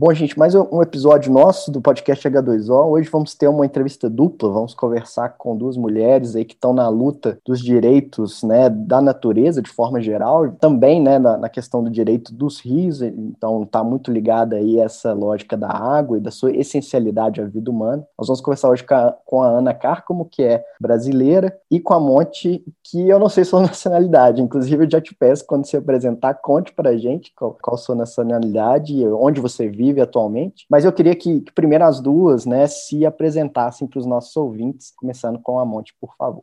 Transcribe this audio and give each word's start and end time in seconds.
Bom, 0.00 0.14
gente, 0.14 0.38
mais 0.38 0.54
um 0.54 0.80
episódio 0.80 1.30
nosso 1.30 1.70
do 1.70 1.78
podcast 1.78 2.26
H2O. 2.26 2.86
Hoje 2.88 3.10
vamos 3.10 3.34
ter 3.34 3.48
uma 3.48 3.66
entrevista 3.66 4.08
dupla, 4.08 4.50
vamos 4.50 4.72
conversar 4.72 5.28
com 5.36 5.54
duas 5.54 5.76
mulheres 5.76 6.34
aí 6.34 6.42
que 6.42 6.54
estão 6.54 6.72
na 6.72 6.88
luta 6.88 7.38
dos 7.44 7.60
direitos 7.60 8.42
né, 8.42 8.70
da 8.70 9.02
natureza 9.02 9.60
de 9.60 9.68
forma 9.68 10.00
geral, 10.00 10.52
também 10.52 11.02
né, 11.02 11.18
na, 11.18 11.36
na, 11.36 11.50
questão 11.50 11.84
do 11.84 11.90
direito 11.90 12.32
dos 12.32 12.60
rios, 12.60 13.02
então 13.02 13.64
está 13.64 13.84
muito 13.84 14.10
ligada 14.10 14.56
aí 14.56 14.78
essa 14.78 15.12
lógica 15.12 15.54
da 15.54 15.68
água 15.68 16.16
e 16.16 16.20
da 16.22 16.30
sua 16.30 16.50
essencialidade 16.50 17.42
à 17.42 17.44
vida 17.44 17.70
humana. 17.70 18.02
Nós 18.18 18.26
vamos 18.26 18.40
conversar 18.40 18.70
hoje 18.70 18.82
com 18.82 18.94
a, 18.94 19.14
com 19.26 19.42
a 19.42 19.48
Ana 19.48 19.74
Cárcamo, 19.74 20.24
que 20.24 20.42
é 20.42 20.64
brasileira, 20.80 21.54
e 21.70 21.78
com 21.78 21.92
a 21.92 22.00
Monte, 22.00 22.64
que 22.82 23.06
eu 23.06 23.18
não 23.18 23.28
sei 23.28 23.44
sua 23.44 23.60
nacionalidade, 23.60 24.40
inclusive 24.40 24.82
eu 24.82 24.90
já 24.90 24.98
te 24.98 25.14
peço, 25.14 25.44
quando 25.46 25.66
se 25.66 25.76
apresentar, 25.76 26.32
conte 26.32 26.72
para 26.72 26.88
a 26.88 26.96
gente 26.96 27.34
qual, 27.36 27.58
qual 27.60 27.76
sua 27.76 27.94
nacionalidade, 27.94 29.06
onde 29.06 29.42
você 29.42 29.68
vive, 29.68 29.89
vive 29.90 30.00
atualmente. 30.00 30.64
Mas 30.70 30.84
eu 30.84 30.92
queria 30.92 31.14
que, 31.14 31.40
que 31.40 31.52
primeiro 31.52 31.84
as 31.84 32.00
duas, 32.00 32.46
né, 32.46 32.66
se 32.66 33.04
apresentassem 33.04 33.86
para 33.86 33.98
os 33.98 34.06
nossos 34.06 34.36
ouvintes, 34.36 34.92
começando 34.96 35.38
com 35.40 35.58
a 35.58 35.64
Monte, 35.64 35.94
por 36.00 36.14
favor. 36.16 36.42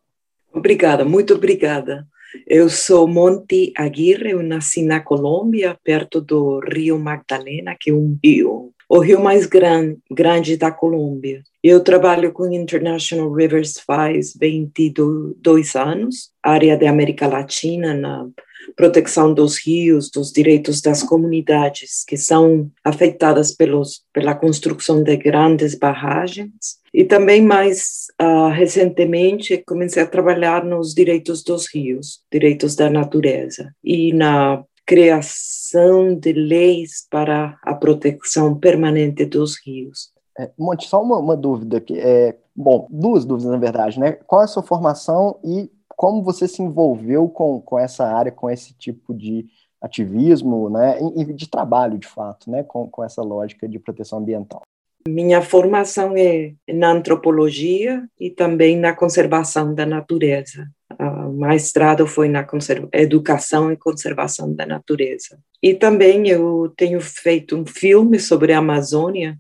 Obrigada, 0.54 1.04
muito 1.06 1.34
obrigada. 1.34 2.08
Eu 2.46 2.70
sou 2.70 3.08
Monte 3.08 3.72
Aguirre, 3.78 4.32
eu 4.32 4.44
nasci 4.44 4.84
na 4.84 5.00
Colômbia, 5.00 5.78
perto 5.84 6.20
do 6.20 6.60
Rio 6.60 7.00
Magdalena, 7.00 7.76
que 7.80 7.90
é 7.90 7.94
um 7.94 8.18
rio, 8.24 8.74
o 8.90 9.00
rio 9.00 9.22
mais 9.22 9.46
gran, 9.46 9.96
grande 10.12 10.58
da 10.58 10.72
Colômbia. 10.72 11.42
Eu 11.64 11.84
trabalho 11.84 12.32
com 12.32 12.52
International 12.52 13.32
Rivers 13.32 13.80
faz 13.80 14.34
22 14.40 15.76
anos, 15.76 16.32
área 16.44 16.78
da 16.78 16.90
América 16.90 17.28
Latina, 17.28 17.94
na 17.94 18.28
proteção 18.76 19.34
dos 19.34 19.58
rios, 19.58 20.10
dos 20.10 20.32
direitos 20.32 20.82
das 20.82 21.04
comunidades 21.04 22.04
que 22.08 22.18
são 22.18 22.70
afetadas 22.84 23.52
pelos, 23.52 24.04
pela 24.14 24.36
construção 24.36 25.04
de 25.04 25.16
grandes 25.18 25.76
barragens. 25.76 26.78
E 26.94 27.04
também 27.04 27.42
mais 27.42 28.08
uh, 28.22 28.50
recentemente 28.50 29.64
comecei 29.66 30.02
a 30.02 30.08
trabalhar 30.08 30.64
nos 30.66 30.94
direitos 30.94 31.44
dos 31.44 31.68
rios, 31.74 32.22
direitos 32.32 32.76
da 32.76 32.90
natureza 32.90 33.72
e 33.84 34.14
na 34.14 34.64
criação 34.86 36.16
de 36.16 36.32
leis 36.32 37.06
para 37.12 37.58
a 37.62 37.76
proteção 37.76 38.58
permanente 38.58 39.26
dos 39.26 39.58
rios. 39.64 40.12
É, 40.40 40.50
Monte, 40.58 40.88
só 40.88 41.02
uma, 41.02 41.18
uma 41.18 41.36
dúvida 41.36 41.78
aqui. 41.78 42.00
É, 42.00 42.38
bom, 42.56 42.88
duas 42.90 43.26
dúvidas 43.26 43.52
na 43.52 43.58
verdade, 43.58 44.00
né? 44.00 44.14
Qual 44.14 44.42
é 44.42 44.46
a 44.46 44.48
sua 44.48 44.64
formação 44.64 45.40
e 45.44 45.70
como 45.98 46.24
você 46.24 46.48
se 46.48 46.62
envolveu 46.62 47.28
com, 47.28 47.60
com 47.60 47.78
essa 47.78 48.06
área, 48.06 48.32
com 48.32 48.48
esse 48.50 48.74
tipo 48.76 49.16
de 49.16 49.48
ativismo, 49.82 50.70
né, 50.70 51.00
e 51.16 51.26
de 51.34 51.50
trabalho, 51.50 51.98
de 51.98 52.08
fato, 52.08 52.50
né, 52.50 52.64
com, 52.64 52.88
com 52.88 53.04
essa 53.04 53.24
lógica 53.24 53.68
de 53.68 53.80
proteção 53.80 54.20
ambiental? 54.20 54.62
Minha 55.08 55.42
formação 55.42 56.14
é 56.16 56.54
na 56.72 56.92
antropologia 56.92 58.04
e 58.20 58.30
também 58.30 58.78
na 58.78 58.94
conservação 58.94 59.74
da 59.74 59.86
natureza. 59.86 60.68
O 61.00 61.32
mestrado 61.32 62.06
foi 62.06 62.28
na 62.28 62.46
educação 62.94 63.72
e 63.72 63.78
conservação 63.78 64.54
da 64.54 64.66
natureza. 64.66 65.40
E 65.64 65.74
também 65.74 66.28
eu 66.28 66.74
tenho 66.76 67.00
feito 67.00 67.56
um 67.56 67.66
filme 67.66 68.20
sobre 68.20 68.54
a 68.54 68.60
Amazônia, 68.60 69.38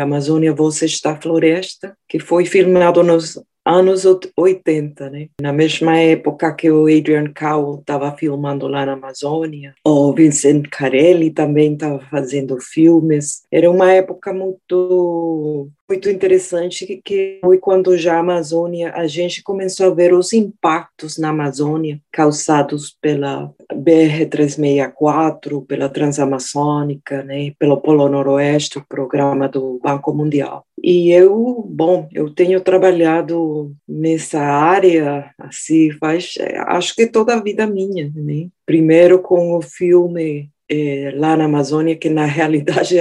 Amazônia 0.00 0.52
Você 0.52 0.84
Está 0.84 1.16
Floresta, 1.16 1.96
que 2.08 2.18
foi 2.18 2.44
filmado 2.44 3.02
nos 3.02 3.40
anos 3.68 4.04
80, 4.36 5.10
né? 5.10 5.28
Na 5.40 5.52
mesma 5.52 5.96
época 5.98 6.54
que 6.54 6.70
o 6.70 6.86
Adrian 6.86 7.32
Cowell 7.32 7.80
estava 7.80 8.16
filmando 8.16 8.66
lá 8.66 8.86
na 8.86 8.92
Amazônia, 8.92 9.74
o 9.84 10.12
Vincent 10.12 10.66
Carelli 10.70 11.30
também 11.30 11.74
estava 11.74 12.00
fazendo 12.10 12.58
filmes. 12.60 13.42
Era 13.52 13.70
uma 13.70 13.92
época 13.92 14.32
muito 14.32 15.68
muito 15.88 16.10
interessante 16.10 17.00
que 17.02 17.38
foi 17.40 17.58
quando 17.58 17.96
já 17.96 18.16
a 18.16 18.20
Amazônia, 18.20 18.92
a 18.94 19.06
gente 19.06 19.42
começou 19.42 19.86
a 19.86 19.94
ver 19.94 20.12
os 20.12 20.34
impactos 20.34 21.16
na 21.16 21.30
Amazônia 21.30 21.98
causados 22.12 22.94
pela 23.00 23.50
BR-364, 23.72 25.66
pela 25.66 25.88
Transamazônica, 25.88 27.22
né, 27.22 27.52
pelo 27.58 27.80
Polo 27.80 28.06
Noroeste, 28.08 28.78
o 28.78 28.86
programa 28.86 29.48
do 29.48 29.80
Banco 29.82 30.12
Mundial. 30.12 30.66
E 30.82 31.10
eu, 31.10 31.66
bom, 31.68 32.06
eu 32.12 32.32
tenho 32.34 32.60
trabalhado 32.60 33.74
nessa 33.88 34.40
área, 34.40 35.32
assim, 35.38 35.90
faz, 35.92 36.34
acho 36.66 36.94
que 36.94 37.06
toda 37.06 37.34
a 37.34 37.42
vida 37.42 37.66
minha, 37.66 38.12
né? 38.14 38.48
Primeiro 38.64 39.20
com 39.20 39.56
o 39.56 39.62
filme 39.62 40.50
é, 40.70 41.12
lá 41.16 41.36
na 41.36 41.44
Amazônia, 41.44 41.96
que 41.96 42.08
na 42.08 42.24
realidade 42.26 42.96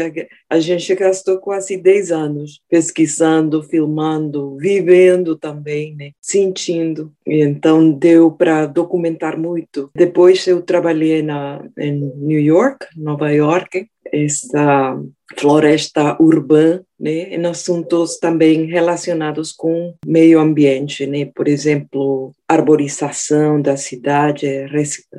a 0.50 0.60
gente 0.60 0.96
gastou 0.96 1.38
quase 1.38 1.78
10 1.78 2.12
anos 2.12 2.62
pesquisando, 2.70 3.62
filmando, 3.64 4.58
vivendo 4.58 5.36
também, 5.36 5.96
né? 5.96 6.12
sentindo. 6.22 7.12
Então 7.26 7.92
deu 7.92 8.32
para 8.32 8.66
documentar 8.66 9.38
muito. 9.38 9.90
Depois 9.96 10.46
eu 10.48 10.62
trabalhei 10.62 11.22
na, 11.22 11.64
em 11.78 12.00
New 12.16 12.40
York, 12.40 12.86
Nova 12.96 13.32
York, 13.32 13.88
essa 14.12 14.98
floresta 15.38 16.18
urbana, 16.22 16.84
né, 17.00 17.36
em 17.36 17.46
assuntos 17.46 18.18
também 18.18 18.66
relacionados 18.66 19.52
com 19.52 19.94
meio 20.06 20.40
ambiente, 20.40 21.06
né, 21.06 21.26
por 21.26 21.48
exemplo, 21.48 22.34
arborização 22.48 23.62
da 23.62 23.76
cidade, 23.76 24.48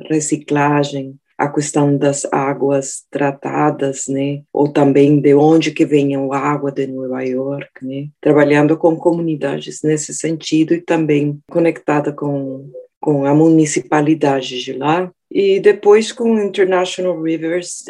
reciclagem, 0.09 1.15
a 1.39 1.47
questão 1.47 1.97
das 1.97 2.25
águas 2.31 3.05
tratadas, 3.09 4.07
né? 4.09 4.41
Ou 4.51 4.67
também 4.67 5.21
de 5.21 5.33
onde 5.33 5.71
que 5.71 5.85
vem 5.85 6.13
a 6.15 6.37
água 6.37 6.69
de 6.69 6.85
Nova 6.85 7.23
York, 7.23 7.85
né? 7.85 8.09
Trabalhando 8.19 8.77
com 8.77 8.97
comunidades 8.97 9.81
nesse 9.81 10.13
sentido 10.13 10.73
e 10.73 10.81
também 10.81 11.39
conectada 11.49 12.11
com 12.11 12.69
com 13.01 13.25
a 13.25 13.33
municipalidade 13.33 14.61
de 14.61 14.73
lá, 14.73 15.09
e 15.31 15.59
depois 15.59 16.11
com 16.11 16.39
International 16.39 17.21
Rivers, 17.21 17.85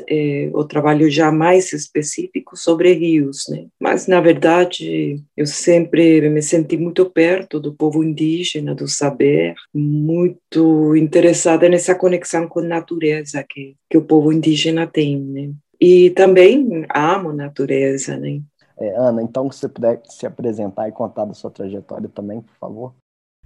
o 0.54 0.64
trabalho 0.66 1.10
já 1.10 1.32
mais 1.32 1.72
específico 1.72 2.58
sobre 2.58 2.94
rios, 2.94 3.46
né? 3.50 3.68
Mas, 3.80 4.08
na 4.08 4.20
verdade, 4.20 5.24
eu 5.38 5.46
sempre 5.46 6.30
me 6.30 6.42
senti 6.42 6.78
muito 6.78 7.10
perto 7.10 7.60
do 7.60 7.74
povo 7.74 8.04
indígena, 8.04 8.76
do 8.76 8.88
saber, 8.88 9.56
muito 9.74 10.96
interessada 10.96 11.70
nessa 11.70 11.96
conexão 11.96 12.48
com 12.48 12.60
a 12.60 12.64
natureza 12.64 13.46
que, 13.48 13.76
que 13.90 13.98
o 13.98 14.04
povo 14.04 14.34
indígena 14.34 14.86
tem, 14.86 15.20
né? 15.20 15.52
E 15.80 16.10
também 16.10 16.86
amo 16.94 17.32
natureza, 17.32 18.18
né? 18.18 18.42
É, 18.78 18.96
Ana, 18.98 19.22
então, 19.22 19.50
se 19.52 19.60
você 19.60 19.70
puder 19.70 20.02
se 20.06 20.26
apresentar 20.26 20.88
e 20.88 20.92
contar 20.92 21.26
da 21.26 21.34
sua 21.34 21.52
trajetória 21.52 22.10
também, 22.10 22.42
por 22.42 22.56
favor. 22.60 22.94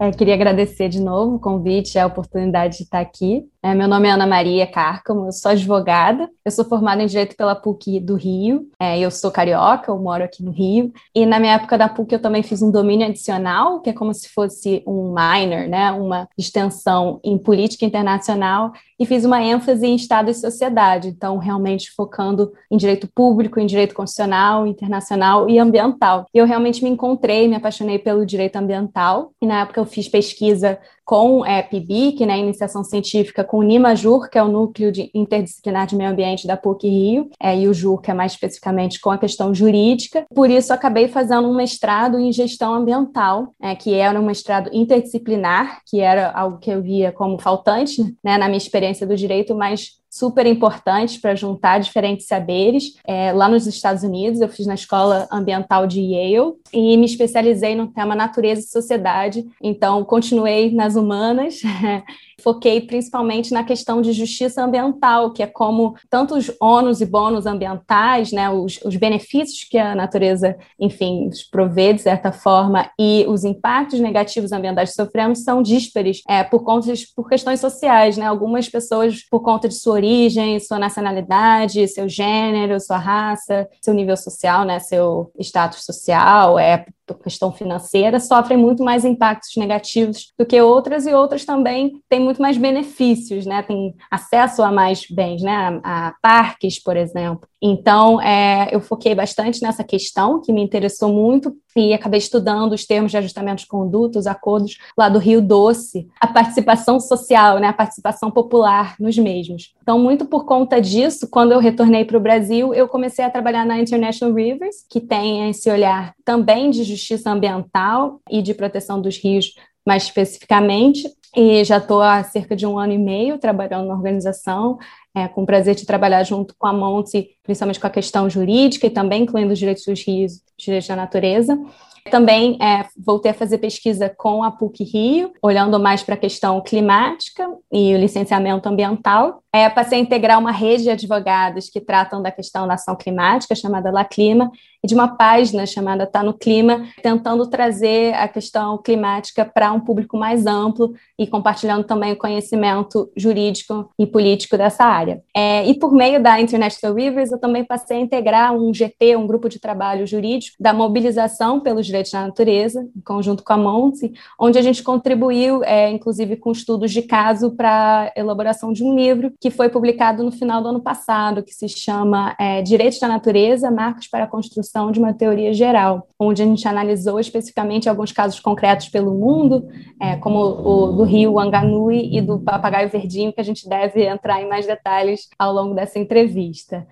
É, 0.01 0.09
queria 0.11 0.33
agradecer 0.33 0.89
de 0.89 0.99
novo 0.99 1.35
o 1.35 1.39
convite 1.39 1.95
e 1.95 1.99
a 1.99 2.07
oportunidade 2.07 2.77
de 2.77 2.83
estar 2.83 2.99
aqui. 2.99 3.45
É, 3.61 3.75
meu 3.75 3.87
nome 3.87 4.07
é 4.07 4.11
Ana 4.11 4.25
Maria 4.25 4.65
Cárcamo, 4.65 5.27
eu 5.27 5.31
sou 5.31 5.51
advogada, 5.51 6.29
eu 6.43 6.51
sou 6.51 6.65
formada 6.65 7.01
em 7.01 7.05
Direito 7.05 7.37
pela 7.37 7.55
PUC 7.55 7.99
do 7.99 8.15
Rio, 8.15 8.67
é, 8.77 8.99
eu 8.99 9.09
sou 9.09 9.31
carioca, 9.31 9.89
eu 9.89 9.97
moro 9.97 10.23
aqui 10.23 10.43
no 10.43 10.51
Rio, 10.51 10.91
e 11.15 11.25
na 11.25 11.39
minha 11.39 11.53
época 11.53 11.77
da 11.77 11.87
PUC 11.87 12.11
eu 12.11 12.21
também 12.21 12.43
fiz 12.43 12.61
um 12.61 12.71
domínio 12.71 13.07
adicional, 13.07 13.79
que 13.79 13.91
é 13.91 13.93
como 13.93 14.13
se 14.13 14.27
fosse 14.27 14.83
um 14.85 15.13
minor, 15.13 15.67
né, 15.69 15.91
uma 15.91 16.27
extensão 16.37 17.21
em 17.23 17.37
política 17.37 17.85
internacional, 17.85 18.73
e 18.99 19.05
fiz 19.05 19.23
uma 19.23 19.41
ênfase 19.41 19.85
em 19.85 19.95
Estado 19.95 20.29
e 20.29 20.33
sociedade, 20.33 21.07
então 21.07 21.37
realmente 21.37 21.91
focando 21.91 22.51
em 22.69 22.75
direito 22.75 23.07
público, 23.13 23.59
em 23.59 23.65
direito 23.65 23.95
constitucional, 23.95 24.67
internacional 24.67 25.49
e 25.49 25.57
ambiental. 25.57 26.25
E 26.33 26.37
eu 26.37 26.45
realmente 26.45 26.83
me 26.83 26.89
encontrei, 26.89 27.47
me 27.47 27.55
apaixonei 27.55 27.97
pelo 27.97 28.25
direito 28.25 28.57
ambiental, 28.57 29.31
e 29.41 29.47
na 29.47 29.61
época 29.61 29.82
eu 29.83 29.85
fiz 29.85 30.07
pesquisa 30.07 30.79
com 31.05 31.45
é, 31.45 31.61
PIBIC, 31.61 32.25
né, 32.25 32.39
iniciação 32.39 32.83
científica, 32.83 33.44
com 33.44 33.57
o 33.57 33.63
NIMAJUR, 33.63 34.29
que 34.29 34.38
é 34.38 34.44
o 34.44 34.47
Núcleo 34.47 34.91
de 34.91 35.11
Interdisciplinar 35.13 35.85
de 35.85 35.95
Meio 35.95 36.09
Ambiente 36.09 36.47
da 36.47 36.55
PUC 36.55 36.88
Rio, 36.88 37.29
é, 37.41 37.57
e 37.57 37.67
o 37.67 37.73
JUR, 37.73 37.99
que 37.99 38.09
é 38.09 38.13
mais 38.13 38.31
especificamente 38.31 39.01
com 39.01 39.11
a 39.11 39.17
questão 39.17 39.53
jurídica. 39.53 40.25
Por 40.33 40.50
isso, 40.50 40.74
acabei 40.74 41.09
fazendo 41.09 41.47
um 41.50 41.56
mestrado 41.56 42.18
em 42.18 42.31
gestão 42.31 42.74
ambiental, 42.74 43.53
é, 43.62 43.75
que 43.75 43.94
era 43.94 44.19
um 44.19 44.25
mestrado 44.25 44.69
interdisciplinar, 44.71 45.81
que 45.85 46.00
era 46.00 46.31
algo 46.31 46.57
que 46.57 46.71
eu 46.71 46.81
via 46.81 47.12
como 47.12 47.38
faltante 47.38 48.01
né, 48.24 48.38
na 48.38 48.47
minha 48.47 48.57
experiência 48.57 49.06
do 49.06 49.15
direito, 49.15 49.53
mas 49.53 50.01
super 50.13 50.45
importantes 50.45 51.18
para 51.18 51.33
juntar 51.33 51.80
diferentes 51.80 52.27
saberes. 52.27 53.00
É, 53.04 53.33
lá 53.33 53.50
nos 53.50 53.65
Estados 53.65 54.04
Unidos, 54.04 54.42
eu 54.42 54.48
fiz 54.48 54.68
na 54.68 54.75
Escola 54.75 55.27
Ambiental 55.31 55.88
de 55.88 56.00
Yale 56.01 56.54
e 56.71 56.95
me 56.98 57.06
especializei 57.07 57.74
no 57.74 57.88
tema 57.88 58.13
natureza 58.13 58.62
e 58.62 58.65
sociedade. 58.65 59.44
Então, 59.60 60.06
continuei 60.06 60.71
nas 60.71 60.95
humanas 60.95 61.62
foquei 62.44 62.81
principalmente 62.81 63.54
na 63.54 63.63
questão 63.63 64.01
de 64.01 64.12
justiça 64.12 64.62
ambiental, 64.62 65.31
que 65.31 65.42
é 65.42 65.48
como 65.48 65.95
tanto 66.10 66.36
os 66.36 66.51
ônus 66.62 67.00
e 67.00 67.06
bônus 67.06 67.45
ambientais, 67.45 68.31
né, 68.31 68.50
os, 68.50 68.80
os 68.84 68.95
benefícios 68.98 69.63
que 69.63 69.78
a 69.78 69.95
natureza, 69.95 70.56
enfim, 70.78 71.30
provê 71.50 71.94
de 71.94 72.01
certa 72.01 72.31
forma, 72.31 72.90
e 73.00 73.25
os 73.30 73.45
impactos 73.45 74.00
negativos 74.00 74.51
ambientais 74.51 74.90
que 74.90 74.95
sofremos 74.95 75.44
são 75.44 75.62
díspares 75.62 76.22
é, 76.28 76.44
por, 76.44 76.63
conta 76.63 76.94
de, 76.94 77.07
por 77.16 77.30
questões 77.30 77.60
sociais, 77.60 78.18
né? 78.18 78.25
Algumas 78.25 78.68
pessoas, 78.68 79.24
por 79.30 79.42
conta 79.42 79.69
de 79.69 79.75
sua 79.75 79.94
origem, 79.94 80.60
sua 80.60 80.78
nacionalidade, 80.78 81.88
seu 81.88 82.10
gênero, 82.10 82.80
sua 82.80 82.98
raça, 82.98 83.68
seu 83.81 83.94
nível 83.94 84.18
social, 84.18 84.66
né? 84.66 84.80
Seu 84.80 85.31
status 85.40 85.86
social, 85.86 86.60
é 86.60 86.86
questão 87.23 87.51
financeira, 87.51 88.19
sofrem 88.19 88.57
muito 88.57 88.83
mais 88.83 89.03
impactos 89.03 89.55
negativos 89.57 90.31
do 90.38 90.45
que 90.45 90.59
outras, 90.61 91.05
e 91.05 91.13
outras 91.13 91.45
também 91.45 92.01
têm 92.09 92.19
muito 92.19 92.41
mais 92.41 92.57
benefícios, 92.57 93.45
né? 93.45 93.61
Tem 93.63 93.94
acesso 94.09 94.63
a 94.63 94.71
mais 94.71 95.05
bens, 95.09 95.41
né? 95.41 95.81
A, 95.83 96.07
a 96.07 96.13
parques, 96.21 96.81
por 96.81 96.95
exemplo. 96.95 97.47
Então, 97.61 98.19
é, 98.21 98.67
eu 98.71 98.81
foquei 98.81 99.15
bastante 99.15 99.61
nessa 99.61 99.83
questão, 99.85 100.41
que 100.41 100.51
me 100.51 100.61
interessou 100.61 101.13
muito, 101.13 101.55
e 101.75 101.94
acabei 101.94 102.17
estudando 102.17 102.73
os 102.73 102.85
termos 102.85 103.11
de 103.11 103.17
ajustamento 103.17 103.61
de 103.61 103.67
conduta, 103.67 104.19
os 104.19 104.27
acordos 104.27 104.77
lá 104.97 105.09
do 105.09 105.17
Rio 105.17 105.41
Doce, 105.41 106.07
a 106.19 106.27
participação 106.27 106.99
social, 106.99 107.59
né, 107.59 107.67
a 107.67 107.73
participação 107.73 108.29
popular 108.29 108.95
nos 108.99 109.17
mesmos. 109.17 109.73
Então, 109.81 109.97
muito 109.97 110.25
por 110.25 110.45
conta 110.45 110.81
disso, 110.81 111.27
quando 111.29 111.53
eu 111.53 111.59
retornei 111.59 112.06
para 112.06 112.17
o 112.17 112.21
Brasil, 112.21 112.73
eu 112.73 112.88
comecei 112.88 113.23
a 113.23 113.29
trabalhar 113.29 113.65
na 113.65 113.79
International 113.79 114.35
Rivers, 114.35 114.85
que 114.89 114.99
tem 114.99 115.49
esse 115.49 115.69
olhar 115.69 116.13
também 116.25 116.69
de 116.69 116.83
justiça 116.95 117.30
ambiental 117.30 118.22
e 118.30 118.42
de 118.42 118.54
proteção 118.54 119.01
dos 119.01 119.18
rios 119.18 119.54
mais 119.86 120.04
especificamente, 120.04 121.10
e 121.36 121.63
já 121.63 121.78
estou 121.78 122.01
há 122.01 122.24
cerca 122.24 122.56
de 122.56 122.66
um 122.66 122.78
ano 122.78 122.94
e 122.94 122.98
meio 122.98 123.38
trabalhando 123.38 123.88
na 123.88 123.95
organização, 123.95 124.78
é, 125.16 125.28
com 125.28 125.44
o 125.44 125.45
prazer 125.45 125.75
de 125.75 125.86
trabalhar 125.86 126.24
junto 126.24 126.56
com 126.57 126.68
a 126.68 126.74
Monte, 126.74 127.38
principalmente 127.44 127.80
com 127.80 127.88
a 127.88 127.90
questão 127.90 128.30
jurídica 128.30 128.88
e 128.88 128.90
também 128.90 129.24
incluindo 129.24 129.51
os 129.51 129.60
direitos 129.60 129.84
dos 129.86 130.01
rios, 130.06 130.34
os 130.34 130.63
direitos 130.63 130.88
da 130.88 130.95
natureza. 130.95 131.60
Também 132.09 132.57
é, 132.61 132.85
voltei 132.97 133.31
a 133.31 133.33
fazer 133.33 133.57
pesquisa 133.57 134.09
com 134.09 134.44
a 134.44 134.51
PUC 134.51 134.83
Rio, 134.83 135.31
olhando 135.41 135.79
mais 135.79 136.03
para 136.03 136.15
a 136.15 136.17
questão 136.17 136.61
climática 136.61 137.47
e 137.71 137.94
o 137.94 137.97
licenciamento 137.97 138.67
ambiental. 138.67 139.41
É, 139.55 139.69
passei 139.69 140.00
a 140.00 140.01
integrar 140.01 140.39
uma 140.39 140.51
rede 140.51 140.83
de 140.83 140.89
advogados 140.89 141.69
que 141.69 141.79
tratam 141.79 142.21
da 142.21 142.31
questão 142.31 142.67
da 142.67 142.73
ação 142.73 142.95
climática, 142.95 143.55
chamada 143.55 143.91
La 143.91 144.03
Clima, 144.03 144.51
e 144.83 144.88
de 144.88 144.95
uma 144.95 145.15
página 145.15 145.65
chamada 145.65 146.05
Tá 146.05 146.21
no 146.21 146.33
Clima, 146.33 146.88
tentando 147.01 147.47
trazer 147.47 148.13
a 148.15 148.27
questão 148.27 148.77
climática 148.77 149.45
para 149.45 149.71
um 149.71 149.79
público 149.79 150.17
mais 150.17 150.45
amplo 150.45 150.94
e 151.17 151.25
compartilhando 151.25 151.85
também 151.85 152.11
o 152.11 152.17
conhecimento 152.17 153.09
jurídico 153.15 153.89
e 153.97 154.06
político 154.06 154.57
dessa 154.57 154.83
área. 154.83 155.23
É, 155.35 155.65
e 155.65 155.73
por 155.75 155.94
meio 155.94 156.21
da 156.21 156.41
International 156.41 156.95
Rivers, 156.95 157.31
eu 157.31 157.39
também 157.39 157.63
passei 157.63 157.97
a 157.97 158.01
integrar 158.01 158.53
um 158.53 158.73
GT, 158.73 159.15
um 159.15 159.27
grupo 159.27 159.47
de 159.47 159.59
trabalho 159.59 160.06
jurídico, 160.06 160.57
da 160.59 160.73
mobilização 160.73 161.59
pelos 161.59 161.88
direitos 161.94 162.12
da 162.12 162.25
natureza, 162.25 162.90
em 162.95 163.01
conjunto 163.01 163.44
com 163.44 163.54
a 163.54 163.57
Monte, 163.57 164.12
onde 164.40 164.57
a 164.57 164.62
gente 164.62 164.81
contribuiu, 164.81 165.63
é, 165.63 165.92
inclusive, 165.92 166.36
com 166.36 166.51
estudos 166.51 166.92
de 166.92 167.04
caso 167.04 167.51
para 167.51 168.12
a 168.16 168.19
elaboração 168.19 168.74
de 168.74 168.84
um 168.84 168.95
livro 168.95 169.31
que 169.40 169.51
foi 169.51 169.69
publicado 169.69 170.24
no 170.24 170.31
final 170.31 170.62
do 170.62 170.69
ano 170.69 170.81
passado, 170.81 171.44
que 171.44 171.54
se 171.54 171.69
chama 171.69 172.36
é, 172.40 172.62
Direitos 172.63 173.00
da 173.00 173.07
Natureza, 173.07 173.69
Marcos 173.69 174.07
para 174.07 174.24
a 174.24 174.28
Construção 174.28 174.92
de 174.92 175.00
uma 175.00 175.13
teoria 175.13 175.54
geral, 175.54 176.07
onde 176.19 176.42
a 176.42 176.45
gente 176.45 176.68
analisou 176.68 177.19
especificamente 177.19 177.88
alguns 177.88 178.12
casos 178.12 178.40
concretos 178.40 178.90
pelo 178.90 179.13
mundo, 179.13 179.68
é, 180.01 180.16
como 180.16 180.40
o 180.40 180.92
do 180.94 181.04
rio 181.04 181.40
Anganui 181.40 182.10
e 182.12 182.22
do 182.22 182.40
papagaio 182.40 182.90
verdinho, 182.90 183.31
que 183.31 183.42
a 183.42 183.45
gente 183.45 183.69
deve 183.69 184.04
entrar 184.04 184.42
em 184.42 184.50
mais 184.50 184.66
detalhes 184.66 185.28
ao 185.38 185.54
longo 185.54 185.75
dessa 185.75 186.00
entrevista. 186.00 186.88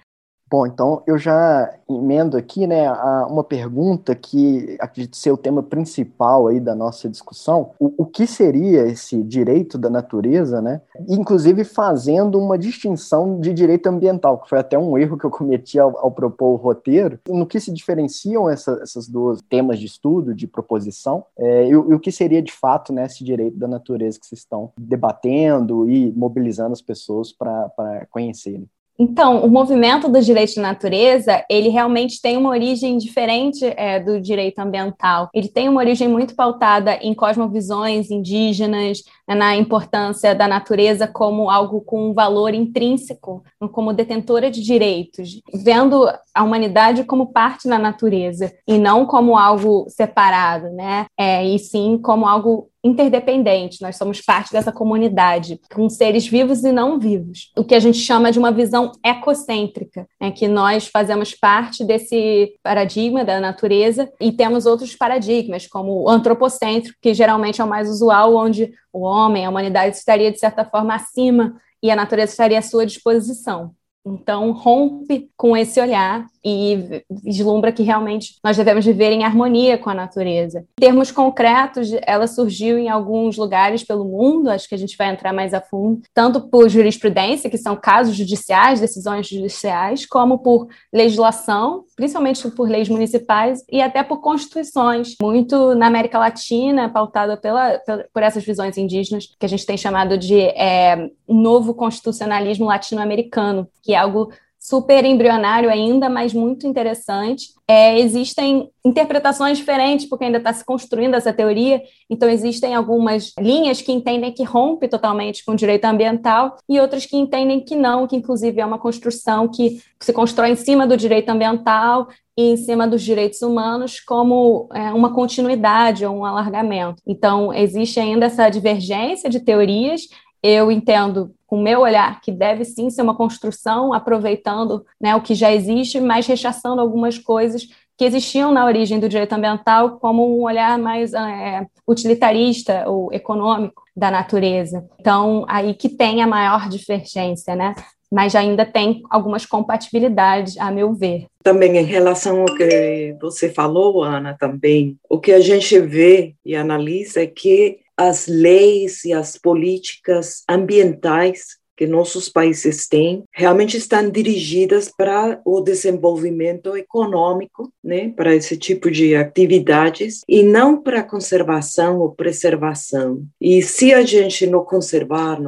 Bom, 0.51 0.67
então 0.67 1.01
eu 1.07 1.17
já 1.17 1.73
emendo 1.89 2.35
aqui, 2.35 2.67
né, 2.67 2.91
uma 3.29 3.41
pergunta 3.41 4.13
que 4.13 4.75
acredito 4.81 5.15
ser 5.15 5.31
o 5.31 5.37
tema 5.37 5.63
principal 5.63 6.47
aí 6.47 6.59
da 6.59 6.75
nossa 6.75 7.07
discussão. 7.07 7.71
O, 7.79 8.03
o, 8.03 8.05
que 8.05 8.27
seria 8.27 8.85
esse 8.85 9.23
direito 9.23 9.77
da 9.77 9.89
natureza, 9.89 10.61
né? 10.61 10.81
Inclusive 11.07 11.63
fazendo 11.63 12.37
uma 12.37 12.57
distinção 12.57 13.39
de 13.39 13.53
direito 13.53 13.87
ambiental, 13.87 14.39
que 14.39 14.49
foi 14.49 14.59
até 14.59 14.77
um 14.77 14.97
erro 14.97 15.17
que 15.17 15.23
eu 15.23 15.31
cometi 15.31 15.79
ao, 15.79 15.97
ao 15.97 16.11
propor 16.11 16.49
o 16.49 16.55
roteiro. 16.57 17.17
No 17.29 17.45
que 17.45 17.57
se 17.57 17.71
diferenciam 17.71 18.49
essa, 18.49 18.77
essas 18.83 19.07
duas 19.07 19.41
temas 19.43 19.79
de 19.79 19.85
estudo, 19.85 20.35
de 20.35 20.47
proposição, 20.47 21.23
é, 21.37 21.67
e, 21.67 21.69
e, 21.69 21.75
o 21.75 21.99
que 21.99 22.11
seria 22.11 22.41
de 22.41 22.51
fato 22.51 22.91
né, 22.91 23.05
esse 23.05 23.23
direito 23.23 23.57
da 23.57 23.69
natureza 23.69 24.19
que 24.19 24.25
vocês 24.27 24.41
estão 24.41 24.73
debatendo 24.77 25.89
e 25.89 26.11
mobilizando 26.11 26.73
as 26.73 26.81
pessoas 26.81 27.31
para 27.31 28.05
conhecerem. 28.09 28.67
Então, 29.01 29.43
o 29.43 29.49
movimento 29.49 30.07
dos 30.07 30.27
direitos 30.27 30.53
de 30.53 30.59
natureza, 30.59 31.43
ele 31.49 31.69
realmente 31.69 32.21
tem 32.21 32.37
uma 32.37 32.51
origem 32.51 32.99
diferente 32.99 33.65
é, 33.75 33.99
do 33.99 34.21
direito 34.21 34.59
ambiental. 34.59 35.27
Ele 35.33 35.47
tem 35.47 35.67
uma 35.67 35.79
origem 35.79 36.07
muito 36.07 36.35
pautada 36.35 36.93
em 36.97 37.11
cosmovisões 37.15 38.11
indígenas, 38.11 39.01
né, 39.27 39.33
na 39.33 39.55
importância 39.55 40.35
da 40.35 40.47
natureza 40.47 41.07
como 41.07 41.49
algo 41.49 41.81
com 41.81 42.11
um 42.11 42.13
valor 42.13 42.53
intrínseco, 42.53 43.43
como 43.71 43.91
detentora 43.91 44.51
de 44.51 44.61
direitos, 44.61 45.41
vendo 45.51 46.07
a 46.35 46.43
humanidade 46.43 47.03
como 47.03 47.31
parte 47.33 47.67
da 47.67 47.79
natureza 47.79 48.53
e 48.67 48.77
não 48.77 49.07
como 49.07 49.35
algo 49.35 49.87
separado, 49.89 50.69
né? 50.69 51.07
É, 51.17 51.43
e 51.43 51.57
sim 51.57 51.97
como 51.97 52.27
algo 52.27 52.70
interdependente, 52.83 53.81
nós 53.81 53.95
somos 53.95 54.21
parte 54.21 54.51
dessa 54.51 54.71
comunidade, 54.71 55.59
com 55.73 55.87
seres 55.87 56.27
vivos 56.27 56.63
e 56.63 56.71
não 56.71 56.99
vivos. 56.99 57.51
O 57.55 57.63
que 57.63 57.75
a 57.75 57.79
gente 57.79 57.99
chama 57.99 58.31
de 58.31 58.39
uma 58.39 58.51
visão 58.51 58.91
ecocêntrica, 59.05 60.07
é 60.19 60.31
que 60.31 60.47
nós 60.47 60.87
fazemos 60.87 61.35
parte 61.35 61.83
desse 61.83 62.53
paradigma 62.63 63.23
da 63.23 63.39
natureza 63.39 64.11
e 64.19 64.31
temos 64.31 64.65
outros 64.65 64.95
paradigmas, 64.95 65.67
como 65.67 66.03
o 66.03 66.09
antropocêntrico, 66.09 66.97
que 67.01 67.13
geralmente 67.13 67.61
é 67.61 67.63
o 67.63 67.69
mais 67.69 67.89
usual, 67.89 68.35
onde 68.35 68.73
o 68.91 69.01
homem, 69.01 69.45
a 69.45 69.49
humanidade 69.49 69.95
estaria, 69.95 70.31
de 70.31 70.39
certa 70.39 70.65
forma, 70.65 70.95
acima 70.95 71.55
e 71.83 71.89
a 71.91 71.95
natureza 71.95 72.31
estaria 72.31 72.59
à 72.59 72.61
sua 72.61 72.85
disposição. 72.85 73.71
Então, 74.05 74.51
rompe 74.51 75.29
com 75.37 75.55
esse 75.55 75.79
olhar 75.79 76.25
e 76.43 77.03
vislumbra 77.09 77.71
que 77.71 77.83
realmente 77.83 78.35
nós 78.43 78.57
devemos 78.57 78.85
viver 78.85 79.11
em 79.11 79.23
harmonia 79.23 79.77
com 79.77 79.89
a 79.89 79.93
natureza. 79.93 80.65
Em 80.77 80.81
termos 80.81 81.11
concretos, 81.11 81.91
ela 82.05 82.27
surgiu 82.27 82.77
em 82.77 82.89
alguns 82.89 83.37
lugares 83.37 83.83
pelo 83.83 84.05
mundo, 84.05 84.49
acho 84.49 84.67
que 84.67 84.75
a 84.75 84.77
gente 84.77 84.97
vai 84.97 85.09
entrar 85.09 85.33
mais 85.33 85.53
a 85.53 85.61
fundo, 85.61 86.01
tanto 86.13 86.41
por 86.41 86.69
jurisprudência, 86.69 87.49
que 87.49 87.57
são 87.57 87.75
casos 87.75 88.15
judiciais, 88.15 88.79
decisões 88.79 89.27
judiciais, 89.27 90.05
como 90.05 90.39
por 90.39 90.67
legislação, 90.91 91.85
principalmente 91.95 92.49
por 92.51 92.67
leis 92.67 92.89
municipais 92.89 93.63
e 93.71 93.81
até 93.81 94.03
por 94.03 94.19
constituições, 94.21 95.15
muito 95.21 95.75
na 95.75 95.87
América 95.87 96.17
Latina, 96.17 96.89
pautada 96.89 97.37
pela, 97.37 97.79
por 98.13 98.23
essas 98.23 98.43
visões 98.43 98.77
indígenas, 98.77 99.29
que 99.39 99.45
a 99.45 99.49
gente 99.49 99.65
tem 99.65 99.77
chamado 99.77 100.17
de 100.17 100.39
é, 100.39 101.09
novo 101.27 101.73
constitucionalismo 101.73 102.65
latino-americano, 102.65 103.67
que 103.81 103.93
é 103.93 103.97
algo 103.97 104.31
super 104.61 105.03
embrionário 105.03 105.71
ainda, 105.71 106.07
mas 106.07 106.35
muito 106.35 106.67
interessante. 106.67 107.47
É, 107.67 107.99
existem 107.99 108.69
interpretações 108.85 109.57
diferentes, 109.57 110.05
porque 110.05 110.25
ainda 110.25 110.37
está 110.37 110.53
se 110.53 110.63
construindo 110.63 111.15
essa 111.15 111.33
teoria, 111.33 111.81
então 112.07 112.29
existem 112.29 112.75
algumas 112.75 113.33
linhas 113.39 113.81
que 113.81 113.91
entendem 113.91 114.31
que 114.31 114.43
rompe 114.43 114.87
totalmente 114.87 115.43
com 115.43 115.53
o 115.53 115.55
direito 115.55 115.85
ambiental 115.85 116.57
e 116.69 116.79
outras 116.79 117.07
que 117.07 117.17
entendem 117.17 117.59
que 117.59 117.75
não, 117.75 118.05
que 118.05 118.15
inclusive 118.15 118.61
é 118.61 118.65
uma 118.65 118.77
construção 118.77 119.47
que 119.47 119.81
se 119.99 120.13
constrói 120.13 120.51
em 120.51 120.55
cima 120.55 120.85
do 120.85 120.95
direito 120.95 121.29
ambiental 121.29 122.07
e 122.37 122.51
em 122.51 122.57
cima 122.57 122.87
dos 122.87 123.01
direitos 123.01 123.41
humanos 123.41 123.99
como 123.99 124.69
é, 124.75 124.93
uma 124.93 125.11
continuidade 125.11 126.05
ou 126.05 126.17
um 126.17 126.25
alargamento. 126.25 127.01
Então, 127.07 127.51
existe 127.51 127.99
ainda 127.99 128.27
essa 128.27 128.47
divergência 128.47 129.27
de 129.27 129.39
teorias 129.39 130.01
eu 130.43 130.71
entendo, 130.71 131.35
com 131.51 131.57
o 131.57 131.61
meu 131.61 131.81
olhar, 131.81 132.21
que 132.21 132.31
deve 132.31 132.63
sim 132.63 132.89
ser 132.89 133.01
uma 133.01 133.13
construção, 133.13 133.91
aproveitando 133.91 134.85
né, 135.01 135.13
o 135.17 135.21
que 135.21 135.35
já 135.35 135.51
existe, 135.51 135.99
mas 135.99 136.25
rechaçando 136.25 136.79
algumas 136.79 137.17
coisas 137.17 137.67
que 137.97 138.05
existiam 138.05 138.53
na 138.53 138.65
origem 138.65 139.01
do 139.01 139.09
direito 139.09 139.33
ambiental, 139.33 139.99
como 139.99 140.39
um 140.39 140.43
olhar 140.43 140.79
mais 140.79 141.13
é, 141.13 141.67
utilitarista 141.85 142.85
ou 142.87 143.11
econômico 143.11 143.83
da 143.93 144.09
natureza. 144.09 144.87
Então, 144.97 145.43
aí 145.45 145.73
que 145.73 145.89
tem 145.89 146.21
a 146.21 146.27
maior 146.27 146.69
divergência, 146.69 147.53
né? 147.53 147.75
Mas 148.09 148.33
ainda 148.33 148.65
tem 148.65 149.03
algumas 149.09 149.45
compatibilidades, 149.45 150.57
a 150.57 150.71
meu 150.71 150.93
ver. 150.93 151.25
Também 151.43 151.77
em 151.77 151.83
relação 151.83 152.41
ao 152.41 152.55
que 152.55 153.17
você 153.21 153.49
falou, 153.49 154.01
Ana, 154.01 154.37
também, 154.39 154.97
o 155.09 155.19
que 155.19 155.33
a 155.33 155.41
gente 155.41 155.77
vê 155.81 156.33
e 156.45 156.55
analisa 156.55 157.21
é 157.21 157.27
que 157.27 157.79
as 158.07 158.27
leis 158.27 159.05
e 159.05 159.13
as 159.13 159.37
políticas 159.37 160.43
ambientais 160.49 161.61
que 161.81 161.87
nossos 161.87 162.29
países 162.29 162.87
têm 162.87 163.23
realmente 163.33 163.75
estão 163.75 164.07
dirigidas 164.07 164.87
para 164.95 165.41
o 165.43 165.61
desenvolvimento 165.61 166.77
econômico, 166.77 167.73
né, 167.83 168.13
para 168.15 168.35
esse 168.35 168.55
tipo 168.55 168.91
de 168.91 169.15
atividades 169.15 170.21
e 170.29 170.43
não 170.43 170.79
para 170.79 171.01
conservação 171.01 171.97
ou 171.97 172.11
preservação. 172.11 173.23
E 173.41 173.63
se 173.63 173.91
a 173.95 174.03
gente 174.03 174.45
não 174.45 174.63
conservar, 174.63 175.41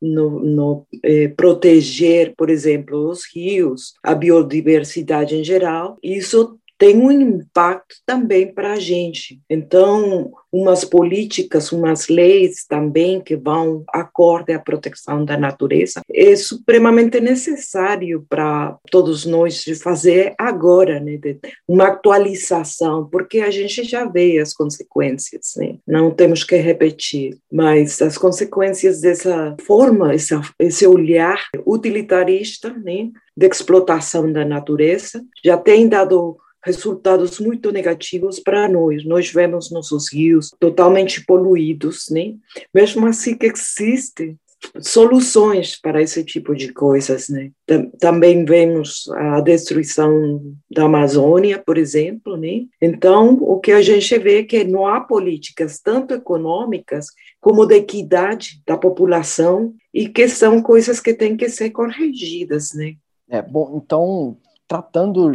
não, 0.00 0.86
eh, 1.02 1.26
proteger, 1.36 2.34
por 2.36 2.50
exemplo, 2.50 3.10
os 3.10 3.22
rios, 3.24 3.94
a 4.00 4.14
biodiversidade 4.14 5.34
em 5.34 5.42
geral, 5.42 5.98
isso 6.00 6.56
tem 6.80 6.96
um 6.96 7.12
impacto 7.12 7.96
também 8.06 8.50
para 8.54 8.72
a 8.72 8.80
gente. 8.80 9.38
Então, 9.50 10.32
umas 10.50 10.82
políticas, 10.82 11.70
umas 11.72 12.08
leis 12.08 12.64
também 12.66 13.20
que 13.20 13.36
vão 13.36 13.84
acorde 13.92 14.54
à 14.54 14.58
proteção 14.58 15.22
da 15.22 15.36
natureza 15.36 16.00
é 16.10 16.34
supremamente 16.34 17.20
necessário 17.20 18.24
para 18.26 18.78
todos 18.90 19.26
nós 19.26 19.62
de 19.62 19.74
fazer 19.74 20.34
agora, 20.38 20.98
né? 20.98 21.20
uma 21.68 21.88
atualização, 21.88 23.06
porque 23.12 23.40
a 23.40 23.50
gente 23.50 23.84
já 23.84 24.06
vê 24.06 24.38
as 24.38 24.54
consequências, 24.54 25.52
né? 25.58 25.76
não 25.86 26.10
temos 26.10 26.42
que 26.42 26.56
repetir, 26.56 27.36
mas 27.52 28.00
as 28.00 28.16
consequências 28.16 29.02
dessa 29.02 29.54
forma, 29.66 30.14
essa, 30.14 30.40
esse 30.58 30.86
olhar 30.86 31.38
utilitarista, 31.66 32.72
né? 32.72 33.10
de 33.36 33.46
explotação 33.46 34.32
da 34.32 34.46
natureza, 34.46 35.22
já 35.44 35.56
tem 35.56 35.86
dado 35.86 36.38
resultados 36.62 37.38
muito 37.38 37.72
negativos 37.72 38.40
para 38.40 38.68
nós. 38.68 39.04
Nós 39.04 39.30
vemos 39.30 39.70
nossos 39.70 40.12
rios 40.12 40.50
totalmente 40.58 41.24
poluídos, 41.24 42.06
né? 42.10 42.34
Mesmo 42.74 43.06
assim 43.06 43.36
que 43.36 43.46
existem 43.46 44.38
soluções 44.80 45.80
para 45.80 46.02
esse 46.02 46.22
tipo 46.22 46.54
de 46.54 46.72
coisas, 46.72 47.28
né? 47.28 47.50
Também 47.98 48.44
vemos 48.44 49.08
a 49.16 49.40
destruição 49.40 50.54
da 50.70 50.84
Amazônia, 50.84 51.62
por 51.64 51.78
exemplo, 51.78 52.36
né? 52.36 52.66
Então, 52.80 53.34
o 53.40 53.58
que 53.58 53.72
a 53.72 53.80
gente 53.80 54.18
vê 54.18 54.40
é 54.40 54.42
que 54.42 54.64
não 54.64 54.86
há 54.86 55.00
políticas 55.00 55.80
tanto 55.80 56.14
econômicas 56.14 57.06
como 57.40 57.66
de 57.66 57.76
equidade 57.76 58.62
da 58.66 58.76
população 58.76 59.74
e 59.94 60.08
que 60.08 60.28
são 60.28 60.62
coisas 60.62 61.00
que 61.00 61.14
têm 61.14 61.36
que 61.36 61.48
ser 61.48 61.70
corrigidas, 61.70 62.74
né? 62.74 62.94
É, 63.28 63.40
bom, 63.40 63.80
então 63.82 64.36
tratando 64.70 65.32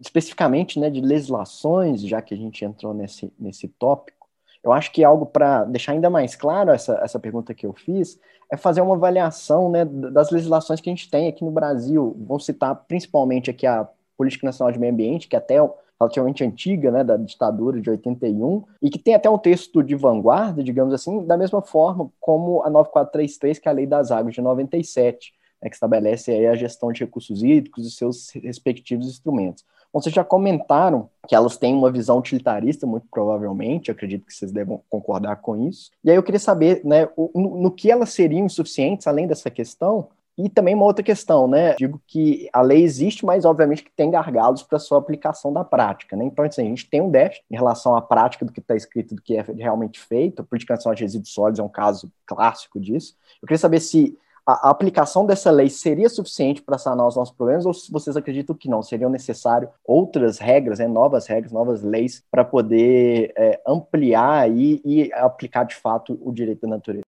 especificamente 0.00 0.78
né, 0.78 0.88
de 0.88 1.00
legislações, 1.00 2.02
já 2.02 2.22
que 2.22 2.32
a 2.32 2.36
gente 2.36 2.64
entrou 2.64 2.94
nesse, 2.94 3.32
nesse 3.36 3.66
tópico, 3.66 4.28
eu 4.62 4.72
acho 4.72 4.92
que 4.92 5.02
algo 5.02 5.26
para 5.26 5.64
deixar 5.64 5.90
ainda 5.90 6.08
mais 6.08 6.36
claro 6.36 6.70
essa, 6.70 6.94
essa 7.02 7.18
pergunta 7.18 7.52
que 7.52 7.66
eu 7.66 7.72
fiz 7.72 8.16
é 8.48 8.56
fazer 8.56 8.82
uma 8.82 8.94
avaliação 8.94 9.68
né, 9.68 9.84
das 9.84 10.30
legislações 10.30 10.80
que 10.80 10.88
a 10.88 10.94
gente 10.94 11.10
tem 11.10 11.26
aqui 11.26 11.44
no 11.44 11.50
Brasil. 11.50 12.16
Vou 12.28 12.38
citar 12.38 12.76
principalmente 12.86 13.50
aqui 13.50 13.66
a 13.66 13.88
Política 14.16 14.46
Nacional 14.46 14.70
de 14.70 14.78
Meio 14.78 14.92
Ambiente, 14.92 15.26
que 15.26 15.34
é 15.34 15.40
até 15.40 15.56
relativamente 16.00 16.44
antiga, 16.44 16.92
né, 16.92 17.02
da 17.02 17.16
ditadura 17.16 17.80
de 17.80 17.90
81, 17.90 18.62
e 18.80 18.88
que 18.88 19.00
tem 19.00 19.16
até 19.16 19.28
um 19.28 19.36
texto 19.36 19.82
de 19.82 19.96
vanguarda, 19.96 20.62
digamos 20.62 20.94
assim, 20.94 21.26
da 21.26 21.36
mesma 21.36 21.60
forma 21.60 22.08
como 22.20 22.62
a 22.62 22.70
9433, 22.70 23.58
que 23.58 23.66
é 23.66 23.70
a 23.72 23.74
Lei 23.74 23.86
das 23.86 24.12
Águas 24.12 24.32
de 24.32 24.40
97 24.40 25.35
né, 25.62 25.68
que 25.68 25.76
estabelece 25.76 26.30
aí 26.30 26.46
a 26.46 26.54
gestão 26.54 26.92
de 26.92 27.00
recursos 27.00 27.42
hídricos 27.42 27.86
e 27.86 27.90
seus 27.90 28.30
respectivos 28.30 29.06
instrumentos. 29.06 29.64
Bom, 29.92 30.00
vocês 30.00 30.14
já 30.14 30.24
comentaram 30.24 31.08
que 31.26 31.34
elas 31.34 31.56
têm 31.56 31.74
uma 31.74 31.90
visão 31.90 32.18
utilitarista, 32.18 32.86
muito 32.86 33.06
provavelmente, 33.10 33.90
acredito 33.90 34.26
que 34.26 34.34
vocês 34.34 34.52
devem 34.52 34.78
concordar 34.90 35.36
com 35.36 35.68
isso. 35.68 35.90
E 36.04 36.10
aí 36.10 36.16
eu 36.16 36.22
queria 36.22 36.38
saber, 36.38 36.84
né, 36.84 37.08
no, 37.34 37.56
no 37.62 37.70
que 37.70 37.90
elas 37.90 38.10
seriam 38.10 38.44
insuficientes, 38.44 39.06
além 39.06 39.26
dessa 39.26 39.50
questão, 39.50 40.08
e 40.38 40.50
também 40.50 40.74
uma 40.74 40.84
outra 40.84 41.02
questão, 41.02 41.48
né? 41.48 41.74
Digo 41.76 42.00
que 42.06 42.48
a 42.52 42.60
lei 42.60 42.82
existe, 42.82 43.24
mas 43.24 43.46
obviamente 43.46 43.82
que 43.82 43.90
tem 43.90 44.10
gargalos 44.10 44.62
para 44.62 44.78
sua 44.78 44.98
aplicação 44.98 45.50
da 45.50 45.64
prática, 45.64 46.14
né? 46.14 46.24
Então, 46.24 46.44
assim, 46.44 46.60
a 46.62 46.68
gente 46.68 46.90
tem 46.90 47.00
um 47.00 47.10
déficit 47.10 47.42
em 47.50 47.56
relação 47.56 47.96
à 47.96 48.02
prática 48.02 48.44
do 48.44 48.52
que 48.52 48.60
está 48.60 48.76
escrito, 48.76 49.14
do 49.14 49.22
que 49.22 49.36
é 49.36 49.42
realmente 49.42 49.98
feito. 49.98 50.42
A 50.42 50.44
política 50.44 50.76
de 50.76 51.02
resíduos 51.02 51.32
sólidos 51.32 51.58
é 51.58 51.62
um 51.62 51.70
caso 51.70 52.12
clássico 52.26 52.78
disso. 52.78 53.16
Eu 53.40 53.48
queria 53.48 53.58
saber 53.58 53.80
se 53.80 54.18
a, 54.46 54.70
aplicação 54.70 55.26
dessa 55.26 55.50
lei 55.50 55.68
seria 55.68 56.08
suficiente 56.08 56.62
para 56.62 56.78
sanar 56.78 57.06
os 57.06 57.16
nossos 57.16 57.34
problemas 57.34 57.66
ou 57.66 57.72
vocês 57.90 58.16
acreditam 58.16 58.54
que 58.54 58.68
não? 58.68 58.82
Seriam 58.82 59.10
necessárias 59.10 59.70
outras 59.84 60.38
regras, 60.38 60.78
né, 60.78 60.86
novas 60.86 61.26
regras, 61.26 61.52
novas 61.52 61.82
leis 61.82 62.22
para 62.30 62.44
poder 62.44 63.32
é, 63.36 63.60
ampliar 63.66 64.50
e, 64.50 64.80
e 64.84 65.12
aplicar 65.12 65.64
de 65.64 65.74
fato 65.74 66.18
o 66.22 66.32
direito 66.32 66.60
da 66.62 66.68
natureza? 66.68 67.04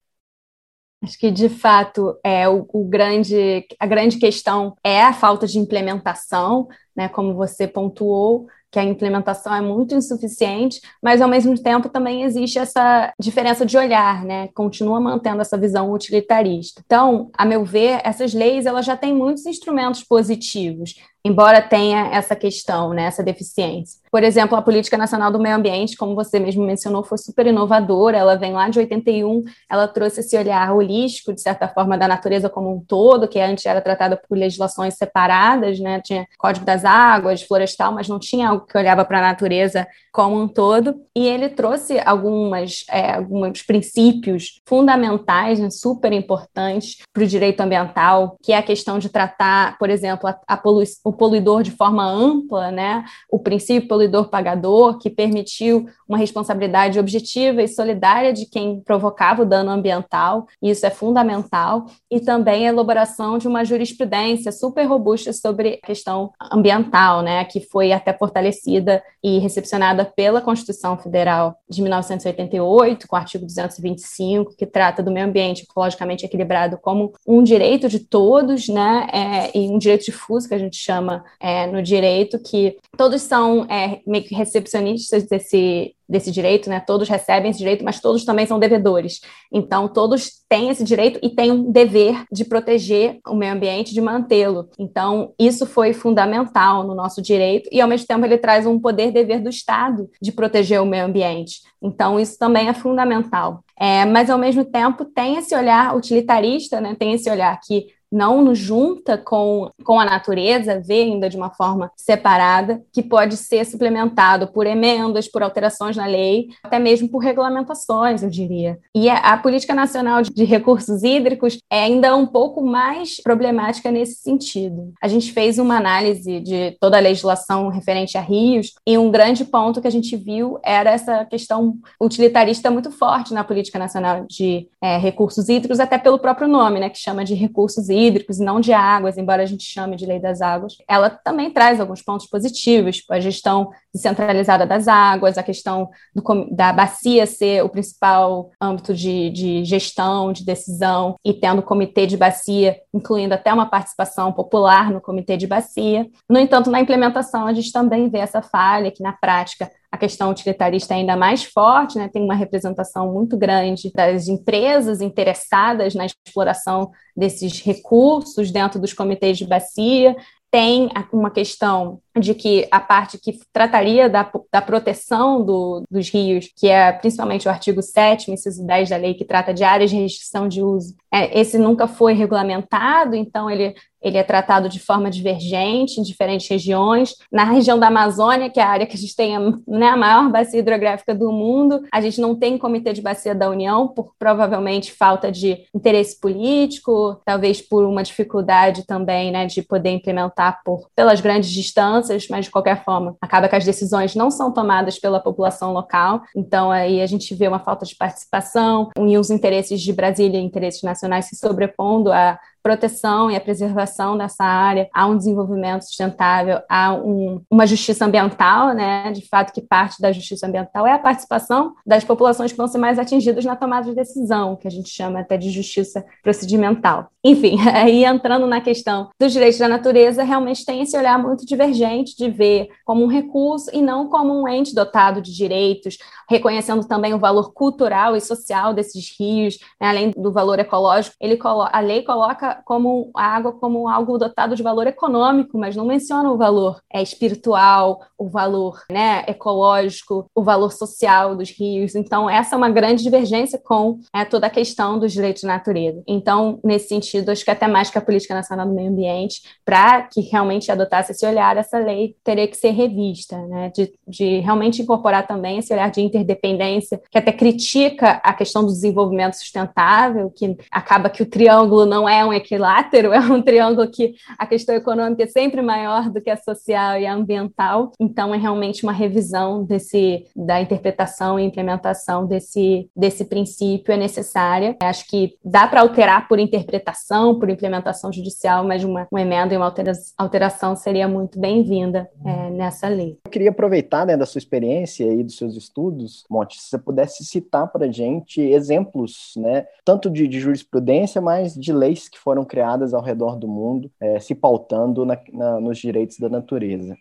Acho 1.04 1.18
que, 1.18 1.30
de 1.30 1.48
fato, 1.48 2.18
é 2.24 2.48
o, 2.48 2.66
o, 2.72 2.84
grande, 2.84 3.66
a 3.78 3.86
grande 3.86 4.18
questão 4.18 4.74
é 4.82 5.02
a 5.02 5.12
falta 5.12 5.46
de 5.46 5.58
implementação, 5.58 6.66
né, 6.96 7.06
como 7.08 7.34
você 7.34 7.68
pontuou, 7.68 8.48
que 8.70 8.78
a 8.78 8.85
implementação 8.85 9.54
é 9.54 9.61
muito 9.61 9.94
insuficiente, 9.94 10.80
mas 11.02 11.23
ao 11.23 11.28
mesmo 11.28 11.61
tempo 11.61 11.88
também 11.88 12.23
existe 12.23 12.58
essa 12.58 13.12
diferença 13.18 13.64
de 13.64 13.76
olhar, 13.76 14.25
né? 14.25 14.49
Continua 14.54 15.00
mantendo 15.00 15.40
essa 15.40 15.56
visão 15.56 15.92
utilitarista. 15.92 16.82
Então, 16.85 17.30
a 17.37 17.44
meu 17.44 17.64
ver, 17.64 18.00
essas 18.04 18.35
leis 18.35 18.66
elas 18.66 18.85
já 18.85 18.96
têm 18.96 19.14
muitos 19.14 19.46
instrumentos 19.46 20.02
positivos, 20.02 20.94
embora 21.26 21.61
tenha 21.61 22.09
essa 22.12 22.37
questão, 22.37 22.90
né, 22.90 23.04
essa 23.04 23.23
deficiência. 23.23 24.00
Por 24.11 24.23
exemplo, 24.23 24.56
a 24.56 24.62
Política 24.62 24.97
Nacional 24.97 25.30
do 25.30 25.40
Meio 25.40 25.56
Ambiente, 25.56 25.97
como 25.97 26.14
você 26.14 26.38
mesmo 26.38 26.64
mencionou, 26.64 27.02
foi 27.02 27.18
super 27.18 27.47
inovadora, 27.47 28.16
ela 28.16 28.37
vem 28.37 28.52
lá 28.52 28.68
de 28.68 28.78
81, 28.78 29.42
ela 29.68 29.88
trouxe 29.88 30.21
esse 30.21 30.38
olhar 30.38 30.73
holístico, 30.73 31.35
de 31.35 31.40
certa 31.42 31.68
forma, 31.68 31.99
da 31.99 32.06
natureza 32.06 32.49
como 32.49 32.73
um 32.73 32.80
todo, 32.80 33.28
que 33.28 33.40
antes 33.40 33.66
era 33.66 33.80
tratada 33.80 34.16
por 34.16 34.38
legislações 34.38 34.95
separadas, 34.95 35.80
né, 35.80 36.00
tinha 36.00 36.26
Código 36.38 36.64
das 36.64 36.85
Águas, 36.85 37.42
Florestal, 37.42 37.92
mas 37.92 38.09
não 38.09 38.18
tinha 38.18 38.49
algo 38.49 38.64
que 38.64 38.78
olhava 38.78 39.04
para 39.04 39.18
a 39.18 39.23
natureza 39.23 39.87
como 40.12 40.40
um 40.40 40.49
todo, 40.49 40.95
e 41.14 41.26
ele 41.26 41.49
trouxe 41.49 41.99
algumas, 41.99 42.87
é, 42.88 43.16
alguns 43.16 43.62
princípios 43.62 44.62
fundamentais, 44.66 45.59
né, 45.59 45.68
super 45.68 46.12
importantes 46.12 46.99
para 47.12 47.23
o 47.23 47.26
direito 47.26 47.61
ambiental, 47.61 48.38
que 48.42 48.52
é 48.52 48.56
a 48.56 48.62
questão 48.62 48.99
de 48.99 49.11
tratar, 49.11 49.76
por 49.76 49.90
exemplo, 49.90 50.28
a, 50.28 50.38
a 50.47 50.56
poluição 50.56 51.12
poluidor 51.16 51.62
de 51.62 51.70
forma 51.70 52.04
ampla, 52.04 52.70
né? 52.70 53.04
o 53.30 53.38
princípio 53.38 53.88
poluidor-pagador, 53.88 54.99
que 54.99 55.11
permitiu 55.11 55.87
uma 56.08 56.18
responsabilidade 56.18 56.99
objetiva 56.99 57.62
e 57.62 57.68
solidária 57.68 58.32
de 58.32 58.46
quem 58.46 58.80
provocava 58.80 59.42
o 59.42 59.46
dano 59.46 59.70
ambiental, 59.70 60.46
e 60.62 60.70
isso 60.70 60.87
é 60.87 60.90
fundamental, 60.90 61.87
e 62.11 62.20
também 62.20 62.66
a 62.66 62.70
elaboração 62.70 63.38
de 63.38 63.49
uma 63.49 63.64
jurisprudência 63.64 64.52
super 64.52 64.85
robusta 64.85 65.32
sobre 65.32 65.80
a 65.82 65.87
questão 65.87 66.30
ambiental, 66.52 67.23
né? 67.23 67.44
que 67.44 67.61
foi 67.61 67.92
até 67.92 68.12
fortalecida 68.12 69.02
e 69.23 69.38
recepcionada 69.38 70.04
pela 70.04 70.40
Constituição 70.40 70.96
Federal 70.96 71.56
de 71.68 71.82
1988, 71.82 73.08
com 73.08 73.16
o 73.16 73.18
artigo 73.18 73.44
225, 73.44 74.56
que 74.56 74.66
trata 74.66 75.02
do 75.02 75.11
meio 75.11 75.26
ambiente 75.26 75.62
ecologicamente 75.62 76.25
equilibrado 76.25 76.78
como 76.78 77.12
um 77.26 77.42
direito 77.42 77.88
de 77.88 78.00
todos, 78.00 78.68
né? 78.68 79.08
É, 79.12 79.58
e 79.58 79.68
um 79.68 79.78
direito 79.78 80.04
difuso, 80.04 80.49
que 80.49 80.54
a 80.54 80.58
gente 80.58 80.76
chama 80.76 80.95
é, 81.40 81.66
no 81.66 81.82
direito, 81.82 82.38
que 82.38 82.76
todos 82.96 83.22
são 83.22 83.64
é, 83.70 84.00
meio 84.06 84.24
que 84.24 84.34
recepcionistas 84.34 85.24
desse, 85.24 85.94
desse 86.08 86.30
direito, 86.30 86.70
né? 86.70 86.80
Todos 86.80 87.08
recebem 87.08 87.50
esse 87.50 87.58
direito, 87.58 87.84
mas 87.84 88.00
todos 88.00 88.24
também 88.24 88.46
são 88.46 88.58
devedores. 88.58 89.20
Então, 89.52 89.88
todos 89.88 90.30
têm 90.48 90.70
esse 90.70 90.84
direito 90.84 91.18
e 91.22 91.30
têm 91.30 91.50
um 91.50 91.70
dever 91.70 92.24
de 92.30 92.44
proteger 92.44 93.18
o 93.26 93.34
meio 93.34 93.52
ambiente, 93.52 93.92
de 93.92 94.00
mantê-lo. 94.00 94.68
Então, 94.78 95.32
isso 95.38 95.66
foi 95.66 95.92
fundamental 95.92 96.84
no 96.84 96.94
nosso 96.94 97.20
direito 97.20 97.68
e, 97.72 97.80
ao 97.80 97.88
mesmo 97.88 98.06
tempo, 98.06 98.24
ele 98.24 98.38
traz 98.38 98.66
um 98.66 98.78
poder-dever 98.78 99.42
do 99.42 99.50
Estado 99.50 100.08
de 100.20 100.32
proteger 100.32 100.80
o 100.80 100.86
meio 100.86 101.04
ambiente. 101.04 101.60
Então, 101.82 102.18
isso 102.18 102.38
também 102.38 102.68
é 102.68 102.74
fundamental. 102.74 103.64
É, 103.78 104.04
mas, 104.04 104.30
ao 104.30 104.38
mesmo 104.38 104.64
tempo, 104.64 105.04
tem 105.04 105.36
esse 105.36 105.54
olhar 105.54 105.94
utilitarista, 105.94 106.80
né? 106.80 106.96
tem 106.98 107.12
esse 107.12 107.28
olhar 107.28 107.58
que 107.60 107.86
não 108.10 108.42
nos 108.42 108.58
junta 108.58 109.18
com, 109.18 109.70
com 109.84 109.98
a 109.98 110.04
natureza, 110.04 110.80
vê 110.80 111.02
ainda 111.02 111.28
de 111.28 111.36
uma 111.36 111.50
forma 111.50 111.90
separada, 111.96 112.82
que 112.92 113.02
pode 113.02 113.36
ser 113.36 113.64
suplementado 113.64 114.48
por 114.48 114.66
emendas, 114.66 115.28
por 115.28 115.42
alterações 115.42 115.96
na 115.96 116.06
lei, 116.06 116.48
até 116.62 116.78
mesmo 116.78 117.08
por 117.08 117.18
regulamentações, 117.18 118.22
eu 118.22 118.30
diria. 118.30 118.78
E 118.94 119.08
a, 119.08 119.18
a 119.18 119.36
Política 119.36 119.75
Nacional 119.75 120.22
de, 120.22 120.46
Recursos 120.46 121.02
Hídricos 121.02 121.58
é 121.70 121.80
ainda 121.80 122.14
um 122.16 122.26
pouco 122.26 122.62
mais 122.62 123.20
problemática 123.20 123.90
nesse 123.90 124.22
sentido. 124.22 124.92
A 125.02 125.08
gente 125.08 125.32
fez 125.32 125.58
uma 125.58 125.76
análise 125.76 126.40
de 126.40 126.76
toda 126.80 126.96
a 126.96 127.00
legislação 127.00 127.68
referente 127.68 128.16
a 128.16 128.20
rios, 128.20 128.75
e 128.86 128.96
um 128.96 129.10
grande 129.10 129.44
ponto 129.44 129.80
que 129.80 129.88
a 129.88 129.90
gente 129.90 130.16
viu 130.16 130.58
era 130.62 130.90
essa 130.90 131.25
questão 131.25 131.76
utilitarista 132.00 132.70
muito 132.70 132.90
forte 132.90 133.34
na 133.34 133.42
Política 133.42 133.78
Nacional 133.78 134.25
de 134.28 134.68
é, 134.80 134.96
Recursos 134.96 135.48
Hídricos, 135.48 135.80
até 135.80 135.98
pelo 135.98 136.18
próprio 136.18 136.46
nome, 136.46 136.78
né, 136.78 136.88
que 136.88 136.98
chama 136.98 137.25
de 137.25 137.34
recursos 137.34 137.88
hídricos 137.88 137.95
hídricos 137.96 138.38
e 138.38 138.44
não 138.44 138.60
de 138.60 138.72
águas, 138.72 139.16
embora 139.16 139.42
a 139.42 139.46
gente 139.46 139.64
chame 139.64 139.96
de 139.96 140.06
lei 140.06 140.20
das 140.20 140.40
águas, 140.40 140.74
ela 140.88 141.10
também 141.10 141.50
traz 141.50 141.80
alguns 141.80 142.02
pontos 142.02 142.26
positivos, 142.26 142.96
tipo 142.96 143.12
a 143.12 143.20
gestão 143.20 143.70
descentralizada 143.96 144.66
das 144.66 144.86
águas, 144.86 145.36
a 145.36 145.42
questão 145.42 145.88
do, 146.14 146.22
da 146.50 146.72
bacia 146.72 147.26
ser 147.26 147.64
o 147.64 147.68
principal 147.68 148.50
âmbito 148.60 148.94
de, 148.94 149.30
de 149.30 149.64
gestão, 149.64 150.32
de 150.32 150.44
decisão, 150.44 151.16
e 151.24 151.34
tendo 151.34 151.58
o 151.60 151.62
comitê 151.62 152.06
de 152.06 152.16
bacia, 152.16 152.76
incluindo 152.94 153.34
até 153.34 153.52
uma 153.52 153.66
participação 153.66 154.32
popular 154.32 154.90
no 154.90 155.00
comitê 155.00 155.36
de 155.36 155.46
bacia. 155.46 156.06
No 156.28 156.38
entanto, 156.38 156.70
na 156.70 156.80
implementação, 156.80 157.46
a 157.46 157.52
gente 157.52 157.72
também 157.72 158.08
vê 158.08 158.18
essa 158.18 158.42
falha, 158.42 158.90
que 158.90 159.02
na 159.02 159.12
prática 159.12 159.70
a 159.90 159.98
questão 159.98 160.30
utilitarista 160.30 160.94
é 160.94 160.98
ainda 160.98 161.16
mais 161.16 161.44
forte, 161.44 161.96
né? 161.96 162.08
tem 162.08 162.22
uma 162.22 162.34
representação 162.34 163.12
muito 163.12 163.36
grande 163.36 163.90
das 163.94 164.28
empresas 164.28 165.00
interessadas 165.00 165.94
na 165.94 166.04
exploração 166.06 166.90
desses 167.16 167.60
recursos 167.62 168.50
dentro 168.50 168.78
dos 168.78 168.92
comitês 168.92 169.38
de 169.38 169.46
bacia, 169.46 170.14
tem 170.50 170.88
uma 171.12 171.30
questão 171.30 172.00
de 172.18 172.34
que 172.34 172.66
a 172.70 172.80
parte 172.80 173.18
que 173.18 173.38
trataria 173.52 174.08
da, 174.08 174.30
da 174.50 174.62
proteção 174.62 175.44
do, 175.44 175.82
dos 175.90 176.08
rios, 176.08 176.50
que 176.56 176.68
é 176.68 176.92
principalmente 176.92 177.46
o 177.46 177.50
artigo 177.50 177.82
7 177.82 178.30
inciso 178.30 178.66
10 178.66 178.90
da 178.90 178.96
lei, 178.96 179.14
que 179.14 179.24
trata 179.24 179.52
de 179.52 179.64
áreas 179.64 179.90
de 179.90 179.96
restrição 179.96 180.48
de 180.48 180.62
uso, 180.62 180.94
é, 181.16 181.40
esse 181.40 181.56
nunca 181.56 181.88
foi 181.88 182.12
regulamentado, 182.12 183.16
então 183.16 183.50
ele 183.50 183.75
ele 184.06 184.18
é 184.18 184.23
tratado 184.23 184.68
de 184.68 184.78
forma 184.78 185.11
divergente 185.11 185.99
em 185.99 186.02
diferentes 186.02 186.49
regiões. 186.49 187.14
Na 187.32 187.42
região 187.42 187.76
da 187.76 187.88
Amazônia, 187.88 188.49
que 188.49 188.61
é 188.61 188.62
a 188.62 188.68
área 188.68 188.87
que 188.87 188.94
a 188.94 188.99
gente 188.99 189.16
tem 189.16 189.37
né, 189.66 189.88
a 189.88 189.96
maior 189.96 190.30
bacia 190.30 190.61
hidrográfica 190.61 191.12
do 191.12 191.32
mundo, 191.32 191.82
a 191.92 192.00
gente 192.00 192.20
não 192.20 192.35
tem 192.35 192.56
comitê 192.56 192.92
de 192.92 193.02
bacia 193.02 193.35
da 193.35 193.50
União, 193.50 193.88
por 193.88 194.12
provavelmente 194.16 194.92
falta 194.92 195.32
de 195.32 195.64
interesse 195.75 196.20
político, 196.20 197.20
talvez 197.25 197.61
por 197.61 197.85
uma 197.85 198.02
dificuldade 198.02 198.87
também 198.87 199.32
né, 199.32 199.46
de 199.46 199.61
poder 199.61 199.90
implementar 199.90 200.61
por, 200.64 200.88
pelas 200.94 201.20
grandes 201.20 201.50
distâncias, 201.50 202.28
mas 202.30 202.44
de 202.44 202.50
qualquer 202.52 202.85
forma, 202.85 203.16
acaba 203.20 203.49
que 203.49 203.56
as 203.56 203.64
decisões 203.64 204.14
não 204.14 204.30
são 204.30 204.52
tomadas 204.52 205.00
pela 205.00 205.18
população 205.18 205.73
local, 205.73 206.23
então 206.37 206.70
aí 206.70 207.00
a 207.00 207.06
gente 207.06 207.35
vê 207.35 207.49
uma 207.49 207.58
falta 207.58 207.85
de 207.85 207.96
participação 207.96 208.90
e 208.96 209.18
os 209.18 209.30
interesses 209.30 209.80
de 209.80 209.92
Brasília 209.92 210.38
interesses 210.38 210.82
nacionais 210.82 211.05
se 211.22 211.36
sobrepondo 211.36 212.12
a 212.12 212.38
proteção 212.66 213.30
e 213.30 213.37
a 213.37 213.40
preservação 213.40 214.18
dessa 214.18 214.42
área, 214.42 214.88
há 214.92 215.06
um 215.06 215.16
desenvolvimento 215.16 215.82
sustentável, 215.82 216.58
há 216.68 216.92
um, 216.92 217.40
uma 217.49 217.64
justiça 217.64 218.04
ambiental, 218.04 218.75
né? 218.75 219.12
De 219.12 219.25
fato, 219.28 219.52
que 219.52 219.61
parte 219.61 220.02
da 220.02 220.11
justiça 220.11 220.49
ambiental 220.49 220.85
é 220.85 220.92
a 220.92 220.99
participação 220.99 221.75
das 221.87 222.02
populações 222.02 222.50
que 222.50 222.58
vão 222.58 222.66
ser 222.66 222.78
mais 222.78 222.99
atingidas 222.99 223.44
na 223.44 223.54
tomada 223.54 223.88
de 223.88 223.94
decisão, 223.94 224.56
que 224.56 224.66
a 224.66 224.70
gente 224.70 224.88
chama 224.88 225.20
até 225.20 225.37
de 225.37 225.49
justiça 225.49 226.04
procedimental. 226.25 227.08
Enfim, 227.23 227.56
aí 227.73 228.04
entrando 228.04 228.49
na 228.49 228.61
questão 228.61 229.11
dos 229.16 229.32
direitos 229.32 229.61
da 229.61 229.68
natureza, 229.68 230.25
realmente 230.25 230.64
tem 230.64 230.82
esse 230.82 230.96
olhar 230.96 231.23
muito 231.23 231.46
divergente 231.46 232.16
de 232.16 232.28
ver 232.28 232.68
como 232.85 233.04
um 233.04 233.08
recurso 233.08 233.70
e 233.73 233.80
não 233.80 234.08
como 234.08 234.32
um 234.32 234.49
ente 234.49 234.75
dotado 234.75 235.23
de 235.23 235.32
direitos, 235.32 235.99
reconhecendo 236.28 236.85
também 236.87 237.14
o 237.14 237.18
valor 237.18 237.52
cultural 237.52 238.16
e 238.16 238.20
social 238.20 238.75
desses 238.75 239.14
rios, 239.18 239.56
né? 239.80 239.88
além 239.88 240.11
do 240.11 240.32
valor 240.32 240.58
ecológico, 240.58 241.14
ele 241.20 241.38
a 241.73 241.80
lei 241.80 242.02
coloca 242.02 242.55
como 242.64 243.10
a 243.14 243.25
água 243.25 243.52
como 243.52 243.88
algo 243.88 244.18
dotado 244.18 244.54
de 244.54 244.62
valor 244.62 244.86
econômico, 244.86 245.58
mas 245.58 245.76
não 245.76 245.84
menciona 245.84 246.30
o 246.30 246.36
valor 246.36 246.80
é, 246.92 247.02
espiritual, 247.02 248.00
o 248.18 248.28
valor 248.28 248.82
né, 248.90 249.25
ecológico, 249.26 250.26
o 250.34 250.42
valor 250.42 250.72
social 250.72 251.36
dos 251.36 251.50
rios. 251.50 251.94
Então, 251.94 252.28
essa 252.28 252.54
é 252.54 252.58
uma 252.58 252.70
grande 252.70 253.02
divergência 253.02 253.60
com 253.62 253.98
é, 254.14 254.25
toda 254.25 254.46
a 254.46 254.50
questão 254.50 254.98
dos 254.98 255.12
direitos 255.12 255.42
de 255.42 255.46
natureza. 255.46 256.02
Então, 256.06 256.60
nesse 256.64 256.88
sentido, 256.88 257.30
acho 257.30 257.44
que 257.44 257.50
até 257.50 257.66
mais 257.66 257.90
que 257.90 257.98
a 257.98 258.00
Política 258.00 258.34
Nacional 258.34 258.66
do 258.66 258.75
Meio 258.75 258.90
Ambiente, 258.90 259.42
para 259.64 260.02
que 260.02 260.20
realmente 260.20 260.70
adotasse 260.70 261.12
esse 261.12 261.26
olhar, 261.26 261.56
essa 261.56 261.78
lei 261.78 262.16
teria 262.25 262.48
que 262.48 262.56
ser 262.56 262.70
revista, 262.70 263.36
né, 263.46 263.70
de, 263.75 263.92
de 264.06 264.40
realmente 264.40 264.82
incorporar 264.82 265.26
também 265.26 265.58
esse 265.58 265.72
olhar 265.72 265.90
de 265.90 266.00
interdependência, 266.00 267.00
que 267.10 267.18
até 267.18 267.32
critica 267.32 268.20
a 268.22 268.32
questão 268.32 268.62
do 268.62 268.72
desenvolvimento 268.72 269.34
sustentável, 269.34 270.30
que 270.30 270.56
acaba 270.70 271.10
que 271.10 271.22
o 271.22 271.26
triângulo 271.26 271.86
não 271.86 272.08
é 272.08 272.25
um 272.25 272.32
equilátero, 272.46 273.12
é 273.12 273.18
um 273.18 273.42
triângulo 273.42 273.90
que 273.90 274.14
a 274.38 274.46
questão 274.46 274.74
econômica 274.74 275.24
é 275.24 275.26
sempre 275.26 275.60
maior 275.60 276.08
do 276.08 276.20
que 276.20 276.30
a 276.30 276.36
social 276.36 276.98
e 276.98 277.06
a 277.06 277.12
ambiental. 277.12 277.92
Então, 278.00 278.34
é 278.34 278.38
realmente 278.38 278.84
uma 278.84 278.92
revisão 278.92 279.64
desse, 279.64 280.24
da 280.34 280.60
interpretação 280.60 281.38
e 281.38 281.44
implementação 281.44 282.26
desse, 282.26 282.88
desse 282.96 283.24
princípio 283.24 283.92
é 283.92 283.96
necessária. 283.96 284.76
Acho 284.80 285.06
que 285.08 285.34
dá 285.44 285.66
para 285.66 285.80
alterar 285.80 286.28
por 286.28 286.38
interpretação, 286.38 287.38
por 287.38 287.50
implementação 287.50 288.12
judicial, 288.12 288.64
mas 288.64 288.84
uma, 288.84 289.06
uma 289.10 289.20
emenda 289.20 289.52
e 289.52 289.56
uma 289.56 289.72
alteração 290.16 290.76
seria 290.76 291.08
muito 291.08 291.38
bem-vinda 291.38 292.08
é, 292.24 292.50
nessa 292.50 292.88
lei. 292.88 293.18
Eu 293.24 293.30
queria 293.30 293.50
aproveitar 293.50 294.06
né, 294.06 294.16
da 294.16 294.26
sua 294.26 294.38
experiência 294.38 295.04
e 295.04 295.24
dos 295.24 295.36
seus 295.36 295.56
estudos, 295.56 296.24
Monte, 296.30 296.60
se 296.60 296.68
você 296.68 296.78
pudesse 296.78 297.24
citar 297.24 297.70
para 297.70 297.90
gente 297.90 298.40
exemplos, 298.40 299.32
né, 299.36 299.66
tanto 299.84 300.08
de, 300.10 300.28
de 300.28 300.38
jurisprudência, 300.38 301.20
mas 301.20 301.54
de 301.54 301.72
leis 301.72 302.08
que 302.08 302.18
foram 302.18 302.35
foram 302.36 302.44
criadas 302.44 302.92
ao 302.92 303.02
redor 303.02 303.36
do 303.36 303.48
mundo, 303.48 303.90
é, 303.98 304.20
se 304.20 304.34
pautando 304.34 305.06
na, 305.06 305.18
na, 305.32 305.60
nos 305.60 305.78
direitos 305.78 306.18
da 306.18 306.28
natureza? 306.28 306.94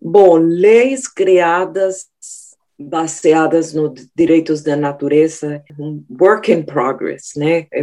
Bom, 0.00 0.36
leis 0.36 1.08
criadas 1.08 2.06
baseadas 2.78 3.74
nos 3.74 4.08
direitos 4.16 4.62
da 4.62 4.74
natureza, 4.74 5.62
um 5.78 6.02
work 6.18 6.50
in 6.50 6.62
progress, 6.62 7.32
né? 7.36 7.66
É, 7.72 7.82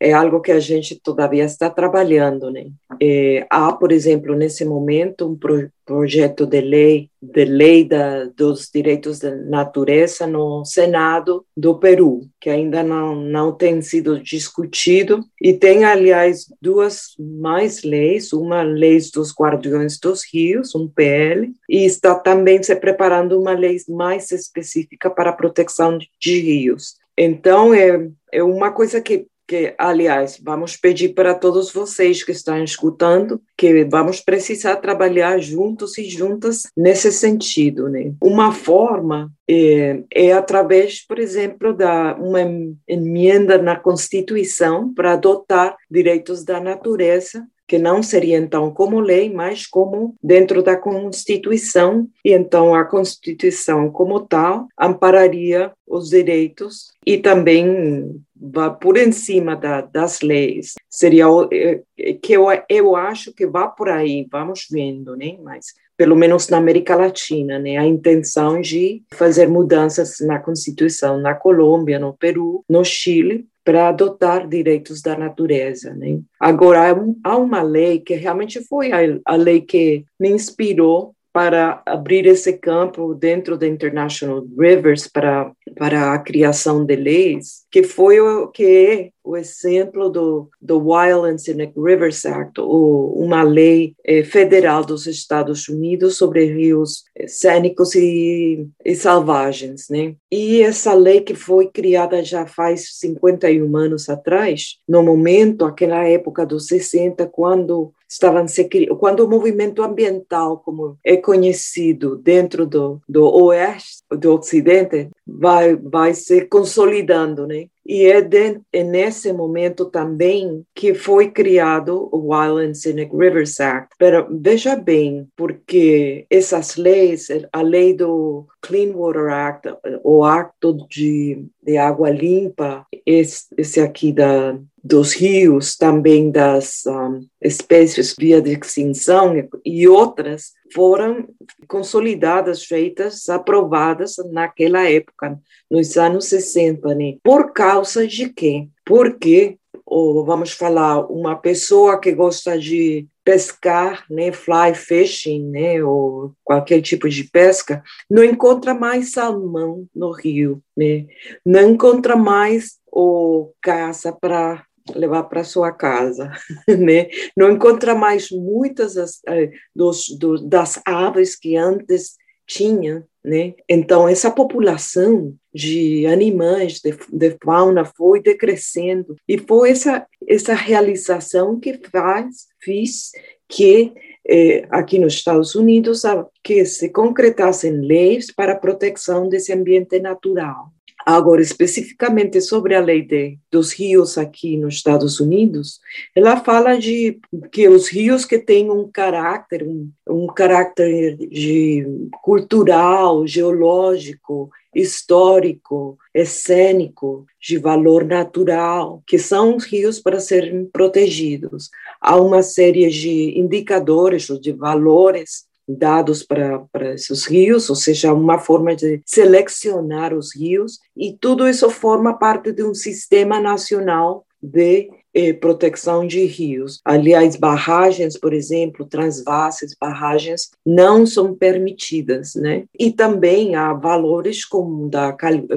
é 0.00 0.12
algo 0.12 0.40
que 0.40 0.52
a 0.52 0.60
gente 0.60 0.98
todavia 1.02 1.44
está 1.44 1.68
trabalhando, 1.68 2.50
né? 2.50 2.70
É, 3.02 3.46
há, 3.50 3.72
por 3.72 3.92
exemplo, 3.92 4.34
nesse 4.34 4.64
momento, 4.64 5.28
um 5.28 5.36
pro, 5.36 5.68
projeto 5.88 6.44
de 6.44 6.60
lei, 6.60 7.08
de 7.20 7.46
lei 7.46 7.82
da, 7.82 8.26
dos 8.26 8.68
direitos 8.72 9.20
da 9.20 9.34
natureza 9.34 10.26
no 10.26 10.62
Senado 10.62 11.46
do 11.56 11.78
Peru, 11.78 12.28
que 12.38 12.50
ainda 12.50 12.82
não, 12.82 13.14
não 13.14 13.52
tem 13.52 13.80
sido 13.80 14.22
discutido, 14.22 15.24
e 15.40 15.54
tem, 15.54 15.86
aliás, 15.86 16.44
duas 16.60 17.14
mais 17.18 17.82
leis, 17.82 18.34
uma 18.34 18.60
lei 18.60 18.98
dos 19.14 19.32
guardiões 19.34 19.98
dos 19.98 20.22
rios, 20.30 20.74
um 20.74 20.86
PL, 20.86 21.50
e 21.66 21.86
está 21.86 22.14
também 22.14 22.62
se 22.62 22.76
preparando 22.76 23.40
uma 23.40 23.52
lei 23.52 23.78
mais 23.88 24.30
específica 24.30 25.08
para 25.08 25.30
a 25.30 25.36
proteção 25.36 25.96
de 26.20 26.38
rios. 26.38 26.96
Então, 27.16 27.72
é, 27.72 28.10
é 28.30 28.42
uma 28.42 28.70
coisa 28.70 29.00
que 29.00 29.26
que, 29.48 29.74
aliás, 29.78 30.38
vamos 30.44 30.76
pedir 30.76 31.14
para 31.14 31.34
todos 31.34 31.72
vocês 31.72 32.22
que 32.22 32.32
estão 32.32 32.62
escutando 32.62 33.40
que 33.56 33.82
vamos 33.86 34.20
precisar 34.20 34.76
trabalhar 34.76 35.38
juntos 35.38 35.96
e 35.96 36.04
juntas 36.04 36.64
nesse 36.76 37.10
sentido, 37.10 37.88
né? 37.88 38.12
Uma 38.22 38.52
forma 38.52 39.32
é, 39.48 40.02
é 40.14 40.32
através, 40.32 41.04
por 41.04 41.18
exemplo, 41.18 41.74
da 41.74 42.14
uma 42.16 42.40
emenda 42.86 43.56
na 43.56 43.74
Constituição 43.74 44.92
para 44.92 45.14
adotar 45.14 45.74
direitos 45.90 46.44
da 46.44 46.60
natureza 46.60 47.42
que 47.68 47.78
não 47.78 48.02
seria 48.02 48.38
então 48.38 48.72
como 48.72 48.98
lei, 48.98 49.30
mas 49.30 49.66
como 49.66 50.14
dentro 50.22 50.62
da 50.62 50.74
Constituição, 50.74 52.08
e 52.24 52.32
então 52.32 52.74
a 52.74 52.84
Constituição 52.84 53.90
como 53.90 54.20
tal 54.20 54.66
ampararia 54.80 55.70
os 55.86 56.08
direitos 56.08 56.92
e 57.06 57.18
também 57.18 58.20
vá 58.34 58.70
por 58.70 58.96
em 58.96 59.12
cima 59.12 59.54
da, 59.54 59.82
das 59.82 60.20
leis. 60.20 60.74
Seria 60.88 61.26
é, 61.52 61.80
é, 61.98 62.12
que 62.14 62.32
eu, 62.32 62.46
eu 62.68 62.96
acho 62.96 63.32
que 63.34 63.46
vá 63.46 63.68
por 63.68 63.88
aí, 63.88 64.26
vamos 64.30 64.66
vendo, 64.70 65.14
né? 65.14 65.36
Mas 65.42 65.66
pelo 65.96 66.14
menos 66.14 66.48
na 66.48 66.58
América 66.58 66.94
Latina, 66.94 67.58
né? 67.58 67.76
A 67.76 67.84
intenção 67.84 68.60
de 68.60 69.02
fazer 69.12 69.48
mudanças 69.48 70.20
na 70.20 70.38
Constituição 70.38 71.20
na 71.20 71.34
Colômbia, 71.34 71.98
no 71.98 72.14
Peru, 72.14 72.64
no 72.68 72.84
Chile, 72.84 73.46
para 73.68 73.88
adotar 73.88 74.48
direitos 74.48 75.02
da 75.02 75.14
natureza. 75.14 75.92
Né? 75.92 76.20
Agora, 76.40 76.96
há 77.22 77.36
uma 77.36 77.60
lei 77.60 78.00
que 78.00 78.14
realmente 78.14 78.64
foi 78.64 78.90
a, 78.92 79.00
a 79.26 79.36
lei 79.36 79.60
que 79.60 80.06
me 80.18 80.30
inspirou 80.30 81.14
para 81.34 81.82
abrir 81.84 82.24
esse 82.24 82.54
campo 82.54 83.14
dentro 83.14 83.58
da 83.58 83.66
International 83.66 84.42
Rivers 84.58 85.06
para, 85.06 85.52
para 85.76 86.14
a 86.14 86.18
criação 86.18 86.82
de 86.82 86.96
leis, 86.96 87.66
que 87.70 87.82
foi 87.82 88.18
o 88.18 88.48
que 88.48 89.10
o 89.28 89.36
exemplo 89.36 90.08
do, 90.08 90.48
do 90.60 90.94
and 90.94 91.36
Scenic 91.36 91.74
Rivers 91.76 92.24
Act, 92.24 92.58
ou 92.58 93.12
uma 93.12 93.42
lei 93.42 93.94
eh, 94.02 94.22
federal 94.22 94.82
dos 94.82 95.06
Estados 95.06 95.68
Unidos 95.68 96.16
sobre 96.16 96.46
rios 96.46 97.04
eh, 97.14 97.28
cênicos 97.28 97.94
e, 97.94 98.66
e 98.82 98.94
selvagens, 98.94 99.88
né? 99.90 100.14
E 100.32 100.62
essa 100.62 100.94
lei 100.94 101.20
que 101.20 101.34
foi 101.34 101.66
criada 101.66 102.24
já 102.24 102.46
faz 102.46 102.96
51 102.98 103.76
anos 103.76 104.08
atrás, 104.08 104.78
no 104.88 105.02
momento, 105.02 105.66
aquela 105.66 106.08
época 106.08 106.46
dos 106.46 106.66
60, 106.66 107.26
quando 107.26 107.92
estavam 108.08 108.48
se 108.48 108.66
quando 108.98 109.20
o 109.20 109.28
movimento 109.28 109.82
ambiental 109.82 110.58
como 110.64 110.96
é 111.04 111.16
conhecido 111.16 112.16
dentro 112.16 112.66
do, 112.66 113.00
do 113.06 113.24
oeste 113.44 113.97
do 114.10 114.34
ocidente 114.34 115.10
vai 115.26 115.76
vai 115.76 116.14
se 116.14 116.46
consolidando 116.46 117.46
né 117.46 117.68
E 117.88 118.04
é, 118.04 118.20
de, 118.20 118.60
é 118.70 118.84
nesse 118.84 119.32
momento 119.32 119.86
também 119.86 120.62
que 120.74 120.92
foi 120.92 121.30
criado 121.30 122.06
o 122.12 122.30
Wild 122.30 122.68
and 122.68 122.74
Scenic 122.74 123.16
Rivers 123.16 123.58
Act. 123.60 123.94
Pero 123.98 124.28
veja 124.30 124.76
bem, 124.76 125.26
porque 125.34 126.26
essas 126.28 126.76
leis, 126.76 127.28
a 127.50 127.62
lei 127.62 127.94
do 127.94 128.46
Clean 128.60 128.92
Water 128.92 129.32
Act, 129.32 129.74
o 130.04 130.22
Acto 130.22 130.86
de, 130.90 131.46
de 131.62 131.78
Água 131.78 132.10
Limpa, 132.10 132.86
esse, 133.06 133.46
esse 133.56 133.80
aqui 133.80 134.12
da, 134.12 134.58
dos 134.88 135.12
rios, 135.12 135.76
também 135.76 136.30
das 136.30 136.86
um, 136.86 137.26
espécies 137.42 138.14
via 138.18 138.40
de 138.40 138.52
extinção 138.52 139.34
e 139.64 139.86
outras, 139.86 140.52
foram 140.72 141.28
consolidadas, 141.68 142.64
feitas, 142.64 143.28
aprovadas 143.28 144.16
naquela 144.32 144.88
época, 144.88 145.38
nos 145.70 145.96
anos 145.98 146.24
60, 146.26 146.94
né? 146.94 147.16
Por 147.22 147.52
causa 147.52 148.06
de 148.06 148.30
quê? 148.30 148.68
Porque, 148.84 149.58
ou 149.84 150.24
vamos 150.24 150.52
falar, 150.52 151.00
uma 151.10 151.36
pessoa 151.36 152.00
que 152.00 152.12
gosta 152.12 152.58
de 152.58 153.06
pescar, 153.22 154.06
né, 154.08 154.32
fly 154.32 154.74
fishing, 154.74 155.50
né, 155.50 155.84
ou 155.84 156.32
qualquer 156.42 156.80
tipo 156.80 157.10
de 157.10 157.24
pesca, 157.24 157.82
não 158.10 158.24
encontra 158.24 158.72
mais 158.72 159.12
salmão 159.12 159.86
no 159.94 160.12
rio, 160.12 160.62
né? 160.74 161.04
Não 161.44 161.72
encontra 161.72 162.16
mais 162.16 162.78
o 162.90 163.52
caça 163.60 164.10
para 164.10 164.64
levar 164.94 165.24
para 165.24 165.44
sua 165.44 165.72
casa, 165.72 166.30
né? 166.68 167.08
Não 167.36 167.50
encontra 167.50 167.94
mais 167.94 168.30
muitas 168.30 168.94
das, 168.94 169.20
eh, 169.28 169.50
dos, 169.74 170.08
do, 170.18 170.38
das 170.46 170.80
aves 170.84 171.36
que 171.36 171.56
antes 171.56 172.16
tinha, 172.46 173.06
né? 173.22 173.54
Então 173.68 174.08
essa 174.08 174.30
população 174.30 175.34
de 175.54 176.06
animais, 176.06 176.80
de, 176.80 176.96
de, 177.12 177.36
fauna 177.44 177.84
foi 177.84 178.22
decrescendo 178.22 179.16
e 179.28 179.36
foi 179.36 179.70
essa 179.70 180.06
essa 180.26 180.54
realização 180.54 181.60
que 181.60 181.78
faz 181.90 182.46
fiz 182.62 183.10
que 183.48 183.92
eh, 184.26 184.66
aqui 184.70 184.98
nos 184.98 185.14
Estados 185.14 185.54
Unidos 185.54 186.02
que 186.42 186.64
se 186.64 186.90
concretassem 186.90 187.72
leis 187.72 188.32
para 188.32 188.52
a 188.52 188.58
proteção 188.58 189.28
desse 189.28 189.52
ambiente 189.52 189.98
natural. 190.00 190.72
Agora, 191.06 191.40
especificamente 191.40 192.40
sobre 192.40 192.74
a 192.74 192.80
lei 192.80 193.02
de, 193.02 193.38
dos 193.50 193.72
rios 193.72 194.18
aqui 194.18 194.56
nos 194.56 194.74
Estados 194.74 195.20
Unidos, 195.20 195.80
ela 196.14 196.36
fala 196.36 196.76
de 196.78 197.18
que 197.50 197.68
os 197.68 197.88
rios 197.88 198.24
que 198.24 198.38
têm 198.38 198.70
um 198.70 198.90
caráter, 198.90 199.62
um, 199.62 199.90
um 200.08 200.26
caráter 200.26 201.16
de 201.16 201.86
cultural, 202.22 203.26
geológico, 203.26 204.50
histórico, 204.74 205.98
escênico, 206.14 207.26
de 207.40 207.56
valor 207.56 208.04
natural, 208.04 209.02
que 209.06 209.18
são 209.18 209.56
os 209.56 209.64
rios 209.64 209.98
para 209.98 210.20
serem 210.20 210.66
protegidos. 210.66 211.70
Há 212.00 212.16
uma 212.16 212.42
série 212.42 212.88
de 212.88 213.38
indicadores, 213.38 214.26
de 214.40 214.52
valores 214.52 215.47
dados 215.68 216.22
para, 216.22 216.60
para 216.72 216.94
esses 216.94 217.26
rios, 217.26 217.68
ou 217.68 217.76
seja, 217.76 218.12
uma 218.12 218.38
forma 218.38 218.74
de 218.74 219.02
selecionar 219.04 220.14
os 220.14 220.34
rios, 220.34 220.78
e 220.96 221.12
tudo 221.12 221.48
isso 221.48 221.68
forma 221.68 222.18
parte 222.18 222.52
de 222.52 222.64
um 222.64 222.74
sistema 222.74 223.38
nacional 223.38 224.24
de 224.40 224.88
eh, 225.12 225.32
proteção 225.32 226.06
de 226.06 226.24
rios. 226.24 226.80
Aliás, 226.84 227.34
barragens, 227.36 228.16
por 228.18 228.32
exemplo, 228.32 228.86
transvases, 228.86 229.74
barragens, 229.78 230.50
não 230.64 231.04
são 231.04 231.34
permitidas, 231.34 232.34
né? 232.34 232.64
E 232.78 232.92
também 232.92 233.56
há 233.56 233.72
valores 233.72 234.44
como 234.44 234.88
da 234.88 235.14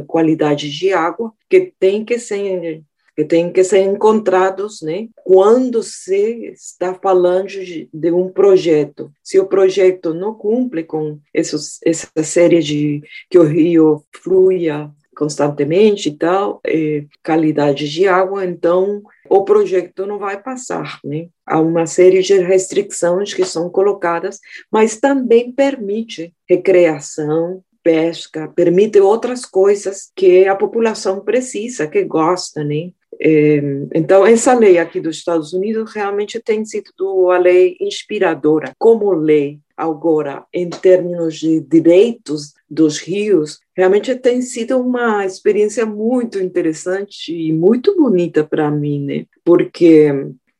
qualidade 0.07 0.69
de 0.71 0.91
água 0.91 1.31
que 1.49 1.73
tem 1.79 2.03
que 2.03 2.17
ser 2.17 2.81
que 3.21 3.25
têm 3.25 3.51
que 3.51 3.63
ser 3.63 3.81
encontrados 3.81 4.81
né, 4.81 5.07
quando 5.23 5.83
se 5.83 6.51
está 6.53 6.95
falando 6.95 7.47
de, 7.47 8.11
um 8.11 8.29
projeto. 8.29 9.11
Se 9.23 9.39
o 9.39 9.45
projeto 9.45 10.11
não 10.13 10.33
cumpre 10.33 10.83
com 10.83 11.19
esses, 11.31 11.79
essa 11.85 12.09
série 12.23 12.61
de 12.61 13.03
que 13.29 13.37
o 13.37 13.43
rio 13.43 14.03
fluya 14.11 14.89
constantemente 15.15 16.09
e 16.09 16.17
tal, 16.17 16.61
é, 16.65 17.03
qualidade 17.23 17.87
de 17.87 18.07
água, 18.07 18.43
então 18.43 19.03
o 19.29 19.43
projeto 19.43 20.07
não 20.07 20.17
vai 20.17 20.41
passar, 20.41 20.99
né? 21.03 21.27
Há 21.45 21.59
uma 21.59 21.85
série 21.85 22.23
de 22.23 22.39
restrições 22.39 23.33
que 23.33 23.45
são 23.45 23.69
colocadas, 23.69 24.39
mas 24.71 24.99
também 24.99 25.51
permite 25.51 26.33
recreação, 26.49 27.61
pesca, 27.83 28.47
permite 28.47 28.99
outras 28.99 29.45
coisas 29.45 30.11
que 30.15 30.47
a 30.47 30.55
população 30.55 31.19
precisa, 31.19 31.87
que 31.87 32.03
gosta, 32.03 32.63
né? 32.63 32.91
É, 33.23 33.61
então, 33.93 34.25
essa 34.25 34.51
lei 34.55 34.79
aqui 34.79 34.99
dos 34.99 35.17
Estados 35.17 35.53
Unidos 35.53 35.93
realmente 35.93 36.39
tem 36.39 36.65
sido 36.65 36.91
uma 37.01 37.37
lei 37.37 37.77
inspiradora. 37.79 38.73
Como 38.79 39.11
lei, 39.11 39.59
agora, 39.77 40.43
em 40.51 40.67
termos 40.67 41.37
de 41.37 41.59
direitos 41.59 42.55
dos 42.67 42.97
rios, 42.97 43.59
realmente 43.77 44.15
tem 44.15 44.41
sido 44.41 44.79
uma 44.79 45.23
experiência 45.23 45.85
muito 45.85 46.39
interessante 46.39 47.31
e 47.31 47.53
muito 47.53 47.95
bonita 47.95 48.43
para 48.43 48.71
mim, 48.71 49.05
né? 49.05 49.25
Porque 49.45 50.11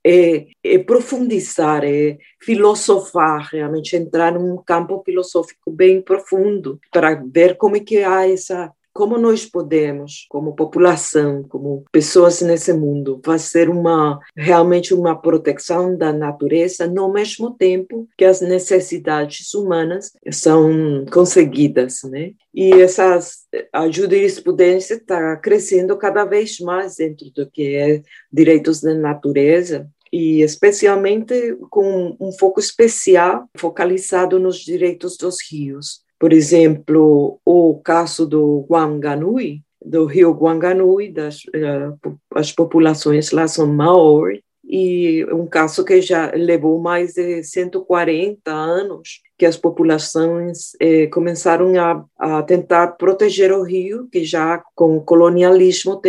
é, 0.06 0.46
é, 0.64 0.78
profundizar, 0.78 1.84
é 1.84 2.20
filosofar, 2.40 3.50
realmente 3.52 3.96
entrar 3.96 4.34
num 4.34 4.58
campo 4.58 5.02
filosófico 5.04 5.72
bem 5.72 6.00
profundo 6.00 6.80
para 6.92 7.16
ver 7.16 7.58
como 7.58 7.76
é 7.76 7.80
que 7.80 8.04
há 8.04 8.30
essa 8.30 8.72
como 8.94 9.18
nós 9.18 9.46
podemos, 9.46 10.26
como 10.30 10.56
população, 10.56 11.44
como 11.44 11.86
pessoas 11.92 12.42
nesse 12.42 12.74
mundo, 12.74 13.22
fazer 13.24 13.70
uma 13.70 14.20
realmente 14.36 14.94
uma 14.94 15.20
proteção 15.20 15.98
da 15.98 16.12
natureza 16.12 16.88
no 16.88 17.12
mesmo 17.12 17.52
tempo 17.52 18.08
que 18.18 18.26
as 18.26 18.42
necessidades 18.42 19.54
humanas 19.54 20.12
são 20.32 21.06
conseguidas, 21.12 22.02
né? 22.04 22.32
E 22.54 22.72
essas 22.74 23.48
a 23.72 23.90
jurisprudência 23.90 24.96
está 24.96 25.38
crescendo 25.38 25.98
cada 25.98 26.26
vez 26.26 26.60
mais 26.60 26.96
dentro 26.96 27.30
do 27.32 27.50
que 27.50 27.76
é 27.76 28.02
direitos 28.32 28.82
da 28.82 28.94
natureza 28.94 29.90
e 30.12 30.42
especialmente 30.42 31.56
com 31.70 32.18
um 32.20 32.32
foco 32.34 32.60
especial 32.60 33.48
focalizado 33.56 34.38
nos 34.40 34.58
direitos 34.58 35.16
dos 35.16 35.38
rios. 35.50 36.02
Por 36.22 36.34
exemplo, 36.34 37.40
o 37.44 37.82
caso 37.84 38.28
do 38.28 38.64
Wanganui, 38.70 39.64
do 39.84 40.06
rio 40.06 40.38
Wanganui, 40.40 41.12
das 41.12 41.46
uh, 41.46 42.16
as 42.36 42.52
populações 42.52 43.32
lá 43.32 43.48
são 43.48 43.66
Maori, 43.66 44.44
e 44.64 45.26
um 45.34 45.48
caso 45.48 45.84
que 45.84 46.00
já 46.00 46.32
levou 46.36 46.80
mais 46.80 47.14
de 47.16 47.44
140 47.44 48.52
anos 48.52 49.22
que 49.36 49.48
as 49.48 49.58
populações 49.58 50.74
eh, 50.80 51.08
começaram 51.08 51.74
a, 51.82 52.06
a, 52.20 52.44
tentar 52.44 52.90
proteger 52.90 53.52
o 53.52 53.64
rio, 53.64 54.08
que 54.12 54.24
já 54.24 54.64
com 54.76 54.98
o 54.98 55.02
colonialismo 55.02 56.00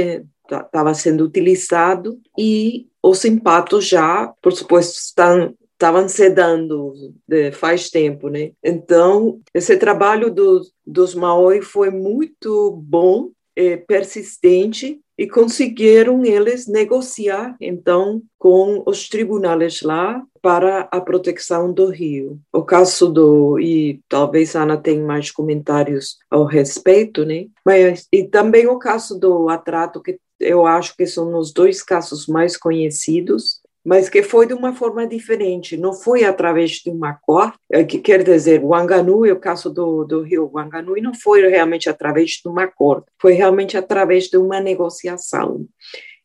estava 0.45 0.93
sendo 0.93 1.25
utilizado, 1.25 2.21
e 2.39 2.87
os 3.03 3.25
impactos 3.25 3.89
já, 3.89 4.31
por 4.43 4.53
suposto, 4.53 4.93
estão 4.93 5.55
estavam 5.83 6.09
se 6.09 6.31
dando 6.31 6.95
de, 7.27 7.51
faz 7.51 7.91
tempo, 7.91 8.29
né? 8.29 8.53
Então, 8.63 9.41
esse 9.53 9.77
trabalho 9.77 10.33
do, 10.33 10.63
dos 10.87 11.13
Maori 11.13 11.61
foi 11.61 11.91
muito 11.91 12.71
bom, 12.71 13.31
é, 13.57 13.77
persistente, 13.77 15.01
e 15.19 15.27
conseguiram 15.27 16.25
eles 16.25 16.67
negociar, 16.67 17.55
então, 17.61 18.23
com 18.39 18.83
os 18.87 19.09
tribunais 19.09 19.83
lá 19.83 20.23
para 20.41 20.89
a 20.91 21.01
proteção 21.01 21.73
do 21.73 21.87
rio. 21.87 22.41
O 22.53 22.63
caso 22.63 23.13
do, 23.13 23.59
e 23.61 24.01
talvez 24.09 24.57
Ana 24.57 24.77
tenha 24.77 25.05
mais 25.05 25.31
comentários 25.31 26.17
ao 26.31 26.45
respeito, 26.45 27.25
né? 27.25 27.47
Mas, 27.65 28.07
e 28.13 28.25
também 28.25 28.67
o 28.67 28.79
caso 28.79 29.19
do 29.19 29.49
atrato, 29.49 30.03
que 30.03 30.19
eu 30.41 30.67
acho 30.67 30.97
que 30.97 31.07
são 31.07 31.37
os 31.39 31.53
dois 31.53 31.83
casos 31.83 32.27
mais 32.27 32.57
conhecidos, 32.57 33.61
mas 33.85 34.09
que 34.09 34.23
foi 34.23 34.47
de 34.47 34.55
uma 34.55 34.75
forma 34.75 35.07
diferente, 35.07 35.77
não 35.77 35.93
foi 35.93 36.25
através 36.25 36.73
de 36.73 36.91
um 36.91 37.05
acordo, 37.05 37.55
é, 37.71 37.83
que 37.85 37.99
quer 37.99 38.23
dizer, 38.23 38.63
o 38.63 38.69
Wanganui, 38.69 39.33
o 39.33 39.41
caso 39.41 39.71
do, 39.71 40.05
do 40.05 40.23
rio 40.23 40.51
Wanganui, 40.53 41.01
não 41.01 41.15
foi 41.15 41.47
realmente 41.49 41.89
através 41.89 42.33
de 42.43 42.49
um 42.49 42.59
acordo, 42.59 43.07
foi 43.21 43.33
realmente 43.33 43.77
através 43.77 44.29
de 44.29 44.37
uma 44.37 44.61
negociação. 44.61 45.67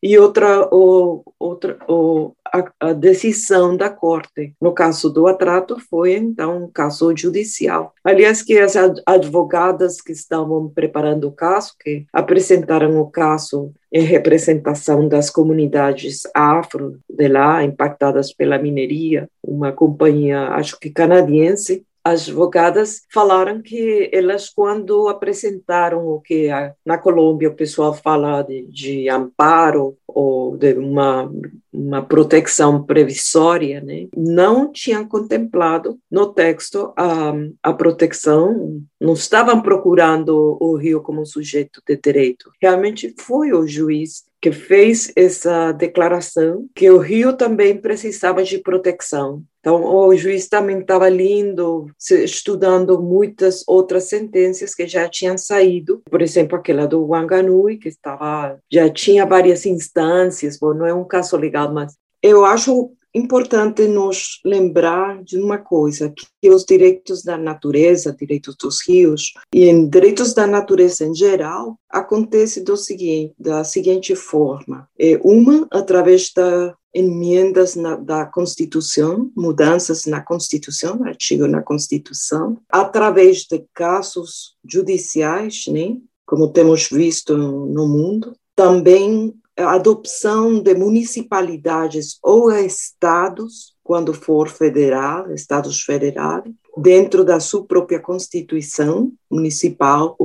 E 0.02 0.16
outra, 0.18 0.68
o, 0.72 1.24
outra 1.38 1.76
o, 1.88 2.32
a, 2.46 2.88
a, 2.88 2.92
decisão 2.92 3.76
da 3.76 3.90
corte. 3.90 4.54
No 4.60 4.72
caso 4.72 5.10
do 5.10 5.26
atrato, 5.26 5.76
foi 5.90 6.14
então 6.14 6.64
um 6.64 6.70
caso 6.70 7.14
judicial. 7.16 7.92
Aliás, 8.04 8.42
que 8.42 8.58
as 8.58 8.76
advogadas 9.04 10.00
que 10.00 10.12
estavam 10.12 10.68
preparando 10.68 11.26
o 11.26 11.32
caso, 11.32 11.74
que 11.80 12.06
apresentaram 12.12 13.00
o 13.00 13.10
caso 13.10 13.72
em 13.92 14.02
representação 14.02 15.08
das 15.08 15.30
comunidades 15.30 16.22
afro 16.34 17.00
de 17.08 17.26
lá, 17.26 17.64
impactadas 17.64 18.32
pela 18.32 18.58
mineria, 18.58 19.28
uma 19.42 19.72
companhia, 19.72 20.48
acho 20.50 20.78
que 20.78 20.90
canadiense, 20.90 21.72
as 21.72 21.87
advogadas 22.10 23.02
falaram 23.12 23.60
que 23.62 24.10
elas, 24.12 24.48
quando 24.48 25.08
apresentaram 25.08 26.06
o 26.06 26.20
que 26.20 26.48
na 26.84 26.98
Colômbia 26.98 27.48
o 27.48 27.54
pessoal 27.54 27.94
fala 27.94 28.42
de, 28.42 28.66
de 28.66 29.08
amparo 29.08 29.96
ou 30.06 30.56
de 30.56 30.74
uma, 30.74 31.30
uma 31.72 32.02
proteção 32.02 32.82
previsória, 32.82 33.80
né, 33.80 34.08
não 34.16 34.72
tinham 34.72 35.06
contemplado 35.06 35.98
no 36.10 36.32
texto 36.32 36.92
a, 36.96 37.32
a 37.62 37.72
proteção, 37.72 38.80
não 39.00 39.14
estavam 39.14 39.62
procurando 39.62 40.56
o 40.60 40.76
Rio 40.76 41.02
como 41.02 41.26
sujeito 41.26 41.82
de 41.86 41.96
direito. 41.96 42.50
Realmente 42.60 43.14
foi 43.18 43.52
o 43.52 43.66
juiz 43.66 44.27
que 44.40 44.52
fez 44.52 45.12
essa 45.16 45.72
declaração 45.72 46.66
que 46.74 46.88
o 46.90 46.98
Rio 46.98 47.32
também 47.32 47.76
precisava 47.76 48.42
de 48.42 48.58
proteção. 48.58 49.42
Então, 49.60 49.84
o 49.84 50.16
juiz 50.16 50.48
também 50.48 50.78
estava 50.78 51.08
lindo, 51.08 51.90
estudando 52.10 53.02
muitas 53.02 53.64
outras 53.66 54.04
sentenças 54.04 54.74
que 54.74 54.86
já 54.86 55.08
tinham 55.08 55.36
saído, 55.36 56.00
por 56.08 56.22
exemplo, 56.22 56.56
aquela 56.56 56.86
do 56.86 57.04
Wanganui, 57.04 57.76
que 57.76 57.88
estava 57.88 58.58
já 58.70 58.88
tinha 58.88 59.26
várias 59.26 59.66
instâncias, 59.66 60.58
bom, 60.58 60.72
não 60.72 60.86
é 60.86 60.94
um 60.94 61.04
caso 61.04 61.36
legal, 61.36 61.72
mas 61.72 61.96
eu 62.22 62.44
acho 62.44 62.92
importante 63.18 63.86
nos 63.86 64.40
lembrar 64.44 65.22
de 65.22 65.38
uma 65.38 65.58
coisa, 65.58 66.12
que 66.40 66.50
os 66.50 66.64
direitos 66.64 67.22
da 67.22 67.36
natureza, 67.36 68.16
direitos 68.18 68.56
dos 68.56 68.86
rios 68.86 69.32
e 69.52 69.64
em 69.64 69.88
direitos 69.88 70.32
da 70.34 70.46
natureza 70.46 71.04
em 71.04 71.14
geral, 71.14 71.78
acontece 71.90 72.62
do 72.62 72.76
seguinte, 72.76 73.34
da 73.38 73.64
seguinte 73.64 74.14
forma. 74.14 74.88
É 74.98 75.20
uma 75.22 75.66
através 75.70 76.32
da 76.34 76.74
emendas 76.94 77.76
na, 77.76 77.96
da 77.96 78.26
Constituição, 78.26 79.30
mudanças 79.36 80.06
na 80.06 80.20
Constituição, 80.20 81.04
artigo 81.04 81.46
na 81.46 81.62
Constituição, 81.62 82.58
através 82.68 83.44
de 83.44 83.64
casos 83.74 84.56
judiciais, 84.64 85.64
né, 85.68 85.96
como 86.26 86.48
temos 86.48 86.88
visto 86.90 87.36
no 87.36 87.86
mundo, 87.86 88.34
também 88.56 89.34
adopção 89.58 90.60
de 90.62 90.74
municipalidades 90.74 92.18
ou 92.22 92.50
estados, 92.52 93.74
quando 93.82 94.14
for 94.14 94.48
federal, 94.48 95.32
estados 95.32 95.82
federais, 95.82 96.44
dentro 96.76 97.24
da 97.24 97.40
sua 97.40 97.64
própria 97.64 97.98
constituição 97.98 99.12
municipal 99.30 100.16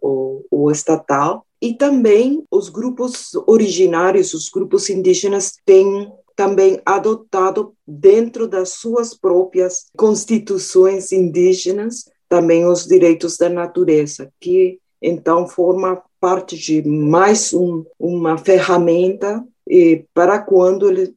ou, 0.00 0.46
ou 0.50 0.70
estatal, 0.70 1.44
e 1.60 1.74
também 1.74 2.44
os 2.50 2.68
grupos 2.68 3.30
originários, 3.46 4.34
os 4.34 4.48
grupos 4.48 4.88
indígenas 4.88 5.54
têm 5.64 6.12
também 6.36 6.80
adotado 6.84 7.74
dentro 7.86 8.48
das 8.48 8.70
suas 8.70 9.14
próprias 9.14 9.86
constituições 9.96 11.12
indígenas 11.12 12.04
também 12.28 12.66
os 12.66 12.84
direitos 12.86 13.36
da 13.36 13.48
natureza, 13.48 14.32
que 14.40 14.78
então 15.00 15.46
forma 15.46 16.02
parte 16.24 16.56
de 16.56 16.82
mais 16.88 17.52
um, 17.52 17.84
uma 17.98 18.38
ferramenta 18.38 19.44
e 19.66 20.04
para 20.12 20.38
quando 20.38 20.90
ele, 20.90 21.14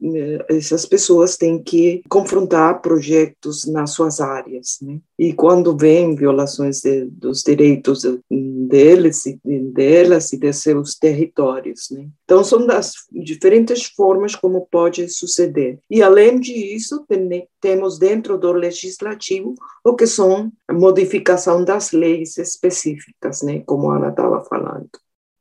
essas 0.50 0.86
pessoas 0.86 1.36
têm 1.36 1.62
que 1.62 2.02
confrontar 2.08 2.82
projetos 2.82 3.66
nas 3.66 3.92
suas 3.92 4.22
áreas, 4.22 4.78
né? 4.82 5.00
E 5.20 5.34
quando 5.34 5.76
vem 5.76 6.16
violações 6.16 6.80
de, 6.80 7.06
dos 7.06 7.44
direitos 7.44 8.04
deles 8.30 9.26
e 9.26 9.40
delas 9.74 10.32
e 10.32 10.38
de 10.38 10.54
seus 10.54 10.96
territórios, 10.96 11.90
né? 11.92 12.08
Então 12.24 12.44
são 12.44 12.66
das 12.66 12.94
diferentes 13.12 13.86
formas 13.86 14.36
como 14.36 14.68
pode 14.72 15.10
suceder. 15.10 15.80
E 15.90 16.02
além 16.02 16.40
disso, 16.40 17.04
tem, 17.08 17.48
temos 17.60 18.00
dentro 18.00 18.38
do 18.38 18.54
legislativo 18.54 19.56
o 19.84 19.96
que 19.96 20.08
são 20.08 20.52
a 20.68 20.74
modificação 20.74 21.66
das 21.66 21.92
leis 21.92 22.38
específicas, 22.38 23.42
né? 23.42 23.62
Como 23.66 23.92
a 23.92 23.98
Ana 23.98 24.10
estava 24.10 24.44
falando. 24.46 24.90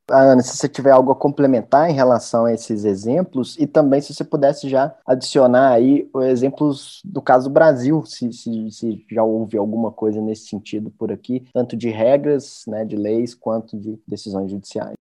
Ana, 0.09 0.41
se 0.43 0.57
você 0.57 0.69
tiver 0.69 0.93
algo 0.93 1.11
a 1.11 1.17
complementar 1.17 1.91
em 1.91 1.93
relação 1.95 2.45
a 2.45 2.53
esses 2.53 2.85
exemplos, 2.85 3.57
e 3.59 3.67
também 3.67 4.01
se 4.01 4.15
você 4.15 4.23
pudesse 4.25 4.69
já 4.69 4.95
adicionar 5.05 5.73
aí 5.73 6.09
exemplos 6.23 7.01
do 7.05 7.21
caso 7.21 7.51
Brasil, 7.51 8.05
se, 8.05 8.33
se, 8.33 8.71
se 8.71 9.05
já 9.11 9.25
houve 9.25 9.59
alguma 9.59 9.91
coisa 9.91 10.21
nesse 10.21 10.47
sentido 10.47 10.91
por 10.91 11.11
aqui, 11.11 11.45
tanto 11.53 11.77
de 11.77 11.89
regras, 11.89 12.63
né, 12.69 12.85
de 12.85 12.97
leis, 12.97 13.35
quanto 13.35 13.77
de 13.77 13.99
decisões 14.07 14.51
judiciais. 14.51 14.95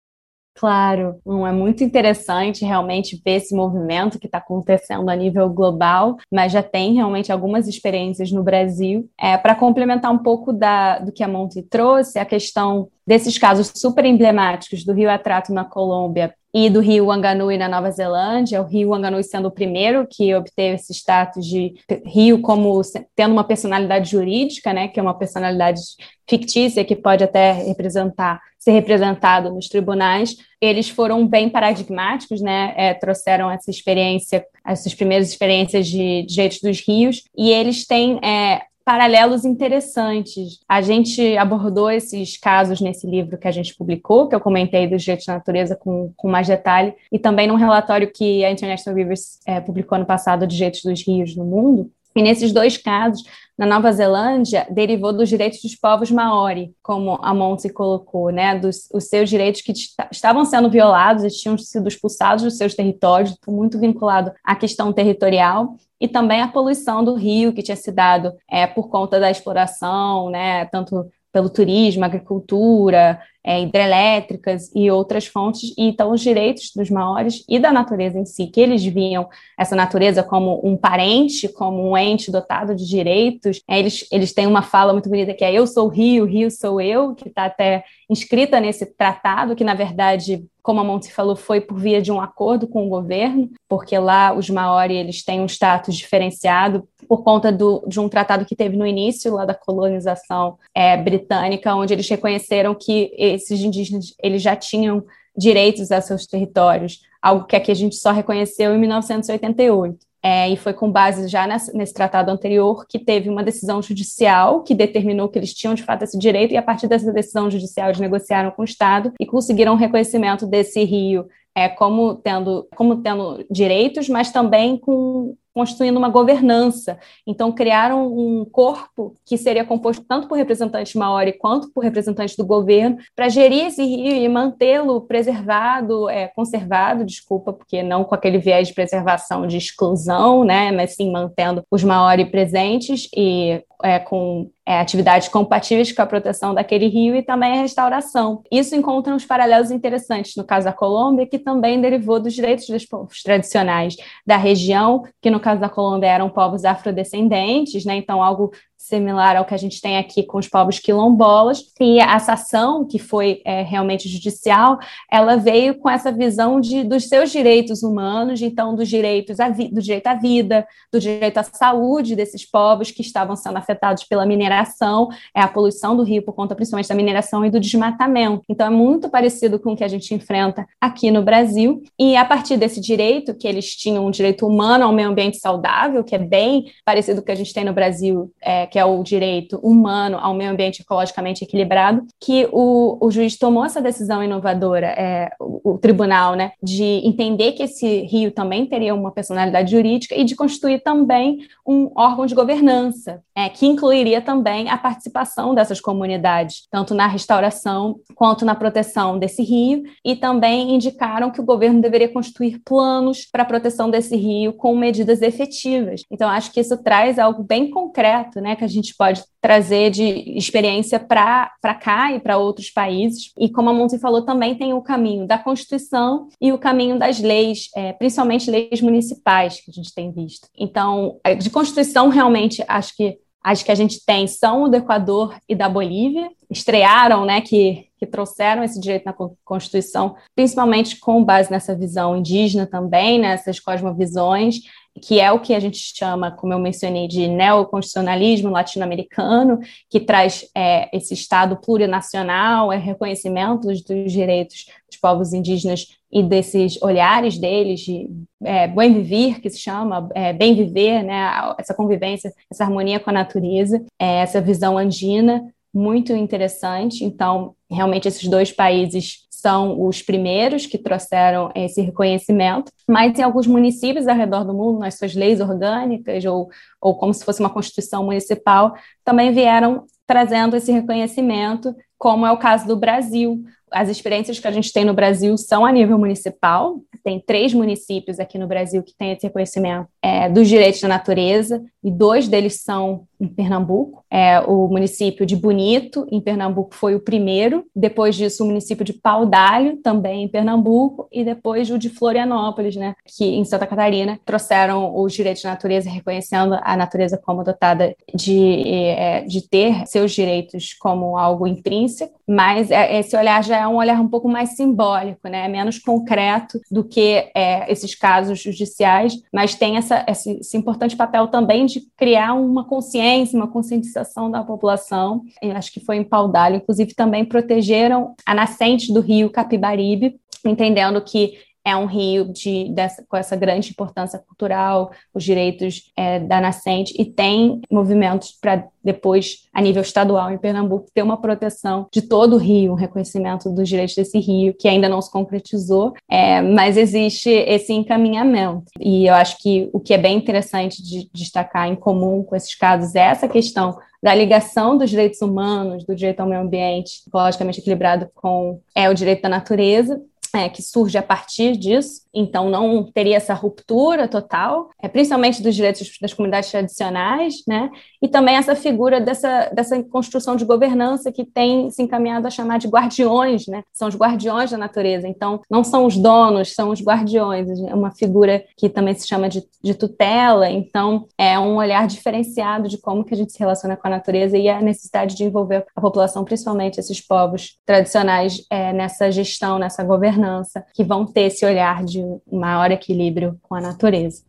Claro, 0.56 1.20
é 1.26 1.52
muito 1.52 1.82
interessante 1.82 2.64
realmente 2.64 3.20
ver 3.24 3.32
esse 3.32 3.54
movimento 3.54 4.20
que 4.20 4.26
está 4.26 4.38
acontecendo 4.38 5.08
a 5.10 5.16
nível 5.16 5.48
global, 5.50 6.16
mas 6.32 6.52
já 6.52 6.62
tem 6.62 6.94
realmente 6.94 7.32
algumas 7.32 7.66
experiências 7.66 8.30
no 8.30 8.42
Brasil. 8.42 9.10
É, 9.20 9.36
Para 9.36 9.56
complementar 9.56 10.12
um 10.12 10.18
pouco 10.18 10.52
da, 10.52 11.00
do 11.00 11.10
que 11.10 11.24
a 11.24 11.28
Monte 11.28 11.60
trouxe, 11.62 12.20
a 12.20 12.24
questão 12.24 12.88
desses 13.04 13.36
casos 13.36 13.72
super 13.74 14.04
emblemáticos 14.04 14.84
do 14.84 14.92
Rio 14.92 15.10
Atrato 15.10 15.52
na 15.52 15.64
Colômbia 15.64 16.32
e 16.54 16.70
do 16.70 16.78
rio 16.78 17.06
Wanganui 17.06 17.58
na 17.58 17.68
Nova 17.68 17.90
Zelândia, 17.90 18.62
o 18.62 18.64
rio 18.64 18.90
Wanganui 18.90 19.24
sendo 19.24 19.48
o 19.48 19.50
primeiro 19.50 20.06
que 20.08 20.32
obteve 20.32 20.76
esse 20.76 20.94
status 20.94 21.44
de 21.44 21.74
rio 22.06 22.40
como 22.40 22.80
tendo 23.16 23.32
uma 23.32 23.42
personalidade 23.42 24.12
jurídica, 24.12 24.72
né, 24.72 24.86
que 24.86 25.00
é 25.00 25.02
uma 25.02 25.18
personalidade 25.18 25.80
fictícia 26.28 26.84
que 26.84 26.94
pode 26.94 27.24
até 27.24 27.52
representar 27.52 28.40
ser 28.56 28.70
representado 28.70 29.52
nos 29.52 29.68
tribunais, 29.68 30.36
eles 30.58 30.88
foram 30.88 31.26
bem 31.26 31.50
paradigmáticos, 31.50 32.40
né, 32.40 32.72
é, 32.76 32.94
trouxeram 32.94 33.50
essa 33.50 33.70
experiência, 33.70 34.42
essas 34.66 34.94
primeiras 34.94 35.28
experiências 35.28 35.86
de 35.86 36.22
direitos 36.22 36.60
dos 36.62 36.80
rios, 36.80 37.24
e 37.36 37.50
eles 37.50 37.86
têm 37.86 38.18
é, 38.24 38.62
paralelos 38.84 39.44
interessantes. 39.44 40.60
A 40.68 40.82
gente 40.82 41.36
abordou 41.36 41.90
esses 41.90 42.36
casos 42.36 42.80
nesse 42.80 43.06
livro 43.06 43.38
que 43.38 43.48
a 43.48 43.52
gente 43.52 43.74
publicou, 43.74 44.28
que 44.28 44.34
eu 44.34 44.40
comentei 44.40 44.86
dos 44.86 45.02
direitos 45.02 45.26
da 45.26 45.34
natureza 45.34 45.74
com, 45.74 46.12
com 46.16 46.28
mais 46.28 46.46
detalhe, 46.46 46.94
e 47.10 47.18
também 47.18 47.46
num 47.46 47.56
relatório 47.56 48.12
que 48.12 48.44
a 48.44 48.50
International 48.50 48.96
Rivers 48.96 49.40
é, 49.46 49.60
publicou 49.60 49.98
no 49.98 50.04
passado 50.04 50.46
de 50.46 50.56
direitos 50.56 50.82
dos 50.82 51.06
rios 51.06 51.34
no 51.34 51.44
mundo. 51.44 51.90
E 52.16 52.22
nesses 52.22 52.52
dois 52.52 52.76
casos, 52.76 53.24
na 53.56 53.66
Nova 53.66 53.92
Zelândia, 53.92 54.66
derivou 54.70 55.12
dos 55.12 55.28
direitos 55.28 55.60
dos 55.62 55.76
povos 55.76 56.10
maori, 56.10 56.74
como 56.82 57.18
a 57.22 57.32
Monte 57.32 57.68
colocou, 57.68 58.30
né, 58.30 58.58
dos 58.58 58.88
os 58.92 59.04
seus 59.04 59.30
direitos 59.30 59.60
que 59.60 59.72
estavam 60.10 60.44
sendo 60.44 60.68
violados 60.68 61.24
e 61.24 61.28
tinham 61.28 61.56
sido 61.56 61.88
expulsados 61.88 62.42
dos 62.42 62.56
seus 62.56 62.74
territórios, 62.74 63.36
muito 63.46 63.78
vinculado 63.78 64.32
à 64.44 64.56
questão 64.56 64.92
territorial, 64.92 65.76
e 66.00 66.08
também 66.08 66.42
a 66.42 66.48
poluição 66.48 67.04
do 67.04 67.14
rio 67.14 67.52
que 67.52 67.62
tinha 67.62 67.76
se 67.76 67.92
dado 67.92 68.32
é, 68.50 68.66
por 68.66 68.88
conta 68.88 69.20
da 69.20 69.30
exploração, 69.30 70.30
né, 70.30 70.64
tanto 70.66 71.08
pelo 71.32 71.48
turismo, 71.50 72.04
agricultura, 72.04 73.20
é, 73.44 73.60
hidrelétricas 73.60 74.70
e 74.74 74.90
outras 74.90 75.26
fontes, 75.26 75.74
e 75.76 75.84
então 75.88 76.12
os 76.12 76.20
direitos 76.20 76.72
dos 76.74 76.88
maores 76.88 77.44
e 77.48 77.58
da 77.58 77.70
natureza 77.70 78.18
em 78.18 78.24
si, 78.24 78.46
que 78.46 78.60
eles 78.60 78.82
viam 78.84 79.28
essa 79.58 79.76
natureza 79.76 80.22
como 80.22 80.60
um 80.64 80.76
parente, 80.76 81.48
como 81.48 81.90
um 81.90 81.96
ente 81.96 82.30
dotado 82.30 82.74
de 82.74 82.88
direitos, 82.88 83.60
é, 83.68 83.78
eles, 83.78 84.06
eles 84.10 84.32
têm 84.32 84.46
uma 84.46 84.62
fala 84.62 84.92
muito 84.92 85.08
bonita 85.08 85.34
que 85.34 85.44
é 85.44 85.52
eu 85.52 85.66
sou 85.66 85.86
o 85.86 85.90
rio, 85.90 86.24
rio 86.24 86.50
sou 86.50 86.80
eu, 86.80 87.14
que 87.14 87.28
está 87.28 87.44
até 87.44 87.84
inscrita 88.08 88.58
nesse 88.60 88.86
tratado, 88.86 89.54
que 89.54 89.64
na 89.64 89.74
verdade 89.74 90.44
como 90.64 90.80
a 90.80 90.84
Monte 90.84 91.12
falou, 91.12 91.36
foi 91.36 91.60
por 91.60 91.78
via 91.78 92.00
de 92.00 92.10
um 92.10 92.18
acordo 92.18 92.66
com 92.66 92.86
o 92.86 92.88
governo, 92.88 93.50
porque 93.68 93.98
lá 93.98 94.32
os 94.32 94.48
Maori 94.48 94.96
eles 94.96 95.22
têm 95.22 95.42
um 95.42 95.46
status 95.46 95.94
diferenciado 95.94 96.88
por 97.06 97.22
conta 97.22 97.52
do, 97.52 97.84
de 97.86 98.00
um 98.00 98.08
tratado 98.08 98.46
que 98.46 98.56
teve 98.56 98.74
no 98.74 98.86
início 98.86 99.34
lá 99.34 99.44
da 99.44 99.52
colonização 99.52 100.56
é, 100.74 100.96
britânica, 100.96 101.74
onde 101.74 101.92
eles 101.92 102.08
reconheceram 102.08 102.74
que 102.74 103.12
esses 103.34 103.60
indígenas 103.60 104.14
eles 104.22 104.42
já 104.42 104.56
tinham 104.56 105.04
direitos 105.36 105.90
a 105.90 106.00
seus 106.00 106.26
territórios, 106.26 107.00
algo 107.20 107.44
que 107.44 107.56
aqui 107.56 107.70
a 107.70 107.74
gente 107.74 107.96
só 107.96 108.12
reconheceu 108.12 108.74
em 108.74 108.78
1988. 108.78 109.98
É, 110.26 110.48
e 110.48 110.56
foi 110.56 110.72
com 110.72 110.90
base 110.90 111.28
já 111.28 111.46
nesse, 111.46 111.76
nesse, 111.76 111.92
tratado 111.92 112.30
anterior 112.30 112.86
que 112.88 112.98
teve 112.98 113.28
uma 113.28 113.44
decisão 113.44 113.82
judicial 113.82 114.62
que 114.62 114.74
determinou 114.74 115.28
que 115.28 115.38
eles 115.38 115.52
tinham 115.52 115.74
de 115.74 115.82
fato 115.82 116.02
esse 116.02 116.18
direito, 116.18 116.54
e 116.54 116.56
a 116.56 116.62
partir 116.62 116.88
dessa 116.88 117.12
decisão 117.12 117.50
judicial 117.50 117.88
eles 117.88 118.00
negociaram 118.00 118.50
com 118.50 118.62
o 118.62 118.64
Estado 118.64 119.12
e 119.20 119.26
conseguiram 119.26 119.74
o 119.74 119.76
reconhecimento 119.76 120.46
desse 120.46 120.82
rio 120.82 121.26
é, 121.54 121.68
como, 121.68 122.14
tendo, 122.14 122.66
como 122.74 123.02
tendo 123.02 123.44
direitos, 123.50 124.08
mas 124.08 124.32
também 124.32 124.78
com 124.78 125.36
construindo 125.54 125.96
uma 125.96 126.08
governança. 126.08 126.98
Então, 127.26 127.52
criaram 127.52 128.06
um 128.12 128.44
corpo 128.44 129.16
que 129.24 129.38
seria 129.38 129.64
composto 129.64 130.04
tanto 130.06 130.26
por 130.26 130.36
representantes 130.36 130.94
maori 130.94 131.32
quanto 131.32 131.70
por 131.72 131.84
representantes 131.84 132.36
do 132.36 132.44
governo, 132.44 132.98
para 133.14 133.28
gerir 133.28 133.66
esse 133.66 133.82
rio 133.84 134.16
e 134.16 134.28
mantê-lo 134.28 135.00
preservado, 135.02 136.08
é, 136.10 136.26
conservado, 136.28 137.04
desculpa, 137.04 137.52
porque 137.52 137.82
não 137.82 138.02
com 138.02 138.14
aquele 138.14 138.38
viés 138.38 138.68
de 138.68 138.74
preservação 138.74 139.46
de 139.46 139.56
exclusão, 139.56 140.42
né, 140.44 140.72
mas 140.72 140.96
sim 140.96 141.12
mantendo 141.12 141.62
os 141.70 141.84
maori 141.84 142.24
presentes 142.26 143.08
e 143.16 143.62
é, 143.82 143.98
com 143.98 144.50
é, 144.66 144.80
atividades 144.80 145.28
compatíveis 145.28 145.92
com 145.92 146.00
a 146.00 146.06
proteção 146.06 146.54
daquele 146.54 146.88
rio 146.88 147.14
e 147.14 147.22
também 147.22 147.52
a 147.52 147.60
restauração. 147.60 148.42
Isso 148.50 148.74
encontra 148.74 149.14
uns 149.14 149.26
paralelos 149.26 149.70
interessantes 149.70 150.36
no 150.36 150.44
caso 150.44 150.64
da 150.64 150.72
Colômbia, 150.72 151.26
que 151.26 151.38
também 151.38 151.80
derivou 151.80 152.18
dos 152.18 152.32
direitos 152.32 152.66
dos 152.66 152.86
povos 152.86 153.22
tradicionais 153.22 153.94
da 154.26 154.38
região, 154.38 155.02
que 155.20 155.30
no 155.30 155.38
caso 155.44 155.60
da 155.60 155.68
Colômbia 155.68 156.08
eram 156.08 156.30
povos 156.30 156.64
afrodescendentes, 156.64 157.84
né? 157.84 157.96
Então 157.96 158.22
algo 158.22 158.50
similar 158.84 159.36
ao 159.36 159.46
que 159.46 159.54
a 159.54 159.58
gente 159.58 159.80
tem 159.80 159.96
aqui 159.96 160.22
com 160.22 160.36
os 160.38 160.46
povos 160.46 160.78
quilombolas. 160.78 161.64
E 161.80 161.98
essa 161.98 162.34
ação, 162.34 162.86
que 162.86 162.98
foi 162.98 163.40
é, 163.44 163.62
realmente 163.62 164.08
judicial, 164.08 164.78
ela 165.10 165.36
veio 165.36 165.76
com 165.76 165.88
essa 165.88 166.12
visão 166.12 166.60
de, 166.60 166.84
dos 166.84 167.08
seus 167.08 167.30
direitos 167.30 167.82
humanos, 167.82 168.42
então 168.42 168.74
dos 168.74 168.88
direitos 168.88 169.38
do 169.72 169.80
direito 169.80 170.06
à 170.06 170.14
vida, 170.14 170.66
do 170.92 171.00
direito 171.00 171.38
à 171.38 171.42
saúde 171.42 172.14
desses 172.14 172.44
povos 172.44 172.90
que 172.90 173.00
estavam 173.00 173.34
sendo 173.34 173.56
afetados 173.56 174.04
pela 174.04 174.26
mineração, 174.26 175.08
é 175.34 175.40
a 175.40 175.48
poluição 175.48 175.96
do 175.96 176.02
rio 176.02 176.22
por 176.22 176.34
conta 176.34 176.54
principalmente 176.54 176.88
da 176.88 176.94
mineração 176.94 177.44
e 177.44 177.50
do 177.50 177.58
desmatamento. 177.58 178.42
Então 178.50 178.66
é 178.66 178.70
muito 178.70 179.08
parecido 179.08 179.58
com 179.58 179.72
o 179.72 179.76
que 179.76 179.84
a 179.84 179.88
gente 179.88 180.14
enfrenta 180.14 180.66
aqui 180.78 181.10
no 181.10 181.22
Brasil. 181.22 181.82
E 181.98 182.16
a 182.16 182.24
partir 182.24 182.58
desse 182.58 182.80
direito, 182.80 183.34
que 183.34 183.48
eles 183.48 183.74
tinham 183.74 184.06
um 184.06 184.10
direito 184.10 184.46
humano 184.46 184.84
ao 184.84 184.92
meio 184.92 185.08
ambiente 185.08 185.33
saudável, 185.40 186.04
que 186.04 186.14
é 186.14 186.18
bem 186.18 186.66
parecido 186.84 187.20
com 187.20 187.22
o 187.22 187.26
que 187.26 187.32
a 187.32 187.36
gente 187.36 187.52
tem 187.52 187.64
no 187.64 187.72
Brasil, 187.72 188.32
é, 188.40 188.66
que 188.66 188.78
é 188.78 188.84
o 188.84 189.02
direito 189.02 189.58
humano 189.58 190.18
ao 190.20 190.34
meio 190.34 190.50
ambiente 190.50 190.82
ecologicamente 190.82 191.44
equilibrado, 191.44 192.06
que 192.20 192.48
o, 192.52 192.98
o 193.00 193.10
juiz 193.10 193.36
tomou 193.36 193.64
essa 193.64 193.80
decisão 193.80 194.22
inovadora, 194.22 194.86
é, 194.86 195.30
o, 195.40 195.72
o, 195.72 195.78
tribunal, 195.78 196.34
né, 196.34 196.52
de 196.62 197.00
entender 197.04 197.52
que 197.52 197.62
esse 197.62 198.02
rio 198.02 198.30
também 198.30 198.66
teria 198.66 198.94
uma 198.94 199.10
personalidade 199.10 199.70
jurídica 199.70 200.14
e 200.14 200.24
de 200.24 200.36
constituir 200.36 200.82
também 200.82 201.40
um 201.66 201.90
órgão 201.96 202.26
de 202.26 202.34
governança, 202.34 203.22
é, 203.34 203.48
que 203.48 203.66
incluiria 203.66 204.20
também 204.20 204.68
a 204.68 204.78
participação 204.78 205.54
dessas 205.54 205.80
comunidades, 205.80 206.66
tanto 206.70 206.94
na 206.94 207.06
restauração 207.06 207.96
quanto 208.14 208.44
na 208.44 208.54
proteção 208.54 209.18
desse 209.18 209.42
rio, 209.42 209.82
e 210.04 210.16
também 210.16 210.74
indicaram 210.74 211.30
que 211.30 211.40
o 211.40 211.44
governo 211.44 211.80
deveria 211.80 212.08
constituir 212.08 212.60
planos 212.64 213.26
para 213.30 213.42
a 213.42 213.46
proteção 213.46 213.90
desse 213.90 214.16
rio 214.16 214.52
com 214.52 214.76
medidas 214.76 215.20
efetivas. 215.24 216.04
Então, 216.10 216.28
acho 216.28 216.52
que 216.52 216.60
isso 216.60 216.76
traz 216.82 217.18
algo 217.18 217.42
bem 217.42 217.70
concreto, 217.70 218.40
né, 218.40 218.54
que 218.54 218.64
a 218.64 218.68
gente 218.68 218.94
pode 218.96 219.22
trazer 219.40 219.90
de 219.90 220.04
experiência 220.36 220.98
para 220.98 221.50
cá 221.80 222.12
e 222.12 222.20
para 222.20 222.38
outros 222.38 222.70
países. 222.70 223.32
E 223.38 223.48
como 223.48 223.70
a 223.70 223.72
Monte 223.72 223.98
falou, 223.98 224.22
também 224.22 224.54
tem 224.54 224.72
o 224.72 224.82
caminho 224.82 225.26
da 225.26 225.38
Constituição 225.38 226.28
e 226.40 226.52
o 226.52 226.58
caminho 226.58 226.98
das 226.98 227.20
leis, 227.20 227.68
é, 227.76 227.92
principalmente 227.92 228.50
leis 228.50 228.80
municipais 228.80 229.60
que 229.60 229.70
a 229.70 229.74
gente 229.74 229.94
tem 229.94 230.12
visto. 230.12 230.48
Então, 230.56 231.18
é, 231.24 231.34
de 231.34 231.50
Constituição, 231.50 232.08
realmente, 232.08 232.64
acho 232.68 232.96
que 232.96 233.18
as 233.44 233.62
que 233.62 233.70
a 233.70 233.74
gente 233.74 234.02
tem 234.02 234.26
são 234.26 234.62
o 234.62 234.68
do 234.68 234.76
Equador 234.76 235.36
e 235.46 235.54
da 235.54 235.68
Bolívia, 235.68 236.30
estrearam, 236.50 237.26
né, 237.26 237.42
que, 237.42 237.88
que 237.98 238.06
trouxeram 238.06 238.64
esse 238.64 238.80
direito 238.80 239.04
na 239.04 239.14
Constituição, 239.44 240.16
principalmente 240.34 240.98
com 240.98 241.22
base 241.22 241.50
nessa 241.50 241.74
visão 241.74 242.16
indígena 242.16 242.66
também, 242.66 243.18
nessas 243.18 243.60
cosmovisões, 243.60 244.60
que 245.02 245.20
é 245.20 245.30
o 245.32 245.40
que 245.40 245.54
a 245.54 245.60
gente 245.60 245.76
chama, 245.76 246.30
como 246.30 246.52
eu 246.52 246.58
mencionei, 246.58 247.08
de 247.08 247.26
neoconstitucionalismo 247.26 248.50
latino-americano, 248.50 249.58
que 249.90 249.98
traz 250.00 250.48
é, 250.54 250.88
esse 250.96 251.14
Estado 251.14 251.56
plurinacional, 251.56 252.72
é 252.72 252.76
reconhecimento 252.76 253.66
dos, 253.66 253.82
dos, 253.82 254.12
direitos 254.12 254.66
dos 254.88 254.98
povos 255.00 255.32
indígenas 255.32 255.88
e 256.12 256.22
desses 256.22 256.80
olhares 256.80 257.36
deles 257.36 257.80
de 257.80 258.08
é, 258.44 258.68
bem 258.68 258.92
viver, 258.94 259.40
que 259.40 259.50
se 259.50 259.58
chama, 259.58 260.08
é, 260.14 260.32
bem 260.32 260.54
viver, 260.54 261.02
né, 261.02 261.28
essa 261.58 261.74
convivência, 261.74 262.32
essa 262.50 262.62
harmonia 262.62 263.00
com 263.00 263.10
a 263.10 263.14
natureza, 263.14 263.84
é, 263.98 264.20
essa 264.20 264.40
visão 264.40 264.78
andina 264.78 265.44
muito 265.74 266.14
interessante. 266.14 267.04
Então, 267.04 267.56
realmente, 267.74 268.08
esses 268.08 268.26
dois 268.28 268.52
países 268.52 269.24
são 269.44 269.86
os 269.86 270.00
primeiros 270.00 270.64
que 270.64 270.78
trouxeram 270.78 271.50
esse 271.54 271.82
reconhecimento, 271.82 272.72
mas 272.88 273.18
em 273.18 273.22
alguns 273.22 273.46
municípios 273.46 274.08
ao 274.08 274.16
redor 274.16 274.42
do 274.42 274.54
mundo, 274.54 274.78
nas 274.78 274.96
suas 274.96 275.14
leis 275.14 275.38
orgânicas, 275.38 276.24
ou, 276.24 276.48
ou 276.80 276.94
como 276.96 277.12
se 277.12 277.22
fosse 277.22 277.40
uma 277.40 277.50
constituição 277.50 278.02
municipal, 278.04 278.74
também 279.04 279.32
vieram 279.32 279.84
trazendo 280.06 280.56
esse 280.56 280.72
reconhecimento, 280.72 281.74
como 281.98 282.24
é 282.24 282.32
o 282.32 282.38
caso 282.38 282.66
do 282.66 282.74
Brasil. 282.74 283.44
As 283.70 283.90
experiências 283.90 284.38
que 284.38 284.48
a 284.48 284.50
gente 284.50 284.72
tem 284.72 284.84
no 284.84 284.94
Brasil 284.94 285.36
são 285.36 285.66
a 285.66 285.72
nível 285.72 285.98
municipal, 285.98 286.80
tem 287.04 287.20
três 287.20 287.52
municípios 287.52 288.18
aqui 288.18 288.38
no 288.38 288.48
Brasil 288.48 288.82
que 288.82 288.96
têm 288.96 289.12
esse 289.12 289.26
reconhecimento 289.26 289.88
é, 290.02 290.28
dos 290.28 290.48
direitos 290.48 290.80
da 290.80 290.88
natureza, 290.88 291.62
e 291.84 291.90
dois 291.90 292.26
deles 292.26 292.62
são 292.62 293.06
em 293.20 293.28
Pernambuco. 293.28 294.02
É, 294.10 294.40
o 294.40 294.68
município 294.68 295.26
de 295.26 295.36
Bonito, 295.36 296.06
em 296.10 296.20
Pernambuco, 296.20 296.74
foi 296.74 296.94
o 296.94 297.00
primeiro. 297.00 297.66
Depois 297.76 298.16
disso, 298.16 298.42
o 298.42 298.46
município 298.46 298.84
de 298.84 298.94
Paudalho, 298.94 299.76
também 299.82 300.24
em 300.24 300.28
Pernambuco. 300.28 301.06
E 301.12 301.22
depois 301.22 301.70
o 301.70 301.78
de 301.78 301.90
Florianópolis, 301.90 302.74
né, 302.74 302.94
que 303.04 303.24
em 303.24 303.44
Santa 303.44 303.66
Catarina 303.66 304.18
trouxeram 304.24 304.96
os 304.98 305.12
direitos 305.12 305.42
de 305.42 305.48
natureza, 305.48 305.90
reconhecendo 305.90 306.58
a 306.62 306.74
natureza 306.74 307.18
como 307.18 307.44
dotada 307.44 307.94
de, 308.14 308.66
é, 308.66 309.20
de 309.22 309.46
ter 309.46 309.86
seus 309.86 310.12
direitos 310.12 310.72
como 310.72 311.18
algo 311.18 311.46
intrínseco. 311.46 312.18
Mas 312.28 312.70
é, 312.70 312.98
esse 312.98 313.16
olhar 313.16 313.42
já 313.44 313.58
é 313.58 313.68
um 313.68 313.76
olhar 313.76 314.00
um 314.00 314.08
pouco 314.08 314.28
mais 314.28 314.50
simbólico, 314.50 315.28
né, 315.28 315.46
menos 315.48 315.78
concreto 315.78 316.58
do 316.70 316.82
que 316.82 317.30
é, 317.34 317.70
esses 317.70 317.94
casos 317.94 318.40
judiciais, 318.40 319.14
mas 319.32 319.54
tem 319.54 319.76
essa, 319.76 320.04
esse, 320.08 320.38
esse 320.40 320.56
importante 320.56 320.96
papel 320.96 321.28
também 321.28 321.66
de 321.66 321.82
criar 321.96 322.34
uma 322.34 322.64
consciência, 322.64 323.36
uma 323.36 323.48
conscientização 323.48 324.30
da 324.30 324.42
população. 324.42 325.22
Eu 325.42 325.52
acho 325.56 325.72
que 325.72 325.80
foi 325.80 325.96
em 325.96 326.04
Paudalho, 326.04 326.56
inclusive 326.56 326.94
também 326.94 327.24
protegeram 327.24 328.14
a 328.24 328.34
nascente 328.34 328.92
do 328.92 329.00
rio 329.00 329.30
Capibaribe, 329.30 330.18
entendendo 330.44 331.00
que 331.00 331.38
é 331.64 331.74
um 331.76 331.86
rio 331.86 332.30
de, 332.32 332.68
dessa, 332.72 333.04
com 333.08 333.16
essa 333.16 333.34
grande 333.34 333.70
importância 333.70 334.18
cultural, 334.18 334.90
os 335.14 335.24
direitos 335.24 335.90
é, 335.96 336.20
da 336.20 336.40
nascente, 336.40 336.94
e 336.98 337.04
tem 337.04 337.60
movimentos 337.70 338.32
para 338.40 338.68
depois, 338.84 339.48
a 339.52 339.62
nível 339.62 339.80
estadual 339.80 340.30
em 340.30 340.36
Pernambuco, 340.36 340.90
ter 340.92 341.02
uma 341.02 341.18
proteção 341.18 341.88
de 341.90 342.02
todo 342.02 342.34
o 342.34 342.38
rio, 342.38 342.72
um 342.72 342.76
reconhecimento 342.76 343.48
dos 343.48 343.66
direitos 343.66 343.94
desse 343.94 344.18
rio, 344.18 344.54
que 344.54 344.68
ainda 344.68 344.90
não 344.90 345.00
se 345.00 345.10
concretizou, 345.10 345.94
é, 346.08 346.42
mas 346.42 346.76
existe 346.76 347.30
esse 347.30 347.72
encaminhamento. 347.72 348.64
E 348.78 349.06
eu 349.06 349.14
acho 349.14 349.38
que 349.38 349.70
o 349.72 349.80
que 349.80 349.94
é 349.94 349.98
bem 349.98 350.18
interessante 350.18 350.82
de 350.82 351.08
destacar 351.14 351.66
em 351.66 351.74
comum 351.74 352.22
com 352.22 352.36
esses 352.36 352.54
casos 352.54 352.94
é 352.94 353.00
essa 353.00 353.26
questão 353.26 353.78
da 354.02 354.14
ligação 354.14 354.76
dos 354.76 354.90
direitos 354.90 355.22
humanos, 355.22 355.82
do 355.86 355.94
direito 355.94 356.20
ao 356.20 356.28
meio 356.28 356.42
ambiente, 356.42 357.02
ecologicamente 357.06 357.60
equilibrado 357.60 358.10
com 358.14 358.60
é, 358.74 358.90
o 358.90 358.94
direito 358.94 359.22
da 359.22 359.30
natureza, 359.30 359.98
é, 360.34 360.48
que 360.48 360.60
surge 360.60 360.98
a 360.98 361.02
partir 361.02 361.56
disso, 361.56 362.02
então 362.12 362.50
não 362.50 362.82
teria 362.82 363.16
essa 363.16 363.32
ruptura 363.32 364.08
total, 364.08 364.68
é, 364.82 364.88
principalmente 364.88 365.40
dos 365.40 365.54
direitos 365.54 365.96
das 366.00 366.12
comunidades 366.12 366.50
tradicionais, 366.50 367.36
né? 367.46 367.70
E 368.02 368.08
também 368.08 368.34
essa 368.34 368.56
figura 368.56 369.00
dessa, 369.00 369.50
dessa 369.54 369.80
construção 369.84 370.34
de 370.34 370.44
governança 370.44 371.12
que 371.12 371.24
tem 371.24 371.70
se 371.70 371.82
encaminhado 371.82 372.26
a 372.26 372.30
chamar 372.30 372.58
de 372.58 372.66
guardiões, 372.66 373.46
né? 373.46 373.62
São 373.72 373.86
os 373.86 373.96
guardiões 373.96 374.50
da 374.50 374.58
natureza, 374.58 375.06
então 375.06 375.40
não 375.48 375.62
são 375.62 375.86
os 375.86 375.96
donos, 375.96 376.52
são 376.52 376.70
os 376.70 376.82
guardiões, 376.82 377.48
é 377.48 377.74
uma 377.74 377.92
figura 377.92 378.44
que 378.56 378.68
também 378.68 378.94
se 378.94 379.06
chama 379.06 379.28
de, 379.28 379.44
de 379.62 379.74
tutela, 379.74 380.50
então 380.50 381.06
é 381.16 381.38
um 381.38 381.56
olhar 381.56 381.86
diferenciado 381.86 382.68
de 382.68 382.78
como 382.78 383.04
que 383.04 383.14
a 383.14 383.16
gente 383.16 383.32
se 383.32 383.38
relaciona 383.38 383.76
com 383.76 383.86
a 383.86 383.90
natureza 383.90 384.36
e 384.36 384.48
a 384.48 384.60
necessidade 384.60 385.14
de 385.14 385.22
envolver 385.22 385.64
a 385.76 385.80
população, 385.80 386.24
principalmente 386.24 386.80
esses 386.80 387.00
povos 387.00 387.56
tradicionais, 387.64 388.44
é, 388.50 388.72
nessa 388.72 389.12
gestão, 389.12 389.58
nessa 389.58 389.84
governança 389.84 390.23
governança, 390.24 390.64
que 390.72 390.82
vão 390.82 391.04
ter 391.04 391.22
esse 391.22 391.44
olhar 391.44 391.84
de 391.84 392.02
maior 392.30 392.70
equilíbrio 392.70 393.38
com 393.42 393.54
a 393.54 393.60
natureza. 393.60 394.22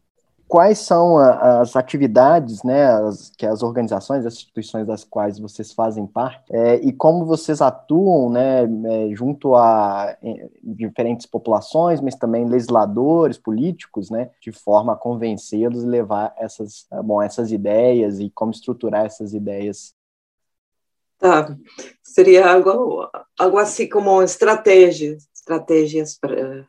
Quais 0.47 0.77
são 0.77 1.17
as 1.17 1.75
atividades 1.75 2.62
né, 2.62 2.86
as, 2.86 3.31
que 3.36 3.47
as 3.47 3.63
organizações, 3.63 4.27
as 4.27 4.36
instituições 4.36 4.86
das 4.86 5.03
quais 5.03 5.39
vocês 5.39 5.73
fazem 5.73 6.05
parte, 6.05 6.43
é, 6.51 6.75
e 6.75 6.93
como 6.93 7.25
vocês 7.25 7.62
atuam 7.62 8.29
né, 8.29 8.62
é, 8.63 9.15
junto 9.15 9.55
a 9.55 10.15
é, 10.21 10.47
diferentes 10.63 11.25
populações, 11.25 11.99
mas 11.99 12.13
também 12.13 12.45
legisladores, 12.45 13.39
políticos, 13.39 14.12
né, 14.12 14.29
de 14.39 14.51
forma 14.51 14.93
a 14.93 14.95
convencê-los 14.97 15.84
e 15.84 15.88
levar 15.88 16.31
essas, 16.38 16.86
bom, 17.03 17.19
essas 17.19 17.51
ideias 17.51 18.19
e 18.19 18.29
como 18.29 18.51
estruturar 18.51 19.03
essas 19.03 19.34
ideias 19.34 19.95
Tá. 21.17 21.58
Seria 22.03 22.51
algo, 22.51 23.10
algo 23.39 23.58
assim 23.58 23.88
como 23.89 24.21
estratégia, 24.21 25.17
estratégias 25.45 26.17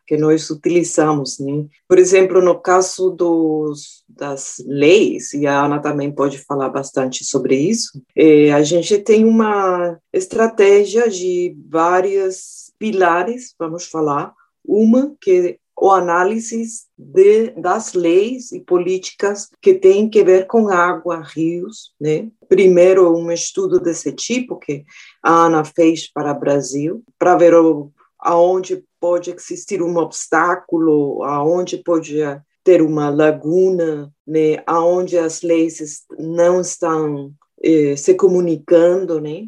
que 0.06 0.18
nós 0.18 0.50
utilizamos. 0.50 1.38
Né? 1.38 1.64
Por 1.88 1.98
exemplo, 1.98 2.42
no 2.42 2.60
caso 2.60 3.10
dos, 3.10 4.04
das 4.06 4.62
leis, 4.66 5.32
e 5.32 5.46
a 5.46 5.64
Ana 5.64 5.80
também 5.80 6.12
pode 6.12 6.38
falar 6.38 6.68
bastante 6.68 7.24
sobre 7.24 7.56
isso, 7.56 8.02
é, 8.14 8.52
a 8.52 8.62
gente 8.62 8.98
tem 8.98 9.24
uma 9.24 9.98
estratégia 10.12 11.08
de 11.08 11.56
vários 11.68 12.70
pilares, 12.78 13.54
vamos 13.58 13.86
falar. 13.86 14.34
Uma 14.62 15.14
que 15.20 15.58
o 15.78 15.90
análise 15.90 16.64
de, 16.96 17.50
das 17.50 17.92
leis 17.92 18.50
e 18.50 18.60
políticas 18.60 19.48
que 19.60 19.74
têm 19.74 20.08
que 20.08 20.24
ver 20.24 20.46
com 20.46 20.68
água, 20.68 21.22
rios, 21.22 21.92
né? 22.00 22.28
Primeiro, 22.48 23.14
um 23.14 23.30
estudo 23.30 23.78
desse 23.78 24.10
tipo 24.12 24.56
que 24.56 24.84
a 25.22 25.46
Ana 25.46 25.64
fez 25.64 26.10
para 26.10 26.32
o 26.32 26.40
Brasil, 26.40 27.04
para 27.18 27.36
ver 27.36 27.54
o, 27.54 27.92
aonde 28.26 28.82
pode 29.00 29.30
existir 29.30 29.80
um 29.80 29.96
obstáculo, 29.98 31.22
aonde 31.22 31.78
pode 31.78 32.18
ter 32.64 32.82
uma 32.82 33.08
laguna, 33.08 34.12
né, 34.26 34.64
aonde 34.66 35.16
as 35.16 35.42
leis 35.42 36.02
não 36.18 36.60
estão 36.60 37.30
eh, 37.62 37.94
se 37.94 38.14
comunicando, 38.14 39.20
né? 39.20 39.46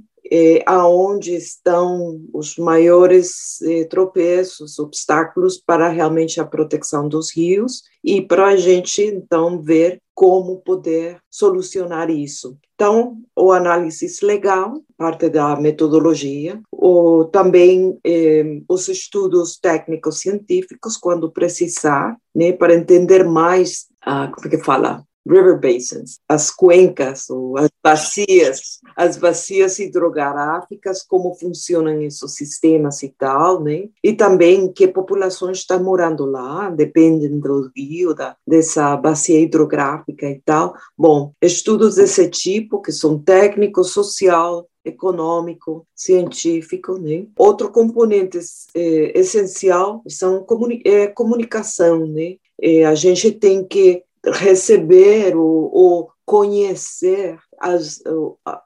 Aonde 0.67 1.35
estão 1.35 2.21
os 2.33 2.57
maiores 2.57 3.61
eh, 3.63 3.85
tropeços, 3.85 4.79
obstáculos 4.79 5.59
para 5.59 5.89
realmente 5.89 6.39
a 6.39 6.45
proteção 6.45 7.09
dos 7.09 7.35
rios 7.35 7.83
e 8.05 8.21
para 8.21 8.49
a 8.49 8.57
gente 8.57 9.03
então 9.03 9.61
ver 9.61 10.01
como 10.19 10.57
poder 10.63 11.21
solucionar 11.31 12.11
isso. 12.11 12.59
Então, 12.75 13.19
o 13.37 13.53
análise 13.53 14.05
legal, 14.27 14.83
parte 14.97 15.29
da 15.29 15.55
metodologia, 15.55 16.61
ou 16.73 17.27
também 17.27 17.97
eh, 18.05 18.61
os 18.69 18.89
estudos 18.89 19.57
técnicos 19.61 20.19
científicos, 20.19 20.97
quando 20.97 21.31
precisar, 21.31 22.17
né, 22.35 22.51
para 22.53 22.75
entender 22.75 23.23
mais, 23.23 23.87
ah, 24.05 24.29
como 24.35 24.49
é 24.49 24.51
que 24.51 24.65
fala, 24.65 25.05
river 25.29 25.61
basins, 25.61 26.19
as 26.29 26.51
cuencas 26.51 27.29
ou 27.29 27.59
as 27.59 27.69
bacias, 27.83 28.81
as 28.97 29.17
bacias 29.17 29.79
hidrográficas, 29.79 31.03
como 31.03 31.35
funcionam 31.35 32.01
esses 32.03 32.35
sistemas 32.35 33.03
e 33.03 33.09
tal, 33.11 33.63
né? 33.63 33.89
E 34.03 34.13
também 34.13 34.73
que 34.73 34.89
populações 34.89 35.59
estão 35.59 35.83
morando 35.83 36.25
lá, 36.25 36.71
dependem 36.71 37.39
do 37.39 37.71
rio, 37.77 38.15
da, 38.15 38.37
dessa 38.47 38.97
bacia 38.97 39.41
hidrográfica 39.41 40.27
e 40.27 40.41
tal. 40.45 40.75
Bom, 40.97 41.33
estudos 41.43 41.97
desse 41.97 42.29
tipo, 42.31 42.81
que 42.81 42.93
são 42.93 43.19
técnicos, 43.19 43.93
social, 43.93 44.67
econômico, 44.85 45.87
científico, 45.95 46.99
né? 46.99 47.27
Outro 47.37 47.71
componente 47.71 48.39
é, 48.75 49.19
essencial 49.19 50.03
são 50.09 50.43
comuni 50.43 50.83
é, 50.85 51.07
comunicação, 51.07 52.07
né? 52.07 52.37
É, 52.61 52.85
a 52.85 52.95
gente 52.95 53.31
tem 53.31 53.65
que 53.65 54.03
receber 54.33 55.37
ou, 55.37 55.71
ou 55.73 56.11
conhecer 56.25 57.39
as, 57.59 58.03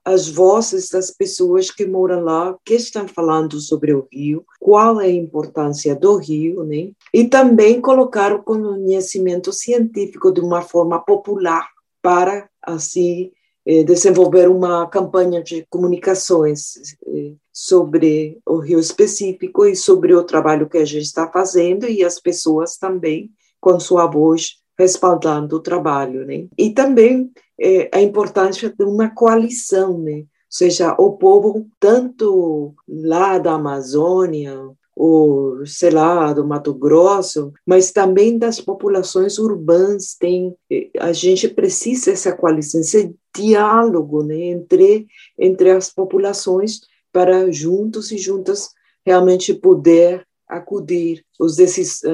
as 0.05 0.29
vozes 0.29 0.91
das 0.91 1.11
pessoas 1.11 1.71
que 1.71 1.87
moram 1.87 2.21
lá, 2.21 2.57
que 2.65 2.75
estão 2.75 3.07
falando 3.07 3.61
sobre 3.61 3.95
o 3.95 4.07
rio, 4.13 4.45
qual 4.61 5.01
é 5.01 5.07
a 5.07 5.11
importância 5.11 5.95
do 5.95 6.17
rio, 6.17 6.65
né? 6.65 6.91
E 7.15 7.29
também 7.29 7.81
colocar 7.81 8.35
o 8.35 8.43
conhecimento 8.43 9.53
científico 9.53 10.33
de 10.33 10.41
uma 10.41 10.61
forma 10.61 10.99
popular 10.99 11.69
para, 12.03 12.49
assim, 12.61 13.31
eh, 13.65 13.85
desenvolver 13.85 14.49
uma 14.49 14.89
campanha 14.89 15.41
de 15.41 15.65
comunicações 15.71 16.75
eh, 17.07 17.35
sobre 17.53 18.41
o 18.45 18.59
rio 18.59 18.81
específico 18.81 19.65
e 19.65 19.77
sobre 19.77 20.15
o 20.15 20.25
trabalho 20.25 20.69
que 20.69 20.79
a 20.79 20.85
gente 20.85 21.05
está 21.05 21.31
fazendo 21.31 21.89
e 21.89 22.05
as 22.05 22.19
pessoas 22.19 22.77
também 22.77 23.31
com 23.61 23.79
sua 23.79 24.07
voz 24.07 24.62
respaldando 24.79 25.57
o 25.57 25.61
trabalho, 25.61 26.27
né? 26.27 26.47
E 26.59 26.71
também 26.71 27.31
é, 27.61 27.91
a 27.93 28.01
importância 28.01 28.73
de 28.77 28.85
uma 28.85 29.11
coalição, 29.11 29.99
né? 29.99 30.19
Ou 30.21 30.27
seja, 30.51 30.95
o 30.99 31.13
povo, 31.13 31.67
tanto 31.81 32.75
lá 32.87 33.39
da 33.39 33.55
Amazônia, 33.55 34.59
ou, 34.95 35.65
sei 35.65 35.91
lá, 35.91 36.33
do 36.33 36.47
Mato 36.47 36.75
Grosso, 36.75 37.53
mas 37.67 37.91
também 37.91 38.39
das 38.39 38.61
populações 38.61 39.39
urbanas, 39.39 40.15
tem, 40.19 40.55
é, 40.71 40.91
a 40.99 41.13
gente 41.13 41.49
precisa 41.49 42.11
dessa 42.11 42.37
coalição, 42.37 42.81
esse 42.81 43.15
diálogo 43.35 44.23
né, 44.23 44.37
entre, 44.37 45.07
entre 45.39 45.71
as 45.71 45.91
populações 45.91 46.81
para 47.11 47.51
juntos 47.51 48.13
e 48.13 48.19
juntas 48.19 48.71
realmente 49.05 49.55
poder 49.55 50.27
acudir 50.47 51.25
os, 51.41 51.57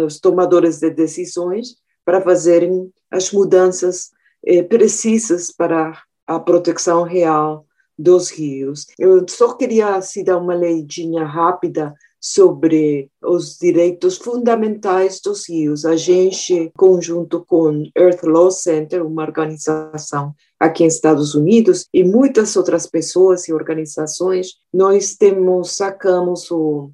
os 0.07 0.21
tomadores 0.21 0.79
de 0.79 0.91
decisões 0.91 1.77
para 2.09 2.23
fazerem 2.23 2.91
as 3.11 3.31
mudanças 3.33 4.13
eh, 4.43 4.63
precisas 4.63 5.53
para 5.53 5.93
a 6.27 6.41
proteção 6.41 7.03
real 7.03 7.67
dos 7.99 8.31
rios. 8.31 8.87
Eu 8.99 9.27
só 9.29 9.53
queria 9.53 9.95
assim, 9.95 10.25
dar 10.25 10.39
uma 10.39 10.55
leidinha 10.55 11.23
rápida 11.25 11.95
sobre 12.19 13.11
os 13.23 13.59
direitos 13.59 14.17
fundamentais 14.17 15.21
dos 15.21 15.47
rios. 15.47 15.85
A 15.85 15.97
gente, 15.97 16.73
conjunto 16.79 17.45
com 17.47 17.85
Earth 17.95 18.23
Law 18.23 18.51
Center, 18.51 19.05
uma 19.05 19.25
organização 19.25 20.35
aqui 20.59 20.85
em 20.85 20.87
Estados 20.87 21.35
Unidos, 21.35 21.87
e 21.93 22.03
muitas 22.03 22.57
outras 22.57 22.87
pessoas 22.87 23.47
e 23.49 23.53
organizações, 23.53 24.55
nós 24.73 25.15
temos, 25.15 25.77
sacamos 25.77 26.51
o 26.51 26.91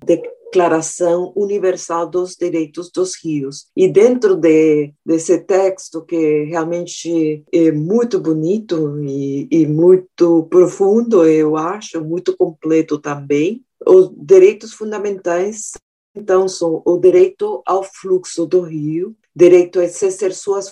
Declaração 0.54 1.32
Universal 1.34 2.08
dos 2.08 2.36
Direitos 2.36 2.88
dos 2.88 3.16
Rios. 3.20 3.66
E 3.76 3.88
dentro 3.88 4.36
de, 4.36 4.94
desse 5.04 5.40
texto, 5.40 6.04
que 6.04 6.44
realmente 6.44 7.42
é 7.52 7.72
muito 7.72 8.20
bonito 8.20 9.02
e, 9.02 9.48
e 9.50 9.66
muito 9.66 10.44
profundo, 10.44 11.26
eu 11.26 11.56
acho, 11.56 12.04
muito 12.04 12.36
completo 12.36 13.00
também, 13.00 13.64
os 13.84 14.12
direitos 14.16 14.72
fundamentais 14.72 15.72
então, 16.16 16.46
são 16.46 16.80
o 16.84 16.96
direito 16.96 17.60
ao 17.66 17.82
fluxo 17.82 18.46
do 18.46 18.60
rio, 18.60 19.16
direito 19.34 19.80
a 19.80 19.84
exercer 19.84 20.32
suas 20.32 20.70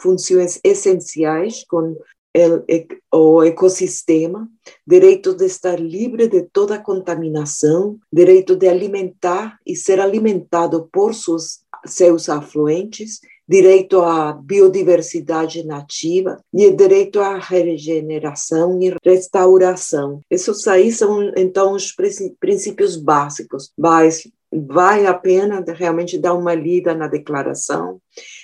funções 0.00 0.60
essenciais 0.62 1.64
com 1.68 1.96
o 3.12 3.42
ecossistema, 3.42 4.48
direito 4.86 5.34
de 5.34 5.46
estar 5.46 5.80
livre 5.80 6.28
de 6.28 6.42
toda 6.42 6.78
contaminação, 6.78 7.98
direito 8.12 8.54
de 8.54 8.68
alimentar 8.68 9.58
e 9.66 9.74
ser 9.74 10.00
alimentado 10.00 10.88
por 10.92 11.14
seus, 11.14 11.60
seus 11.86 12.28
afluentes, 12.28 13.20
direito 13.48 14.00
à 14.00 14.32
biodiversidade 14.32 15.64
nativa 15.64 16.40
e 16.52 16.70
direito 16.72 17.20
à 17.20 17.38
regeneração 17.38 18.80
e 18.82 18.94
restauração. 19.04 20.20
Esses 20.28 20.66
aí 20.66 20.90
são, 20.90 21.32
então, 21.36 21.72
os 21.72 21.94
princípios 22.40 22.96
básicos, 22.96 23.72
vale 23.78 25.06
a 25.06 25.14
pena 25.14 25.64
realmente 25.68 26.18
dar 26.18 26.34
uma 26.34 26.54
lida 26.54 26.94
na 26.94 27.06
declaração. 27.06 28.00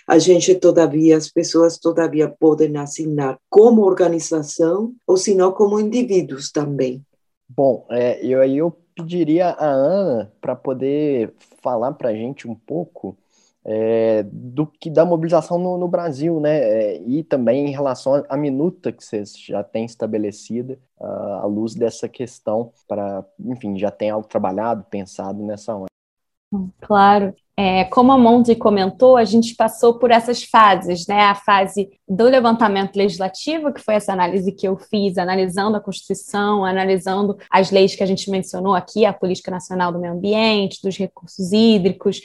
A 0.07 0.19
gente, 0.19 0.55
todavia, 0.55 1.17
as 1.17 1.29
pessoas, 1.29 1.79
todavia, 1.79 2.29
podem 2.29 2.77
assinar 2.77 3.39
como 3.49 3.83
organização 3.83 4.93
ou, 5.07 5.17
se 5.17 5.35
não, 5.35 5.53
como 5.53 5.81
indivíduos 5.81 6.51
também. 6.51 7.05
Bom, 7.49 7.87
é, 7.91 8.25
eu 8.25 8.41
aí 8.41 8.59
eu 8.59 8.77
pediria 8.95 9.51
a 9.51 9.67
Ana 9.67 10.33
para 10.41 10.57
poder 10.57 11.35
falar 11.63 11.93
para 11.93 12.11
a 12.11 12.15
gente 12.15 12.49
um 12.49 12.55
pouco 12.55 13.17
é, 13.65 14.25
do 14.25 14.67
que 14.67 14.91
da 14.91 15.05
mobilização 15.05 15.59
no, 15.59 15.79
no 15.79 15.87
Brasil, 15.87 16.41
né? 16.41 16.59
É, 16.59 17.03
e 17.03 17.23
também 17.23 17.69
em 17.69 17.71
relação 17.71 18.25
à 18.29 18.37
minuta 18.37 18.91
que 18.91 19.05
vocês 19.05 19.37
já 19.39 19.63
têm 19.63 19.85
estabelecida 19.85 20.79
uh, 20.99 21.05
à 21.05 21.47
luz 21.47 21.75
dessa 21.75 22.09
questão 22.09 22.73
para, 22.89 23.25
enfim, 23.39 23.79
já 23.79 23.91
tem 23.91 24.11
algo 24.11 24.27
trabalhado, 24.27 24.85
pensado 24.91 25.43
nessa 25.45 25.77
hora. 25.77 25.87
Claro. 26.81 27.35
É, 27.55 27.85
como 27.85 28.11
a 28.13 28.19
Mondi 28.19 28.55
comentou, 28.55 29.17
a 29.17 29.25
gente 29.25 29.55
passou 29.55 29.99
por 29.99 30.11
essas 30.11 30.43
fases, 30.43 31.07
né? 31.07 31.21
A 31.25 31.35
fase 31.35 31.91
do 32.09 32.25
levantamento 32.25 32.97
legislativo, 32.97 33.73
que 33.73 33.81
foi 33.81 33.95
essa 33.95 34.13
análise 34.13 34.53
que 34.53 34.67
eu 34.67 34.79
fiz, 34.79 35.19
analisando 35.19 35.77
a 35.77 35.81
Constituição, 35.81 36.65
analisando 36.65 37.37
as 37.51 37.71
leis 37.71 37.95
que 37.95 38.03
a 38.03 38.07
gente 38.07 38.31
mencionou 38.31 38.75
aqui, 38.75 39.05
a 39.05 39.13
Política 39.13 39.51
Nacional 39.51 39.93
do 39.93 39.99
Meio 39.99 40.15
Ambiente, 40.15 40.81
dos 40.83 40.97
recursos 40.97 41.53
hídricos, 41.53 42.23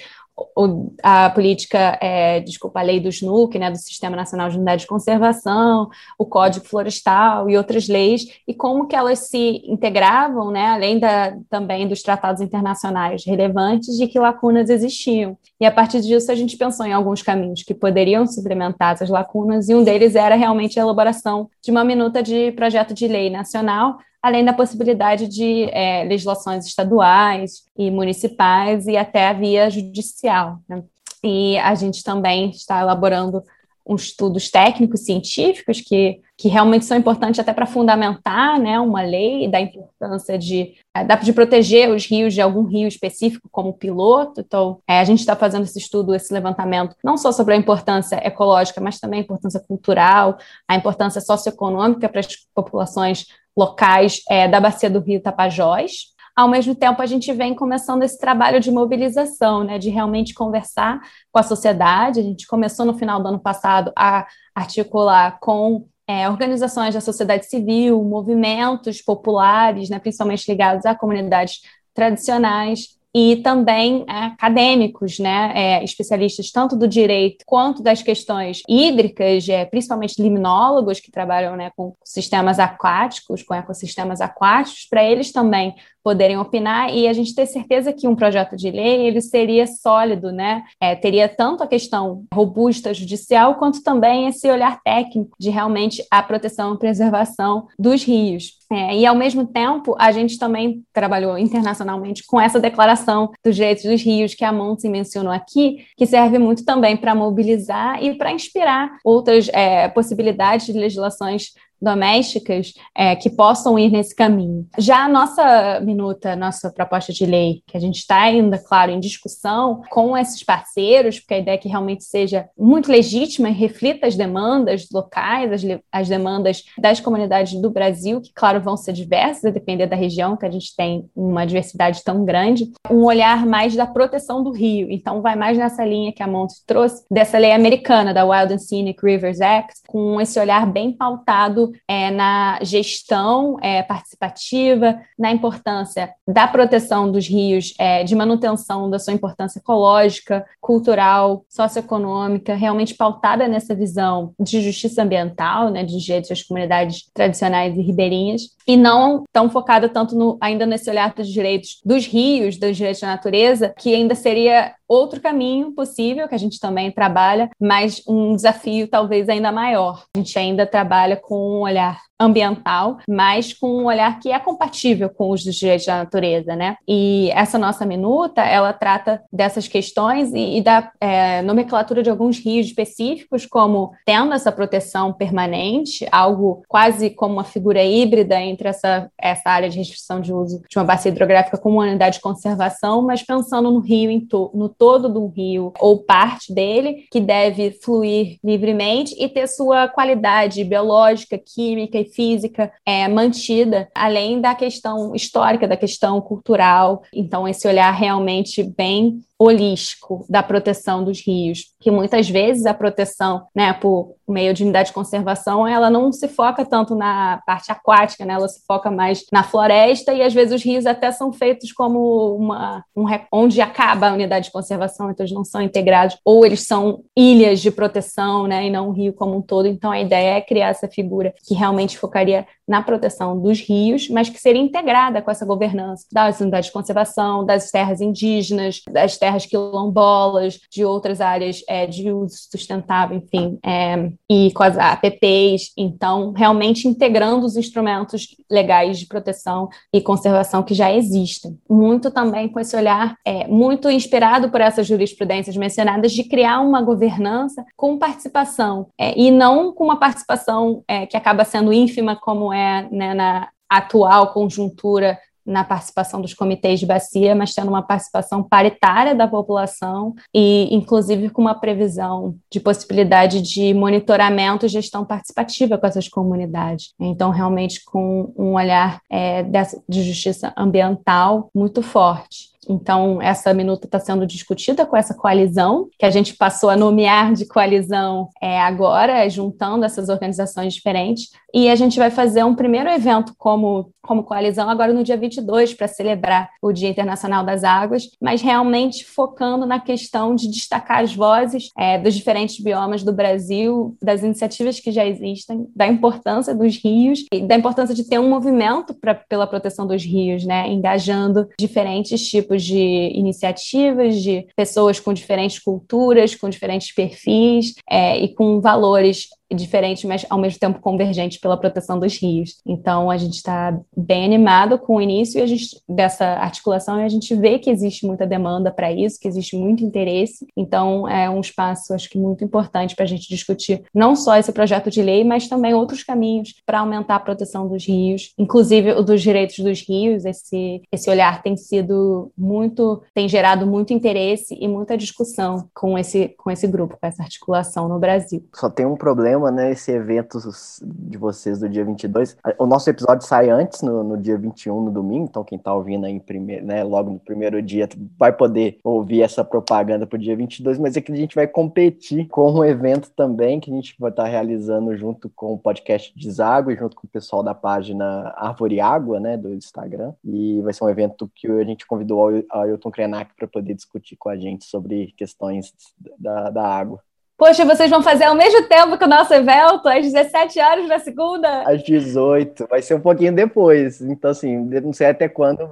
a 1.02 1.30
política, 1.32 1.98
é, 2.02 2.40
desculpa, 2.42 2.80
a 2.80 2.84
lei 2.84 3.00
do 3.00 3.10
SNUC, 3.10 3.58
né, 3.58 3.72
do 3.72 3.78
Sistema 3.78 4.16
Nacional 4.16 4.50
de 4.50 4.58
Unidade 4.58 4.82
de 4.82 4.88
Conservação, 4.88 5.90
o 6.18 6.26
Código 6.26 6.68
Florestal 6.68 7.50
e 7.50 7.58
outras 7.58 7.88
leis, 7.88 8.40
e 8.48 8.54
como 8.54 8.88
que 8.88 8.96
elas 8.96 9.30
se 9.30 9.62
integravam, 9.66 10.52
né, 10.52 10.68
além 10.68 11.00
da, 11.00 11.36
também 11.50 11.88
dos 11.88 12.04
tratados 12.04 12.42
internacionais 12.42 13.26
relevantes, 13.26 13.98
de 13.98 14.08
que 14.08 14.20
lacunas 14.20 14.70
existiam. 14.70 15.38
E 15.60 15.66
a 15.66 15.72
partir 15.72 16.02
disso 16.02 16.32
a 16.32 16.36
gente 16.36 16.56
pensou 16.56 16.86
em 16.86 16.94
alguns 16.94 17.22
caminhos 17.22 17.64
que 17.64 17.74
poderiam 17.74 18.28
suplementar 18.28 18.94
essas 18.94 19.10
lacunas, 19.10 19.70
e 19.70 19.76
um 19.76 19.84
deles 19.84 20.16
era 20.16 20.36
realmente 20.36 20.80
a 20.80 20.84
elaboração 20.84 21.50
de 21.64 21.72
uma 21.72 21.84
minuta 21.84 22.22
de 22.22 22.52
projeto 22.52 22.94
de 22.94 23.08
lei 23.08 23.30
nacional 23.30 23.98
além 24.22 24.44
da 24.44 24.54
possibilidade 24.54 25.28
de 25.28 25.64
é, 25.72 26.04
legislações 26.04 26.66
estaduais 26.66 27.64
e 27.78 27.90
municipais 27.92 28.88
e 28.88 28.98
até 28.98 29.28
a 29.28 29.34
via 29.34 29.70
judicial. 29.70 30.60
Né? 30.68 30.84
E 31.24 31.58
a 31.60 31.76
gente 31.76 32.04
também 32.04 32.50
está 32.50 32.82
elaborando 32.82 33.44
uns 33.86 34.04
estudos 34.04 34.50
técnicos 34.50 35.02
científicos 35.02 35.82
que, 35.82 36.20
que 36.38 36.48
realmente 36.48 36.86
são 36.86 36.96
importantes 36.96 37.40
até 37.40 37.52
para 37.52 37.66
fundamentar 37.66 38.60
né, 38.60 38.80
uma 38.80 39.02
lei 39.02 39.50
da 39.50 39.60
importância 39.60 40.38
de, 40.38 40.76
é, 40.96 41.04
de 41.04 41.34
proteger 41.34 41.90
os 41.90 42.06
rios 42.06 42.32
de 42.32 42.42
algum 42.42 42.64
rio 42.64 42.88
específico 42.88 43.50
como 43.52 43.74
piloto. 43.74 44.42
Então, 44.42 44.80
é, 44.88 45.00
a 45.00 45.04
gente 45.04 45.20
está 45.20 45.36
fazendo 45.36 45.64
esse 45.64 45.80
estudo, 45.80 46.14
esse 46.14 46.32
levantamento, 46.32 46.96
não 47.04 47.18
só 47.18 47.32
sobre 47.32 47.56
a 47.56 47.58
importância 47.58 48.16
ecológica, 48.24 48.80
mas 48.80 49.00
também 49.00 49.22
a 49.22 49.24
importância 49.24 49.60
cultural, 49.60 50.38
a 50.68 50.76
importância 50.76 51.20
socioeconômica 51.20 52.08
para 52.08 52.20
as 52.20 52.28
populações 52.54 53.26
locais 53.58 54.22
é, 54.30 54.48
da 54.48 54.60
bacia 54.60 54.92
do 54.92 55.00
Rio 55.00 55.20
Tapajós. 55.20 56.16
Ao 56.36 56.48
mesmo 56.48 56.76
tempo, 56.76 57.02
a 57.02 57.08
gente 57.08 57.34
vem 57.34 57.56
começando 57.56 58.04
esse 58.04 58.20
trabalho 58.20 58.60
de 58.60 58.70
mobilização, 58.70 59.64
né, 59.64 59.80
de 59.80 59.90
realmente 59.90 60.36
conversar 60.36 61.00
com 61.32 61.40
a 61.40 61.44
sociedade. 61.44 62.20
A 62.20 62.24
gente 62.24 62.46
começou 62.46 62.86
no 62.86 62.96
final 62.96 63.20
do 63.20 63.28
ano 63.28 63.40
passado 63.40 63.92
a 63.98 64.28
articular 64.54 65.40
com 65.40 65.88
é, 66.08 66.30
organizações 66.30 66.94
da 66.94 67.02
sociedade 67.02 67.46
civil, 67.48 68.04
movimentos 68.04 69.02
populares, 69.02 69.90
né, 69.90 70.00
principalmente 70.00 70.50
ligados 70.50 70.86
a 70.86 70.96
comunidades 70.96 71.62
tradicionais, 71.94 72.98
e 73.14 73.38
também 73.38 74.06
é, 74.08 74.26
acadêmicos, 74.26 75.18
né, 75.18 75.52
é, 75.56 75.84
especialistas 75.84 76.52
tanto 76.52 76.76
do 76.76 76.88
direito 76.88 77.44
quanto 77.48 77.82
das 77.82 78.04
questões 78.04 78.62
hídricas, 78.70 79.50
é, 79.50 79.66
principalmente 79.66 80.22
limnólogos 80.22 81.00
que 81.00 81.10
trabalham 81.10 81.56
né, 81.56 81.72
com 81.76 81.96
sistemas 82.04 82.60
aquáticos, 82.60 83.42
com 83.42 83.56
ecossistemas 83.56 84.22
aquáticos, 84.22 84.86
para 84.88 85.04
eles 85.04 85.32
também 85.32 85.74
poderem 86.08 86.38
opinar 86.38 86.96
e 86.96 87.06
a 87.06 87.12
gente 87.12 87.36
ter 87.36 87.46
certeza 87.46 87.92
que 87.92 88.08
um 88.08 88.16
projeto 88.16 88.56
de 88.56 88.72
lei 88.72 89.08
ele 89.08 89.20
seria 89.20 89.68
sólido, 89.68 90.32
né? 90.32 90.64
É, 90.80 90.96
teria 90.96 91.28
tanto 91.28 91.64
a 91.64 91.68
questão 91.68 92.24
robusta 92.34 92.94
judicial 92.94 93.56
quanto 93.56 93.84
também 93.84 94.26
esse 94.26 94.50
olhar 94.50 94.80
técnico 94.82 95.36
de 95.38 95.50
realmente 95.50 96.02
a 96.10 96.24
proteção 96.24 96.74
e 96.74 96.80
preservação 96.80 97.68
dos 97.78 98.06
rios. 98.06 98.56
É, 98.72 98.98
e 98.98 99.06
ao 99.06 99.16
mesmo 99.16 99.46
tempo 99.46 99.96
a 100.00 100.12
gente 100.14 100.38
também 100.38 100.82
trabalhou 100.94 101.38
internacionalmente 101.38 102.26
com 102.26 102.40
essa 102.40 102.60
declaração 102.60 103.32
dos 103.44 103.56
direitos 103.56 103.84
dos 103.84 104.02
rios 104.02 104.34
que 104.34 104.46
a 104.46 104.52
Monte 104.54 104.88
mencionou 104.88 105.32
aqui, 105.32 105.86
que 105.98 106.06
serve 106.06 106.38
muito 106.38 106.64
também 106.64 106.96
para 106.96 107.14
mobilizar 107.14 108.02
e 108.02 108.14
para 108.16 108.32
inspirar 108.32 108.98
outras 109.04 109.50
é, 109.50 109.90
possibilidades 109.90 110.68
de 110.68 110.74
legislações 110.74 111.52
domésticas 111.82 112.74
é, 112.96 113.16
que 113.16 113.30
possam 113.30 113.78
ir 113.78 113.92
nesse 113.92 114.16
caminho. 114.16 114.68
Já 114.78 115.06
a 115.06 115.10
nossa 115.10 115.80
minuta, 115.82 116.36
nossa 116.36 116.72
proposta 116.72 117.14
de 117.14 117.26
lei, 117.26 117.62
que 117.68 117.78
a 117.78 117.80
gente 117.80 117.98
está 117.98 118.22
ainda, 118.22 118.58
claro, 118.58 118.92
em 118.92 119.00
discussão 119.00 119.82
com 119.90 120.18
esses 120.18 120.44
parceiros, 120.44 121.20
porque 121.20 121.36
a 121.36 121.40
ideia 121.40 121.56
é 121.56 121.58
que 121.58 121.70
realmente 121.70 122.04
seja 122.04 122.50
muito 122.58 122.92
legítima 122.92 123.50
e 123.50 123.54
reflita 123.54 124.08
as 124.08 124.16
demandas 124.16 124.88
locais, 124.92 125.52
as, 125.52 125.80
as 125.92 126.08
demandas 126.10 126.64
das 126.78 127.00
comunidades 127.00 127.60
do 127.62 127.70
Brasil, 127.70 128.22
que, 128.22 128.32
claro, 128.34 128.62
vão 128.62 128.78
ser 128.78 128.94
diversas, 128.94 129.46
a 129.46 129.50
depender 129.52 129.88
da 129.88 129.96
região, 129.96 130.36
que 130.36 130.46
a 130.46 130.52
gente 130.52 130.76
tem 130.76 131.10
uma 131.16 131.46
diversidade 131.46 132.04
tão 132.04 132.26
grande, 132.26 132.72
um 132.90 133.04
olhar 133.04 133.46
mais 133.46 133.76
da 133.76 133.86
proteção 133.86 134.44
do 134.44 134.52
rio. 134.52 134.88
Então, 134.92 135.22
vai 135.22 135.36
mais 135.36 135.58
nessa 135.58 135.86
linha 135.86 136.12
que 136.12 136.24
a 136.24 136.28
Monte 136.28 136.56
trouxe, 136.66 137.04
dessa 137.10 137.38
lei 137.38 137.52
americana, 137.52 138.14
da 138.14 138.26
Wild 138.26 138.54
and 138.54 138.60
Scenic 138.60 139.00
Rivers 139.04 139.42
Act, 139.42 139.82
com 139.88 140.20
esse 140.20 140.40
olhar 140.40 140.66
bem 140.66 140.92
pautado 140.92 141.67
é, 141.88 142.12
na 142.12 142.60
gestão 142.62 143.58
é, 143.62 143.84
participativa, 143.84 145.00
na 145.18 145.32
importância 145.32 146.14
da 146.28 146.48
proteção 146.48 147.12
dos 147.12 147.28
rios, 147.28 147.74
é, 147.80 148.04
de 148.04 148.16
manutenção 148.16 148.90
da 148.90 149.00
sua 149.00 149.14
importância 149.14 149.60
ecológica, 149.60 150.46
cultural, 150.60 151.46
socioeconômica, 151.50 152.56
realmente 152.56 152.96
pautada 152.96 153.48
nessa 153.48 153.76
visão 153.76 154.34
de 154.40 154.62
justiça 154.62 155.04
ambiental, 155.04 155.70
né, 155.70 155.84
de 155.84 155.98
direitos 155.98 156.30
das 156.30 156.44
comunidades 156.44 157.10
tradicionais 157.14 157.78
e 157.78 157.82
ribeirinhas, 157.82 158.56
e 158.68 158.76
não 158.76 159.24
tão 159.32 159.50
focada 159.50 159.88
tanto 159.88 160.16
no, 160.16 160.38
ainda 160.42 160.66
nesse 160.66 160.90
olhar 160.90 161.14
dos 161.14 161.28
direitos 161.28 161.80
dos 161.86 162.06
rios, 162.06 162.58
dos 162.58 162.76
direitos 162.76 163.02
da 163.02 163.08
natureza, 163.08 163.74
que 163.78 163.94
ainda 163.94 164.16
seria 164.16 164.74
outro 164.88 165.20
caminho 165.20 165.72
possível, 165.74 166.28
que 166.28 166.36
a 166.36 166.40
gente 166.40 166.60
também 166.60 166.92
trabalha, 166.92 167.50
mas 167.60 168.02
um 168.08 168.36
desafio 168.36 168.88
talvez 168.88 169.28
ainda 169.30 169.52
maior. 169.52 170.06
A 170.16 170.20
gente 170.20 170.38
ainda 170.38 170.66
trabalha 170.66 171.16
com 171.16 171.36
um 171.36 171.62
olhar 171.62 172.07
ambiental, 172.20 172.98
mas 173.08 173.54
com 173.54 173.70
um 173.70 173.86
olhar 173.86 174.20
que 174.20 174.32
é 174.32 174.40
compatível 174.40 175.10
com 175.10 175.30
os 175.30 175.44
dos 175.44 175.56
direitos 175.56 175.86
da 175.86 175.98
natureza, 175.98 176.56
né? 176.56 176.78
E 176.88 177.30
essa 177.32 177.58
nossa 177.58 177.86
minuta, 177.86 178.42
ela 178.42 178.74
trata 178.74 179.22
dessas 179.32 179.68
questões 179.68 180.34
e, 180.34 180.58
e 180.58 180.62
da 180.62 180.92
é, 181.00 181.42
nomenclatura 181.42 182.02
de 182.02 182.10
alguns 182.10 182.40
rios 182.40 182.68
específicos, 182.68 183.46
como 183.46 183.92
tendo 184.06 184.34
essa 184.34 184.52
proteção 184.52 185.14
permanente, 185.14 186.08
algo 186.12 186.64
quase 186.68 187.10
como 187.12 187.34
uma 187.34 187.44
figura 187.44 187.84
híbrida 187.84 188.40
entre 188.42 188.70
essa, 188.70 189.10
essa 189.18 189.50
área 189.50 189.70
de 189.70 189.78
restrição 189.78 190.20
de 190.20 190.34
uso 190.34 190.62
de 190.70 190.78
uma 190.78 190.86
bacia 190.86 191.12
hidrográfica 191.12 191.58
como 191.58 191.78
uma 191.78 191.86
unidade 191.86 192.16
de 192.16 192.22
conservação, 192.22 193.02
mas 193.02 193.24
pensando 193.24 193.72
no 193.72 193.80
rio, 193.80 194.20
to, 194.28 194.52
no 194.54 194.70
todo 194.70 195.10
do 195.10 195.28
rio 195.28 195.72
ou 195.80 196.00
parte 196.00 196.54
dele, 196.54 197.06
que 197.12 197.20
deve 197.20 197.72
fluir 197.72 198.38
livremente 198.44 199.16
e 199.18 199.28
ter 199.28 199.48
sua 199.48 199.88
qualidade 199.88 200.64
biológica, 200.64 201.38
química 201.38 201.98
e 201.98 202.07
física 202.08 202.72
é, 202.86 203.08
mantida, 203.08 203.90
além 203.94 204.42
da 204.42 204.56
questão 204.56 205.16
histórica, 205.16 205.68
da 205.68 205.78
questão 205.78 206.20
cultural. 206.22 207.04
Então, 207.14 207.48
esse 207.48 207.68
olhar 207.68 207.92
realmente 207.92 208.64
bem 208.64 209.22
holístico 209.40 210.26
da 210.28 210.42
proteção 210.42 211.04
dos 211.04 211.22
rios, 211.22 211.66
que 211.80 211.92
muitas 211.92 212.28
vezes 212.28 212.66
a 212.66 212.74
proteção, 212.74 213.44
né, 213.56 213.72
por 213.72 214.16
meio 214.28 214.54
de 214.54 214.64
unidade 214.64 214.90
de 214.90 214.94
conservação, 214.94 215.68
ela 215.68 215.90
não 215.90 216.12
se 216.12 216.28
foca 216.28 216.66
tanto 216.66 216.96
na 216.96 217.42
parte 217.46 217.72
aquática, 217.72 218.26
né, 218.26 218.34
ela 218.34 218.48
se 218.48 218.66
foca 218.66 218.90
mais 218.90 219.24
na 219.32 219.44
floresta 219.44 220.12
e 220.12 220.24
às 220.24 220.34
vezes 220.34 220.56
os 220.56 220.64
rios 220.64 220.88
até 220.88 221.12
são 221.12 221.32
feitos 221.32 221.72
como 221.72 222.36
uma 222.36 222.84
um, 222.96 223.06
onde 223.32 223.62
acaba 223.62 224.10
a 224.10 224.14
unidade 224.14 224.46
de 224.46 224.52
conservação, 224.52 225.12
então 225.12 225.24
eles 225.24 225.36
não 225.36 225.46
são 225.46 225.62
integrados 225.62 226.18
ou 226.26 226.44
eles 226.44 226.62
são 226.62 227.04
ilhas 227.16 227.62
de 227.62 227.70
proteção, 227.70 228.48
né, 228.48 228.66
e 228.66 228.70
não 228.72 228.90
um 228.90 228.92
rio 228.92 229.14
como 229.14 229.38
um 229.38 229.42
todo. 229.42 229.68
Então 229.68 229.92
a 229.92 230.02
ideia 230.02 230.38
é 230.38 230.42
criar 230.42 230.70
essa 230.70 230.88
figura 230.88 231.34
que 231.46 231.54
realmente 231.54 231.97
focaria 231.98 232.48
na 232.68 232.82
proteção 232.82 233.40
dos 233.40 233.62
rios, 233.62 234.10
mas 234.10 234.30
que 234.30 234.40
seria 234.40 234.62
integrada 234.62 235.22
com 235.22 235.32
essa 235.32 235.46
governança 235.46 236.06
das 236.12 236.42
unidades 236.42 236.68
de 236.68 236.74
conservação, 236.74 237.46
das 237.46 237.72
terras 237.72 238.02
indígenas, 238.02 238.82
das 238.92 239.18
terras 239.18 239.46
quilombolas, 239.46 240.60
de 240.70 240.84
outras 240.84 241.22
áreas 241.22 241.62
é, 241.70 241.88
de 241.88 242.12
uso 242.12 242.36
sustentável, 242.52 243.18
enfim, 243.18 243.58
é, 243.66 244.12
e 244.30 244.52
com 244.52 244.64
as 244.64 244.78
APPs. 244.78 245.72
Então, 245.78 246.34
realmente 246.36 246.88
integrando 246.88 247.46
os 247.46 247.56
instrumentos 247.56 248.36
legais 248.52 249.00
de 249.00 249.06
proteção 249.06 249.70
e 249.94 250.02
conservação 250.02 250.62
que 250.62 250.74
já 250.74 250.92
existem. 250.92 251.58
Muito 251.70 252.12
também 252.12 252.50
com 252.50 252.60
esse 252.60 252.76
olhar, 252.76 253.16
é, 253.26 253.48
muito 253.48 253.90
inspirado 253.90 254.50
por 254.50 254.60
essas 254.60 254.86
jurisprudências 254.86 255.56
mencionadas, 255.56 256.12
de 256.12 256.24
criar 256.24 256.60
uma 256.60 256.82
governança 256.82 257.64
com 257.76 257.98
participação, 257.98 258.88
é, 259.00 259.18
e 259.18 259.32
não 259.32 259.72
com 259.72 259.86
uma 259.86 260.00
participação 260.00 260.84
é, 260.88 261.06
que 261.06 261.16
acaba 261.16 261.46
sendo 261.46 261.72
ínfima, 261.72 262.16
como 262.16 262.52
é 262.52 262.57
né, 262.92 263.14
na 263.14 263.50
atual 263.70 264.34
conjuntura 264.34 265.18
na 265.48 265.64
participação 265.64 266.20
dos 266.20 266.34
comitês 266.34 266.78
de 266.78 266.86
bacia, 266.86 267.34
mas 267.34 267.54
tendo 267.54 267.70
uma 267.70 267.82
participação 267.82 268.44
paritária 268.44 269.16
da 269.16 269.26
população 269.26 270.14
e, 270.36 270.68
inclusive, 270.76 271.30
com 271.30 271.42
uma 271.42 271.56
previsão 271.56 272.36
de 272.52 272.60
possibilidade 272.60 273.42
de 273.42 273.74
monitoramento 273.74 274.66
e 274.66 274.70
gestão 274.70 275.06
participativa 275.06 275.78
com 275.78 275.88
essas 275.88 276.10
comunidades. 276.10 276.94
Então, 277.00 277.30
realmente, 277.30 277.82
com 277.86 278.34
um 278.38 278.56
olhar 278.56 279.00
é, 279.10 279.44
de 279.88 280.04
justiça 280.04 280.54
ambiental 280.58 281.50
muito 281.56 281.82
forte. 281.82 282.57
Então, 282.68 283.22
essa 283.22 283.54
minuta 283.54 283.86
está 283.86 284.00
sendo 284.00 284.26
discutida 284.26 284.86
com 284.86 284.96
essa 284.96 285.14
coalizão, 285.14 285.90
que 285.98 286.06
a 286.06 286.10
gente 286.10 286.36
passou 286.36 286.70
a 286.70 286.76
nomear 286.76 287.34
de 287.34 287.46
coalizão 287.46 288.30
é, 288.42 288.60
agora, 288.60 289.28
juntando 289.30 289.86
essas 289.86 290.10
organizações 290.10 290.74
diferentes. 290.74 291.30
E 291.54 291.70
a 291.70 291.76
gente 291.76 291.98
vai 291.98 292.12
fazer 292.12 292.44
um 292.44 292.54
primeiro 292.54 292.90
evento 292.90 293.34
como, 293.38 293.92
como 294.02 294.24
coalizão 294.24 294.70
agora 294.70 294.94
no 294.94 295.04
dia 295.04 295.18
22, 295.18 295.74
para 295.74 295.88
celebrar 295.88 296.50
o 296.62 296.72
Dia 296.72 296.90
Internacional 296.90 297.44
das 297.44 297.64
Águas, 297.64 298.10
mas 298.22 298.42
realmente 298.42 299.06
focando 299.06 299.66
na 299.66 299.80
questão 299.80 300.36
de 300.36 300.50
destacar 300.50 301.02
as 301.02 301.16
vozes 301.16 301.70
é, 301.78 301.98
dos 301.98 302.14
diferentes 302.14 302.60
biomas 302.60 303.02
do 303.02 303.14
Brasil, 303.14 303.98
das 304.02 304.24
iniciativas 304.24 304.80
que 304.80 304.92
já 304.92 305.06
existem, 305.06 305.68
da 305.76 305.88
importância 305.88 306.54
dos 306.54 306.78
rios 306.78 307.26
e 307.32 307.42
da 307.42 307.56
importância 307.56 307.96
de 307.96 308.04
ter 308.04 308.20
um 308.20 308.30
movimento 308.30 308.94
pra, 308.94 309.16
pela 309.16 309.48
proteção 309.48 309.88
dos 309.88 310.04
rios, 310.04 310.46
né, 310.46 310.70
engajando 310.70 311.48
diferentes 311.58 312.28
tipos 312.28 312.57
tipos 312.58 312.64
de 312.64 313.12
iniciativas, 313.14 314.22
de 314.22 314.48
pessoas 314.56 315.00
com 315.00 315.14
diferentes 315.14 315.60
culturas, 315.60 316.36
com 316.36 316.50
diferentes 316.50 316.94
perfis 316.94 317.74
é, 317.90 318.18
e 318.18 318.34
com 318.34 318.60
valores 318.60 319.28
diferentes, 319.56 320.04
mas 320.04 320.26
ao 320.30 320.38
mesmo 320.38 320.60
tempo 320.60 320.80
convergentes 320.80 321.40
pela 321.40 321.58
proteção 321.58 322.00
dos 322.00 322.18
rios. 322.18 322.58
Então 322.66 323.10
a 323.10 323.18
gente 323.18 323.36
está 323.36 323.78
bem 323.96 324.26
animado 324.26 324.78
com 324.78 324.96
o 324.96 325.02
início 325.02 325.46
gente, 325.48 325.82
dessa 325.88 326.26
articulação 326.26 327.00
e 327.00 327.04
a 327.04 327.10
gente 327.10 327.34
vê 327.36 327.58
que 327.60 327.70
existe 327.70 328.06
muita 328.06 328.28
demanda 328.28 328.72
para 328.72 328.92
isso, 328.92 329.20
que 329.20 329.28
existe 329.28 329.56
muito 329.56 329.84
interesse. 329.84 330.46
Então 330.56 331.08
é 331.08 331.30
um 331.30 331.40
espaço, 331.40 331.94
acho 331.94 332.10
que 332.10 332.18
muito 332.18 332.44
importante 332.44 332.96
para 332.96 333.06
a 333.06 333.08
gente 333.08 333.30
discutir 333.30 333.84
não 333.94 334.16
só 334.16 334.38
esse 334.38 334.52
projeto 334.52 334.90
de 334.90 335.02
lei, 335.02 335.24
mas 335.24 335.48
também 335.48 335.74
outros 335.74 336.04
caminhos 336.04 336.56
para 336.66 336.80
aumentar 336.80 337.16
a 337.16 337.20
proteção 337.20 337.68
dos 337.68 337.86
rios, 337.86 338.34
inclusive 338.38 338.92
o 338.92 339.04
dos 339.04 339.22
direitos 339.22 339.60
dos 339.60 339.82
rios. 339.88 340.26
Esse 340.26 340.82
esse 340.92 341.10
olhar 341.10 341.42
tem 341.42 341.56
sido 341.56 342.32
muito, 342.38 343.02
tem 343.14 343.30
gerado 343.30 343.66
muito 343.66 343.94
interesse 343.94 344.58
e 344.60 344.68
muita 344.68 344.98
discussão 344.98 345.70
com 345.74 345.98
esse 345.98 346.30
com 346.38 346.52
esse 346.52 346.68
grupo, 346.68 346.98
com 347.00 347.08
essa 347.08 347.24
articulação 347.24 347.88
no 347.88 348.00
Brasil. 348.00 348.46
Só 348.54 348.70
tem 348.70 348.86
um 348.86 348.96
problema 348.96 349.37
tema, 349.38 349.52
né, 349.52 349.72
esse 349.72 349.92
evento 349.92 350.40
de 350.84 351.18
vocês 351.18 351.60
do 351.60 351.70
dia 351.70 351.86
22. 351.86 352.38
O 352.58 352.66
nosso 352.66 352.90
episódio 352.90 353.26
sai 353.26 353.50
antes, 353.50 353.82
no, 353.84 354.04
no 354.04 354.18
dia 354.18 354.38
21, 354.38 354.82
no 354.82 354.92
domingo, 354.92 355.28
então 355.30 355.44
quem 355.44 355.60
tá 355.60 355.74
ouvindo 355.74 356.06
aí 356.06 356.20
primeiro, 356.20 356.66
né, 356.66 356.84
logo 356.84 357.12
no 357.12 357.20
primeiro 357.20 357.62
dia 357.62 357.88
vai 358.18 358.34
poder 358.34 358.80
ouvir 358.84 359.22
essa 359.22 359.44
propaganda 359.44 360.08
pro 360.08 360.18
dia 360.18 360.36
22, 360.36 360.80
mas 360.80 360.98
é 360.98 361.02
que 361.02 361.12
a 361.12 361.16
gente 361.16 361.36
vai 361.36 361.48
competir 361.48 362.28
com 362.28 362.52
um 362.52 362.66
evento 362.66 363.12
também 363.16 363.60
que 363.60 363.72
a 363.72 363.76
gente 363.76 363.96
vai 364.00 364.10
estar 364.10 364.24
tá 364.24 364.30
realizando 364.30 364.96
junto 364.98 365.30
com 365.30 365.54
o 365.54 365.58
podcast 365.58 366.14
Deságua 366.18 366.74
e 366.74 366.78
junto 366.78 366.96
com 366.96 367.06
o 367.06 367.10
pessoal 367.10 367.44
da 367.44 367.54
página 367.54 368.34
Árvore 368.36 368.80
Água, 368.80 369.20
né, 369.20 369.38
do 369.38 369.54
Instagram. 369.54 370.14
E 370.24 370.60
vai 370.62 370.74
ser 370.74 370.84
um 370.84 370.90
evento 370.90 371.30
que 371.36 371.48
a 371.48 371.64
gente 371.64 371.86
convidou 371.86 372.32
o 372.32 372.44
Ailton 372.52 372.92
Krenak 372.92 373.32
para 373.36 373.48
poder 373.48 373.74
discutir 373.76 374.16
com 374.16 374.30
a 374.30 374.36
gente 374.36 374.66
sobre 374.66 375.14
questões 375.16 375.74
da, 376.18 376.50
da 376.50 376.68
água. 376.68 377.02
Poxa, 377.38 377.64
vocês 377.66 377.90
vão 377.90 378.02
fazer 378.02 378.24
ao 378.24 378.34
mesmo 378.34 378.68
tempo 378.68 378.98
que 378.98 379.04
o 379.04 379.08
nosso 379.08 379.32
evento, 379.32 379.88
às 379.88 380.02
17 380.12 380.60
horas 380.60 380.88
na 380.88 380.98
segunda? 380.98 381.62
Às 381.70 381.84
18, 381.84 382.66
vai 382.68 382.82
ser 382.82 382.96
um 382.96 383.00
pouquinho 383.00 383.32
depois. 383.32 384.02
Então, 384.02 384.32
assim, 384.32 384.58
não 384.58 384.92
sei 384.92 385.08
até 385.08 385.30
quando. 385.30 385.70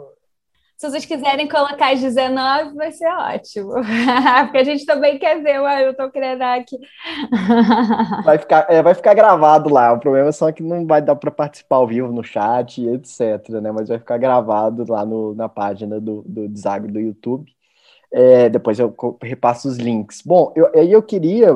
Se 0.77 0.87
vocês 0.87 1.05
quiserem 1.05 1.47
colocar 1.47 1.93
às 1.93 2.01
19, 2.01 2.75
vai 2.75 2.91
ser 2.91 3.07
ótimo. 3.07 3.71
Porque 4.43 4.57
a 4.57 4.63
gente 4.63 4.85
também 4.85 5.17
quer 5.17 5.41
ver 5.41 5.59
o 5.59 5.65
Ailton 5.65 6.11
Krenak. 6.11 6.77
vai, 8.23 8.37
ficar, 8.37 8.67
é, 8.69 8.83
vai 8.83 8.93
ficar 8.93 9.15
gravado 9.15 9.73
lá. 9.73 9.93
O 9.93 9.99
problema 9.99 10.29
é 10.29 10.33
só 10.33 10.51
que 10.51 10.61
não 10.61 10.85
vai 10.85 11.01
dar 11.01 11.15
para 11.15 11.31
participar 11.31 11.77
ao 11.77 11.87
vivo 11.87 12.11
no 12.11 12.23
chat, 12.23 12.85
etc. 12.85 13.49
Né? 13.61 13.71
Mas 13.71 13.87
vai 13.87 13.97
ficar 13.97 14.17
gravado 14.19 14.85
lá 14.87 15.03
no, 15.03 15.33
na 15.33 15.49
página 15.49 15.99
do, 15.99 16.21
do 16.27 16.47
Desagro 16.47 16.91
do 16.91 16.99
YouTube. 16.99 17.54
É, 18.17 18.47
depois 18.47 18.79
eu 18.79 18.95
repasso 19.21 19.67
os 19.67 19.75
links. 19.75 20.21
Bom, 20.25 20.53
eu, 20.55 20.67
eu 20.73 21.03
queria 21.03 21.49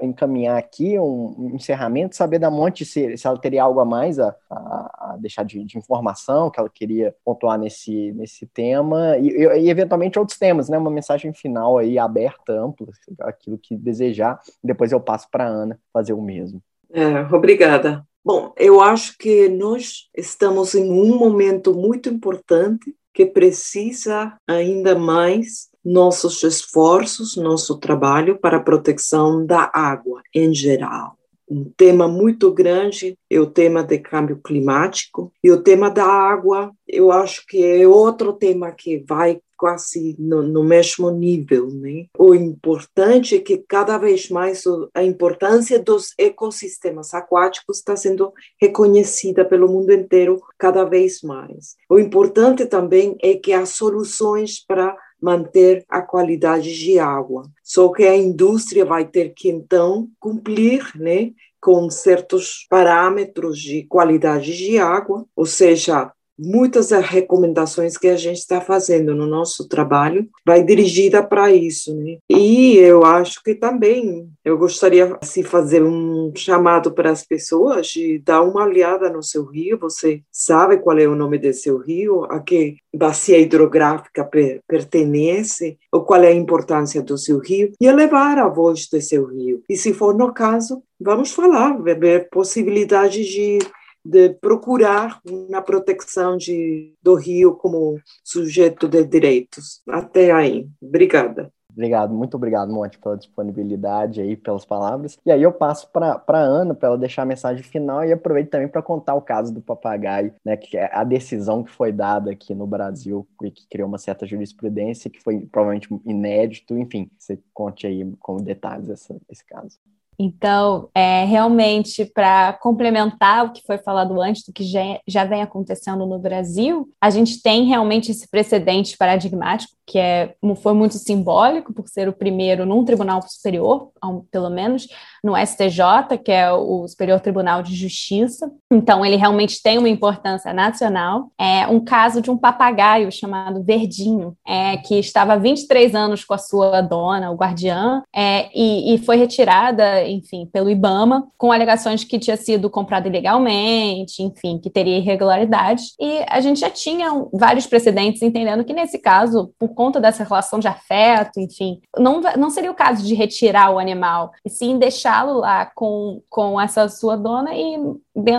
encaminhar 0.00 0.56
aqui 0.56 0.98
um, 0.98 1.50
encerramento, 1.52 2.16
saber 2.16 2.38
da 2.38 2.50
Monte 2.50 2.86
se, 2.86 3.18
se 3.18 3.26
ela 3.26 3.36
teria 3.36 3.64
algo 3.64 3.80
a 3.80 3.84
mais 3.84 4.18
a, 4.18 4.34
a, 4.48 5.10
a 5.12 5.16
deixar 5.20 5.44
de, 5.44 5.62
de, 5.62 5.76
informação 5.76 6.50
que 6.50 6.58
ela 6.58 6.70
queria 6.70 7.14
pontuar 7.22 7.58
nesse, 7.58 8.12
nesse 8.12 8.46
tema 8.46 9.18
e, 9.18 9.28
e, 9.28 9.68
eventualmente 9.68 10.18
outros 10.18 10.38
temas, 10.38 10.70
né? 10.70 10.78
Uma 10.78 10.90
mensagem 10.90 11.34
final 11.34 11.76
aí 11.76 11.98
aberta, 11.98 12.50
ampla, 12.50 12.86
aquilo 13.20 13.58
que 13.58 13.76
desejar. 13.76 14.40
Depois 14.64 14.92
eu 14.92 15.00
passo 15.00 15.28
para 15.30 15.44
a 15.44 15.48
Ana 15.48 15.78
fazer 15.92 16.14
o 16.14 16.22
mesmo. 16.22 16.62
É, 16.94 17.20
obrigada. 17.30 18.02
Bom, 18.24 18.54
eu 18.56 18.80
acho 18.80 19.18
que 19.18 19.50
nós 19.50 20.08
estamos 20.16 20.74
em 20.74 20.90
um 20.90 21.18
momento 21.18 21.74
muito 21.74 22.08
importante 22.08 22.94
que 23.12 23.26
precisa 23.26 24.36
ainda 24.46 24.98
mais 24.98 25.68
nossos 25.84 26.42
esforços, 26.42 27.36
nosso 27.36 27.78
trabalho 27.78 28.38
para 28.38 28.58
a 28.58 28.62
proteção 28.62 29.44
da 29.44 29.70
água 29.72 30.22
em 30.34 30.54
geral. 30.54 31.19
Um 31.50 31.64
tema 31.76 32.06
muito 32.06 32.52
grande 32.52 33.18
é 33.28 33.40
o 33.40 33.50
tema 33.50 33.82
de 33.82 33.98
câmbio 33.98 34.40
climático 34.42 35.32
e 35.42 35.50
o 35.50 35.60
tema 35.60 35.90
da 35.90 36.04
água, 36.04 36.70
eu 36.86 37.10
acho 37.10 37.44
que 37.46 37.64
é 37.64 37.88
outro 37.88 38.32
tema 38.32 38.70
que 38.70 39.04
vai 39.06 39.40
quase 39.60 40.16
no, 40.18 40.42
no, 40.42 40.64
mesmo 40.64 41.10
nível, 41.10 41.66
né? 41.66 42.06
O 42.18 42.34
importante 42.34 43.34
é 43.34 43.40
que 43.40 43.58
cada 43.58 43.98
vez 43.98 44.30
mais 44.30 44.64
a 44.94 45.04
importância 45.04 45.78
dos 45.78 46.14
ecossistemas 46.16 47.12
aquáticos 47.12 47.76
está 47.76 47.94
sendo 47.94 48.32
reconhecida 48.58 49.44
pelo 49.44 49.68
mundo 49.68 49.92
inteiro 49.92 50.40
cada 50.56 50.84
vez 50.84 51.20
mais. 51.20 51.76
O 51.90 51.98
importante 51.98 52.64
também 52.64 53.18
é 53.22 53.34
que 53.34 53.52
as 53.52 53.70
soluções 53.70 54.64
para 54.64 54.96
manter 55.20 55.84
a 55.88 56.00
qualidade 56.00 56.74
de 56.76 56.98
água. 56.98 57.44
Só 57.62 57.90
que 57.92 58.04
a 58.04 58.16
indústria 58.16 58.84
vai 58.84 59.06
ter 59.06 59.32
que 59.34 59.48
então 59.48 60.08
cumprir, 60.18 60.90
né, 60.96 61.32
com 61.60 61.90
certos 61.90 62.66
parâmetros 62.68 63.58
de 63.58 63.84
qualidade 63.84 64.56
de 64.56 64.78
água, 64.78 65.26
ou 65.36 65.44
seja, 65.44 66.12
muitas 66.40 66.90
recomendações 66.90 67.96
que 67.96 68.08
a 68.08 68.16
gente 68.16 68.38
está 68.38 68.60
fazendo 68.60 69.14
no 69.14 69.26
nosso 69.26 69.68
trabalho 69.68 70.28
vai 70.44 70.62
dirigida 70.62 71.22
para 71.22 71.52
isso, 71.52 71.94
né? 71.94 72.16
E 72.28 72.76
eu 72.76 73.04
acho 73.04 73.42
que 73.42 73.54
também 73.54 74.28
eu 74.44 74.56
gostaria 74.56 75.06
de 75.06 75.16
assim, 75.20 75.42
fazer 75.42 75.82
um 75.82 76.32
chamado 76.34 76.92
para 76.92 77.10
as 77.10 77.24
pessoas 77.24 77.88
de 77.88 78.18
dar 78.24 78.42
uma 78.42 78.64
olhada 78.64 79.10
no 79.10 79.22
seu 79.22 79.44
rio. 79.44 79.78
Você 79.78 80.22
sabe 80.32 80.78
qual 80.78 80.98
é 80.98 81.06
o 81.06 81.14
nome 81.14 81.38
desse 81.38 81.70
rio, 81.86 82.24
a 82.24 82.40
que 82.40 82.76
bacia 82.94 83.38
hidrográfica 83.38 84.28
pertence, 84.66 85.78
ou 85.92 86.04
qual 86.04 86.22
é 86.22 86.28
a 86.28 86.34
importância 86.34 87.02
do 87.02 87.18
seu 87.18 87.38
rio, 87.38 87.72
e 87.80 87.86
elevar 87.86 88.38
a 88.38 88.48
voz 88.48 88.88
do 88.88 89.00
seu 89.00 89.26
rio. 89.26 89.62
E 89.68 89.76
se 89.76 89.92
for 89.92 90.16
no 90.16 90.32
caso, 90.32 90.82
vamos 91.00 91.32
falar, 91.32 91.80
ver 91.82 92.28
possibilidade 92.30 93.24
de 93.24 93.58
de 94.04 94.30
procurar 94.30 95.20
uma 95.26 95.62
proteção 95.62 96.36
de, 96.36 96.94
do 97.02 97.14
rio 97.14 97.54
como 97.54 98.00
sujeito 98.24 98.88
de 98.88 99.04
direitos. 99.04 99.82
Até 99.88 100.32
aí. 100.32 100.68
Obrigada. 100.80 101.52
Obrigado, 101.72 102.12
muito 102.12 102.36
obrigado, 102.36 102.72
Monte, 102.72 102.98
pela 102.98 103.16
disponibilidade 103.16 104.20
aí, 104.20 104.36
pelas 104.36 104.64
palavras. 104.64 105.16
E 105.24 105.30
aí 105.30 105.42
eu 105.42 105.52
passo 105.52 105.88
para 105.90 106.22
a 106.26 106.38
Ana 106.38 106.74
para 106.74 106.88
ela 106.88 106.98
deixar 106.98 107.22
a 107.22 107.26
mensagem 107.26 107.62
final 107.62 108.04
e 108.04 108.12
aproveito 108.12 108.50
também 108.50 108.68
para 108.68 108.82
contar 108.82 109.14
o 109.14 109.22
caso 109.22 109.54
do 109.54 109.62
papagaio, 109.62 110.34
né, 110.44 110.56
que 110.56 110.76
é 110.76 110.90
a 110.92 111.04
decisão 111.04 111.62
que 111.62 111.70
foi 111.70 111.92
dada 111.92 112.32
aqui 112.32 112.54
no 112.54 112.66
Brasil 112.66 113.26
e 113.42 113.50
que 113.50 113.68
criou 113.68 113.88
uma 113.88 113.98
certa 113.98 114.26
jurisprudência 114.26 115.10
que 115.10 115.22
foi 115.22 115.40
provavelmente 115.46 115.88
inédito, 116.04 116.76
enfim, 116.76 117.10
você 117.16 117.38
conte 117.54 117.86
aí 117.86 118.04
com 118.18 118.36
detalhes 118.38 118.88
essa, 118.90 119.16
esse 119.28 119.44
caso. 119.44 119.78
Então, 120.22 120.90
é, 120.94 121.24
realmente, 121.24 122.04
para 122.04 122.52
complementar 122.52 123.46
o 123.46 123.52
que 123.52 123.62
foi 123.66 123.78
falado 123.78 124.20
antes, 124.20 124.44
do 124.44 124.52
que 124.52 124.64
já, 124.64 125.00
já 125.08 125.24
vem 125.24 125.40
acontecendo 125.40 126.04
no 126.04 126.18
Brasil, 126.18 126.90
a 127.00 127.08
gente 127.08 127.40
tem 127.40 127.64
realmente 127.64 128.10
esse 128.10 128.28
precedente 128.28 128.98
paradigmático, 128.98 129.72
que 129.86 129.98
é, 129.98 130.34
foi 130.62 130.74
muito 130.74 130.98
simbólico, 130.98 131.72
por 131.72 131.88
ser 131.88 132.06
o 132.06 132.12
primeiro 132.12 132.66
num 132.66 132.84
tribunal 132.84 133.22
superior, 133.26 133.92
pelo 134.30 134.50
menos, 134.50 134.86
no 135.24 135.34
STJ, 135.34 136.18
que 136.22 136.30
é 136.30 136.52
o 136.52 136.86
Superior 136.86 137.18
Tribunal 137.20 137.62
de 137.62 137.74
Justiça. 137.74 138.52
Então, 138.70 139.04
ele 139.04 139.16
realmente 139.16 139.62
tem 139.62 139.78
uma 139.78 139.88
importância 139.88 140.52
nacional. 140.52 141.30
É 141.38 141.66
um 141.66 141.80
caso 141.80 142.20
de 142.20 142.30
um 142.30 142.36
papagaio 142.36 143.10
chamado 143.10 143.64
Verdinho, 143.64 144.36
é, 144.46 144.76
que 144.76 144.98
estava 144.98 145.32
há 145.32 145.36
23 145.36 145.94
anos 145.94 146.24
com 146.24 146.34
a 146.34 146.38
sua 146.38 146.82
dona, 146.82 147.30
o 147.30 147.36
guardiã, 147.36 148.02
é, 148.14 148.50
e, 148.54 148.94
e 148.94 148.98
foi 148.98 149.16
retirada 149.16 150.09
enfim, 150.10 150.46
pelo 150.52 150.70
IBAMA, 150.70 151.26
com 151.36 151.52
alegações 151.52 152.04
que 152.04 152.18
tinha 152.18 152.36
sido 152.36 152.68
comprado 152.68 153.06
ilegalmente, 153.06 154.22
enfim, 154.22 154.58
que 154.58 154.70
teria 154.70 154.98
irregularidades. 154.98 155.94
E 156.00 156.24
a 156.28 156.40
gente 156.40 156.60
já 156.60 156.70
tinha 156.70 157.10
vários 157.32 157.66
precedentes 157.66 158.22
entendendo 158.22 158.64
que, 158.64 158.72
nesse 158.72 158.98
caso, 158.98 159.52
por 159.58 159.74
conta 159.74 160.00
dessa 160.00 160.24
relação 160.24 160.58
de 160.58 160.68
afeto, 160.68 161.40
enfim, 161.40 161.80
não, 161.98 162.20
não 162.36 162.50
seria 162.50 162.70
o 162.70 162.74
caso 162.74 163.04
de 163.04 163.14
retirar 163.14 163.70
o 163.70 163.78
animal, 163.78 164.30
e 164.44 164.50
sim 164.50 164.78
deixá-lo 164.78 165.38
lá 165.38 165.66
com, 165.74 166.22
com 166.28 166.60
essa 166.60 166.88
sua 166.88 167.16
dona 167.16 167.54
e 167.54 167.78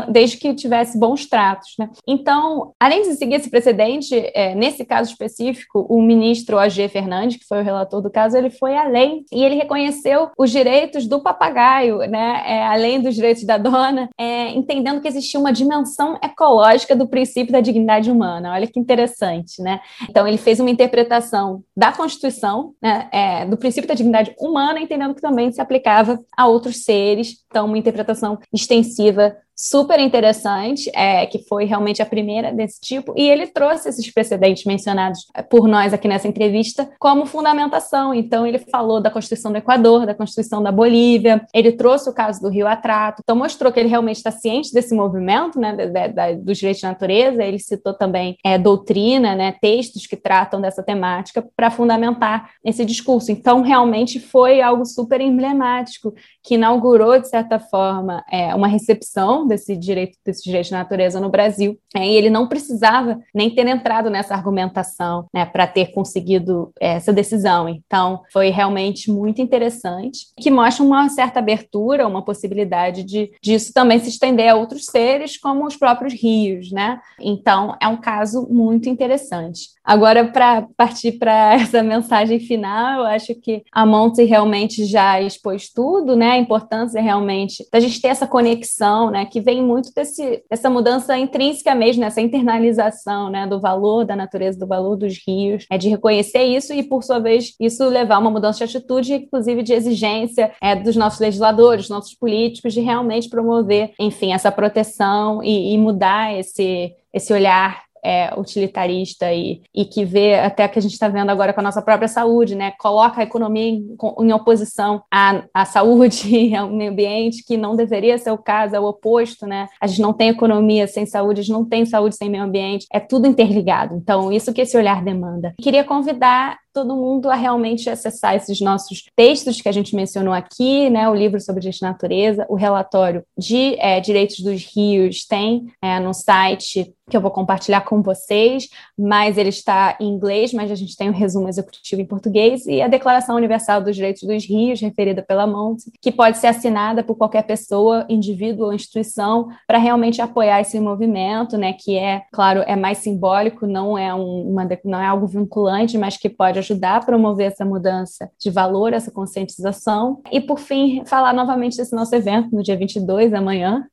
desde 0.09 0.37
que 0.37 0.53
tivesse 0.53 0.97
bons 0.97 1.27
tratos. 1.27 1.73
Né? 1.77 1.89
Então, 2.07 2.73
além 2.79 3.03
de 3.03 3.15
seguir 3.15 3.35
esse 3.35 3.49
precedente, 3.49 4.15
é, 4.33 4.55
nesse 4.55 4.85
caso 4.85 5.11
específico, 5.11 5.85
o 5.89 6.01
ministro 6.01 6.57
O.G. 6.57 6.87
Fernandes, 6.87 7.37
que 7.37 7.47
foi 7.47 7.59
o 7.59 7.63
relator 7.63 8.01
do 8.01 8.09
caso, 8.09 8.37
ele 8.37 8.49
foi 8.49 8.75
além 8.75 9.25
e 9.31 9.43
ele 9.43 9.55
reconheceu 9.55 10.29
os 10.37 10.51
direitos 10.51 11.07
do 11.07 11.21
papagaio, 11.21 11.99
né? 11.99 12.43
É, 12.45 12.65
além 12.65 13.01
dos 13.01 13.15
direitos 13.15 13.43
da 13.43 13.57
dona, 13.57 14.09
é, 14.17 14.49
entendendo 14.49 15.01
que 15.01 15.07
existia 15.07 15.39
uma 15.39 15.53
dimensão 15.53 16.17
ecológica 16.23 16.95
do 16.95 17.07
princípio 17.07 17.51
da 17.51 17.61
dignidade 17.61 18.11
humana. 18.11 18.53
Olha 18.53 18.67
que 18.67 18.79
interessante, 18.79 19.61
né? 19.61 19.79
Então, 20.09 20.27
ele 20.27 20.37
fez 20.37 20.59
uma 20.59 20.69
interpretação 20.69 21.63
da 21.75 21.91
Constituição, 21.91 22.73
né, 22.81 23.09
é, 23.11 23.45
do 23.45 23.57
princípio 23.57 23.87
da 23.87 23.93
dignidade 23.93 24.35
humana, 24.39 24.79
entendendo 24.79 25.15
que 25.15 25.21
também 25.21 25.51
se 25.51 25.61
aplicava 25.61 26.19
a 26.35 26.47
outros 26.47 26.83
seres. 26.83 27.37
Então, 27.47 27.65
uma 27.65 27.77
interpretação 27.77 28.37
extensiva 28.53 29.35
super 29.55 29.99
interessante, 29.99 30.89
é, 30.93 31.25
que 31.25 31.39
foi 31.47 31.65
realmente 31.65 32.01
a 32.01 32.05
primeira 32.05 32.51
desse 32.51 32.79
tipo, 32.81 33.13
e 33.15 33.29
ele 33.29 33.47
trouxe 33.47 33.89
esses 33.89 34.11
precedentes 34.11 34.65
mencionados 34.65 35.25
é, 35.35 35.41
por 35.41 35.67
nós 35.67 35.93
aqui 35.93 36.07
nessa 36.07 36.27
entrevista 36.27 36.89
como 36.99 37.25
fundamentação. 37.25 38.13
Então, 38.13 38.45
ele 38.45 38.59
falou 38.59 39.01
da 39.01 39.11
Constituição 39.11 39.51
do 39.51 39.57
Equador, 39.57 40.05
da 40.05 40.15
Constituição 40.15 40.63
da 40.63 40.71
Bolívia, 40.71 41.45
ele 41.53 41.71
trouxe 41.71 42.09
o 42.09 42.13
caso 42.13 42.41
do 42.41 42.49
Rio 42.49 42.67
Atrato, 42.67 43.21
então 43.23 43.35
mostrou 43.35 43.71
que 43.71 43.79
ele 43.79 43.89
realmente 43.89 44.17
está 44.17 44.31
ciente 44.31 44.73
desse 44.73 44.95
movimento, 44.95 45.59
né, 45.59 45.75
da, 45.75 46.07
da, 46.07 46.33
dos 46.33 46.57
direitos 46.57 46.81
de 46.81 46.87
natureza, 46.87 47.43
ele 47.43 47.59
citou 47.59 47.93
também 47.93 48.37
é, 48.43 48.57
doutrina, 48.57 49.35
né, 49.35 49.55
textos 49.61 50.07
que 50.07 50.15
tratam 50.15 50.59
dessa 50.59 50.83
temática 50.83 51.45
para 51.55 51.69
fundamentar 51.69 52.51
esse 52.63 52.83
discurso. 52.85 53.31
Então, 53.31 53.61
realmente 53.61 54.19
foi 54.19 54.61
algo 54.61 54.85
super 54.85 55.21
emblemático 55.21 56.13
que 56.43 56.55
inaugurou, 56.55 57.19
de 57.19 57.27
certa 57.27 57.59
forma, 57.59 58.23
é, 58.31 58.53
uma 58.55 58.67
recepção 58.67 59.47
desse 59.47 59.75
direito, 59.75 60.17
desse 60.25 60.43
direito 60.43 60.67
de 60.67 60.71
natureza 60.71 61.19
no 61.19 61.29
Brasil. 61.29 61.77
É, 61.95 62.07
e 62.07 62.15
ele 62.15 62.29
não 62.29 62.47
precisava 62.47 63.19
nem 63.33 63.49
ter 63.49 63.67
entrado 63.67 64.09
nessa 64.09 64.33
argumentação 64.33 65.25
né, 65.33 65.45
para 65.45 65.67
ter 65.67 65.91
conseguido 65.93 66.71
essa 66.79 67.13
decisão. 67.13 67.69
Então, 67.69 68.21
foi 68.31 68.49
realmente 68.49 69.11
muito 69.11 69.41
interessante, 69.41 70.27
que 70.39 70.49
mostra 70.49 70.83
uma 70.83 71.09
certa 71.09 71.39
abertura, 71.39 72.07
uma 72.07 72.23
possibilidade 72.23 73.03
de 73.03 73.31
disso 73.41 73.71
também 73.73 73.99
se 73.99 74.09
estender 74.09 74.49
a 74.49 74.55
outros 74.55 74.85
seres, 74.85 75.37
como 75.37 75.65
os 75.65 75.75
próprios 75.75 76.13
rios, 76.13 76.71
né? 76.71 76.99
Então, 77.19 77.75
é 77.81 77.87
um 77.87 77.97
caso 77.97 78.47
muito 78.49 78.89
interessante. 78.89 79.69
Agora, 79.83 80.25
para 80.25 80.67
partir 80.77 81.13
para 81.13 81.55
essa 81.59 81.81
mensagem 81.81 82.39
final, 82.39 83.01
eu 83.01 83.05
acho 83.07 83.33
que 83.35 83.63
a 83.71 83.85
Monte 83.85 84.23
realmente 84.23 84.85
já 84.85 85.19
expôs 85.21 85.71
tudo, 85.71 86.15
né? 86.15 86.31
A 86.31 86.37
importância 86.37 87.01
realmente 87.01 87.65
da 87.71 87.79
gente 87.79 87.99
ter 87.99 88.09
essa 88.09 88.27
conexão, 88.27 89.09
né? 89.09 89.25
Que 89.25 89.41
vem 89.41 89.63
muito 89.63 89.91
desse, 89.93 90.43
dessa 90.49 90.69
mudança 90.69 91.17
intrínseca 91.17 91.73
mesmo, 91.73 92.03
essa 92.03 92.21
internalização, 92.21 93.29
né? 93.29 93.47
Do 93.47 93.59
valor 93.59 94.05
da 94.05 94.15
natureza, 94.15 94.59
do 94.59 94.67
valor 94.67 94.95
dos 94.95 95.19
rios, 95.27 95.65
é 95.69 95.77
de 95.77 95.89
reconhecer 95.89 96.43
isso 96.43 96.73
e, 96.73 96.83
por 96.83 97.03
sua 97.03 97.19
vez, 97.19 97.53
isso 97.59 97.83
levar 97.85 98.15
a 98.15 98.19
uma 98.19 98.31
mudança 98.31 98.65
de 98.65 98.77
atitude, 98.77 99.13
inclusive 99.13 99.63
de 99.63 99.73
exigência 99.73 100.51
é, 100.61 100.75
dos 100.75 100.95
nossos 100.95 101.19
legisladores, 101.19 101.89
nossos 101.89 102.13
políticos, 102.13 102.73
de 102.73 102.81
realmente 102.81 103.29
promover, 103.29 103.91
enfim, 103.99 104.33
essa 104.33 104.51
proteção 104.51 105.43
e, 105.43 105.73
e 105.73 105.77
mudar 105.77 106.37
esse, 106.37 106.93
esse 107.13 107.33
olhar 107.33 107.90
é, 108.03 108.33
utilitarista 108.37 109.31
e, 109.31 109.61
e 109.73 109.85
que 109.85 110.03
vê 110.03 110.35
até 110.35 110.67
que 110.67 110.79
a 110.79 110.81
gente 110.81 110.93
está 110.93 111.07
vendo 111.07 111.29
agora 111.29 111.53
com 111.53 111.59
a 111.59 111.63
nossa 111.63 111.81
própria 111.81 112.07
saúde, 112.07 112.55
né? 112.55 112.71
Coloca 112.79 113.21
a 113.21 113.23
economia 113.23 113.63
em, 113.63 113.95
em 114.19 114.33
oposição 114.33 115.03
à, 115.11 115.43
à 115.53 115.65
saúde 115.65 116.27
e 116.35 116.55
ao 116.55 116.69
meio 116.69 116.91
ambiente, 116.91 117.43
que 117.45 117.57
não 117.57 117.75
deveria 117.75 118.17
ser 118.17 118.31
o 118.31 118.37
caso, 118.37 118.75
é 118.75 118.79
o 118.79 118.85
oposto, 118.85 119.45
né? 119.45 119.67
A 119.79 119.87
gente 119.87 120.01
não 120.01 120.13
tem 120.13 120.29
economia 120.29 120.87
sem 120.87 121.05
saúde, 121.05 121.41
a 121.41 121.43
gente 121.43 121.53
não 121.53 121.65
tem 121.65 121.85
saúde 121.85 122.15
sem 122.15 122.29
meio 122.29 122.43
ambiente, 122.43 122.85
é 122.91 122.99
tudo 122.99 123.27
interligado. 123.27 123.95
Então, 123.95 124.31
isso 124.31 124.53
que 124.53 124.61
esse 124.61 124.77
olhar 124.77 125.03
demanda. 125.03 125.53
Queria 125.61 125.83
convidar 125.83 126.57
todo 126.73 126.95
mundo 126.95 127.29
a 127.29 127.35
realmente 127.35 127.89
acessar 127.89 128.35
esses 128.35 128.59
nossos 128.61 129.03
textos 129.15 129.61
que 129.61 129.69
a 129.69 129.71
gente 129.71 129.95
mencionou 129.95 130.33
aqui, 130.33 130.89
né? 130.89 131.09
O 131.09 131.15
livro 131.15 131.39
sobre 131.39 131.61
direitos 131.61 131.79
de 131.79 131.85
natureza, 131.85 132.45
o 132.49 132.55
relatório 132.55 133.23
de 133.37 133.75
é, 133.79 133.99
direitos 133.99 134.39
dos 134.39 134.63
rios 134.63 135.25
tem 135.25 135.67
é, 135.81 135.99
no 135.99 136.13
site 136.13 136.93
que 137.11 137.17
eu 137.17 137.21
vou 137.21 137.29
compartilhar 137.29 137.81
com 137.81 138.01
vocês, 138.01 138.69
mas 138.97 139.37
ele 139.37 139.49
está 139.49 139.97
em 139.99 140.07
inglês, 140.07 140.53
mas 140.53 140.71
a 140.71 140.75
gente 140.75 140.95
tem 140.95 141.09
o 141.09 141.11
um 141.11 141.15
resumo 141.15 141.49
executivo 141.49 142.01
em 142.01 142.05
português 142.05 142.65
e 142.65 142.81
a 142.81 142.87
Declaração 142.87 143.35
Universal 143.35 143.81
dos 143.81 143.95
Direitos 143.95 144.23
dos 144.23 144.45
Rios, 144.45 144.79
referida 144.79 145.21
pela 145.21 145.45
Monte, 145.45 145.91
que 146.01 146.11
pode 146.11 146.37
ser 146.37 146.47
assinada 146.47 147.03
por 147.03 147.15
qualquer 147.15 147.43
pessoa, 147.43 148.05
indivíduo 148.07 148.67
ou 148.67 148.73
instituição, 148.73 149.49
para 149.67 149.77
realmente 149.77 150.21
apoiar 150.21 150.61
esse 150.61 150.79
movimento, 150.79 151.57
né, 151.57 151.73
que 151.73 151.97
é, 151.97 152.21
claro, 152.31 152.61
é 152.65 152.77
mais 152.77 152.99
simbólico, 152.99 153.67
não 153.67 153.97
é, 153.97 154.13
um, 154.15 154.49
uma, 154.49 154.67
não 154.85 155.01
é 155.01 155.05
algo 155.05 155.27
vinculante, 155.27 155.97
mas 155.97 156.15
que 156.15 156.29
pode 156.29 156.57
ajudar 156.61 156.97
a 156.97 157.05
promover 157.05 157.47
essa 157.47 157.65
mudança 157.65 158.29
de 158.39 158.49
valor, 158.49 158.93
essa 158.93 159.11
conscientização. 159.11 160.21
E, 160.31 160.39
por 160.39 160.59
fim, 160.59 161.03
falar 161.05 161.33
novamente 161.33 161.77
desse 161.77 161.95
nosso 161.95 162.15
evento 162.15 162.55
no 162.55 162.63
dia 162.63 162.77
22, 162.77 163.33
amanhã, 163.33 163.85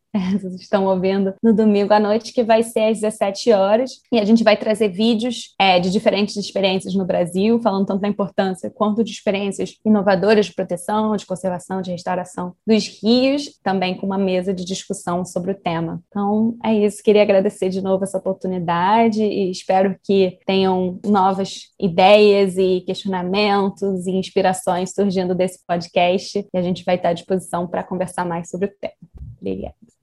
estão 0.61 0.87
ouvindo 0.87 1.35
no 1.43 1.55
domingo 1.55 1.93
à 1.93 2.01
noite, 2.01 2.33
que 2.33 2.43
vai 2.43 2.63
ser 2.63 2.91
às 2.91 3.01
17 3.01 3.53
horas. 3.53 4.01
E 4.13 4.19
a 4.19 4.25
gente 4.25 4.43
vai 4.43 4.57
trazer 4.57 4.89
vídeos 4.89 5.55
é, 5.59 5.79
de 5.79 5.91
diferentes 5.91 6.37
experiências 6.37 6.95
no 6.95 7.05
Brasil, 7.05 7.61
falando 7.61 7.87
tanto 7.87 8.01
da 8.01 8.09
importância 8.09 8.71
quanto 8.71 9.05
de 9.05 9.13
experiências 9.13 9.77
inovadoras 9.85 10.47
de 10.47 10.55
proteção, 10.55 11.17
de 11.17 11.27
conservação, 11.27 11.83
de 11.83 11.91
restauração 11.91 12.55
dos 12.67 12.87
rios, 13.03 13.59
também 13.63 13.97
com 13.97 14.07
uma 14.07 14.19
mesa 14.19 14.53
de 14.53 14.65
discussão 14.65 15.25
sobre 15.25 15.53
o 15.53 15.55
tema. 15.55 16.03
Então, 16.09 16.57
é 16.65 16.75
isso. 16.75 17.03
Queria 17.03 17.23
agradecer 17.23 17.69
de 17.69 17.83
novo 17.83 18.05
essa 18.05 18.19
oportunidade 18.19 19.23
e 19.23 19.51
espero 19.51 19.97
que 20.03 20.39
tenham 20.47 20.99
novas 21.05 21.69
ideias 21.79 22.57
e 22.57 22.83
questionamentos 22.87 24.07
e 24.07 24.13
inspirações 24.13 24.93
surgindo 24.93 25.35
desse 25.35 25.65
podcast. 25.67 26.47
E 26.53 26.59
a 26.59 26.63
gente 26.63 26.85
vai 26.85 26.97
estar 26.97 27.11
à 27.11 27.13
disposição 27.13 27.67
para 27.67 27.83
conversar 27.83 28.25
mais 28.25 28.49
sobre 28.49 28.69
o 28.69 28.73
tema. 28.81 28.95
Obrigada 29.41 29.98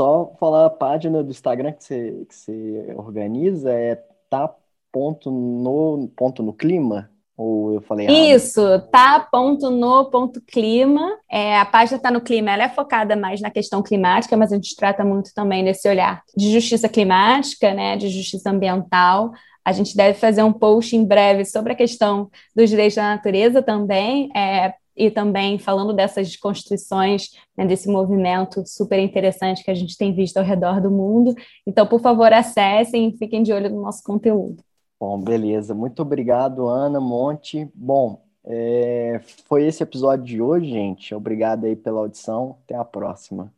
só 0.00 0.32
falar 0.40 0.64
a 0.64 0.70
página 0.70 1.22
do 1.22 1.30
Instagram 1.30 1.72
que 1.72 1.84
você, 1.84 2.24
que 2.26 2.34
você 2.34 2.94
organiza 2.96 3.70
é 3.70 4.02
tá 4.30 4.50
ponto 4.90 5.30
no 5.30 6.08
ponto 6.16 6.42
no 6.42 6.54
clima 6.54 7.10
ou 7.36 7.74
eu 7.74 7.82
falei? 7.82 8.06
Isso, 8.06 8.62
tá 8.90 9.20
ponto 9.30 9.68
no 9.68 10.06
ponto 10.06 10.40
clima. 10.40 11.18
É, 11.30 11.58
a 11.58 11.66
página 11.66 11.98
tá 11.98 12.10
no 12.10 12.22
clima, 12.22 12.50
ela 12.50 12.64
é 12.64 12.68
focada 12.70 13.14
mais 13.14 13.42
na 13.42 13.50
questão 13.50 13.82
climática, 13.82 14.38
mas 14.38 14.52
a 14.52 14.54
gente 14.54 14.74
trata 14.74 15.04
muito 15.04 15.34
também 15.34 15.64
desse 15.64 15.86
olhar 15.86 16.22
de 16.34 16.50
justiça 16.50 16.88
climática, 16.88 17.74
né, 17.74 17.94
de 17.98 18.08
justiça 18.08 18.50
ambiental. 18.50 19.32
A 19.62 19.72
gente 19.72 19.94
deve 19.94 20.18
fazer 20.18 20.42
um 20.42 20.52
post 20.52 20.96
em 20.96 21.04
breve 21.04 21.44
sobre 21.44 21.74
a 21.74 21.76
questão 21.76 22.30
dos 22.56 22.70
direitos 22.70 22.96
da 22.96 23.02
natureza 23.02 23.62
também, 23.62 24.30
é, 24.34 24.72
e 25.00 25.10
também 25.10 25.58
falando 25.58 25.94
dessas 25.94 26.36
constituições, 26.36 27.30
né, 27.56 27.66
desse 27.66 27.88
movimento 27.88 28.62
super 28.66 28.98
interessante 28.98 29.64
que 29.64 29.70
a 29.70 29.74
gente 29.74 29.96
tem 29.96 30.14
visto 30.14 30.36
ao 30.36 30.44
redor 30.44 30.78
do 30.78 30.90
mundo. 30.90 31.34
Então, 31.66 31.86
por 31.86 32.00
favor, 32.00 32.30
acessem 32.30 33.08
e 33.08 33.16
fiquem 33.16 33.42
de 33.42 33.50
olho 33.50 33.70
no 33.70 33.80
nosso 33.80 34.02
conteúdo. 34.02 34.62
Bom, 35.00 35.18
beleza. 35.18 35.74
Muito 35.74 36.02
obrigado, 36.02 36.68
Ana 36.68 37.00
Monte. 37.00 37.66
Bom, 37.74 38.22
é, 38.44 39.20
foi 39.48 39.66
esse 39.66 39.82
episódio 39.82 40.26
de 40.26 40.42
hoje, 40.42 40.68
gente. 40.68 41.14
Obrigado 41.14 41.64
aí 41.64 41.74
pela 41.74 42.00
audição. 42.00 42.58
Até 42.64 42.74
a 42.74 42.84
próxima. 42.84 43.50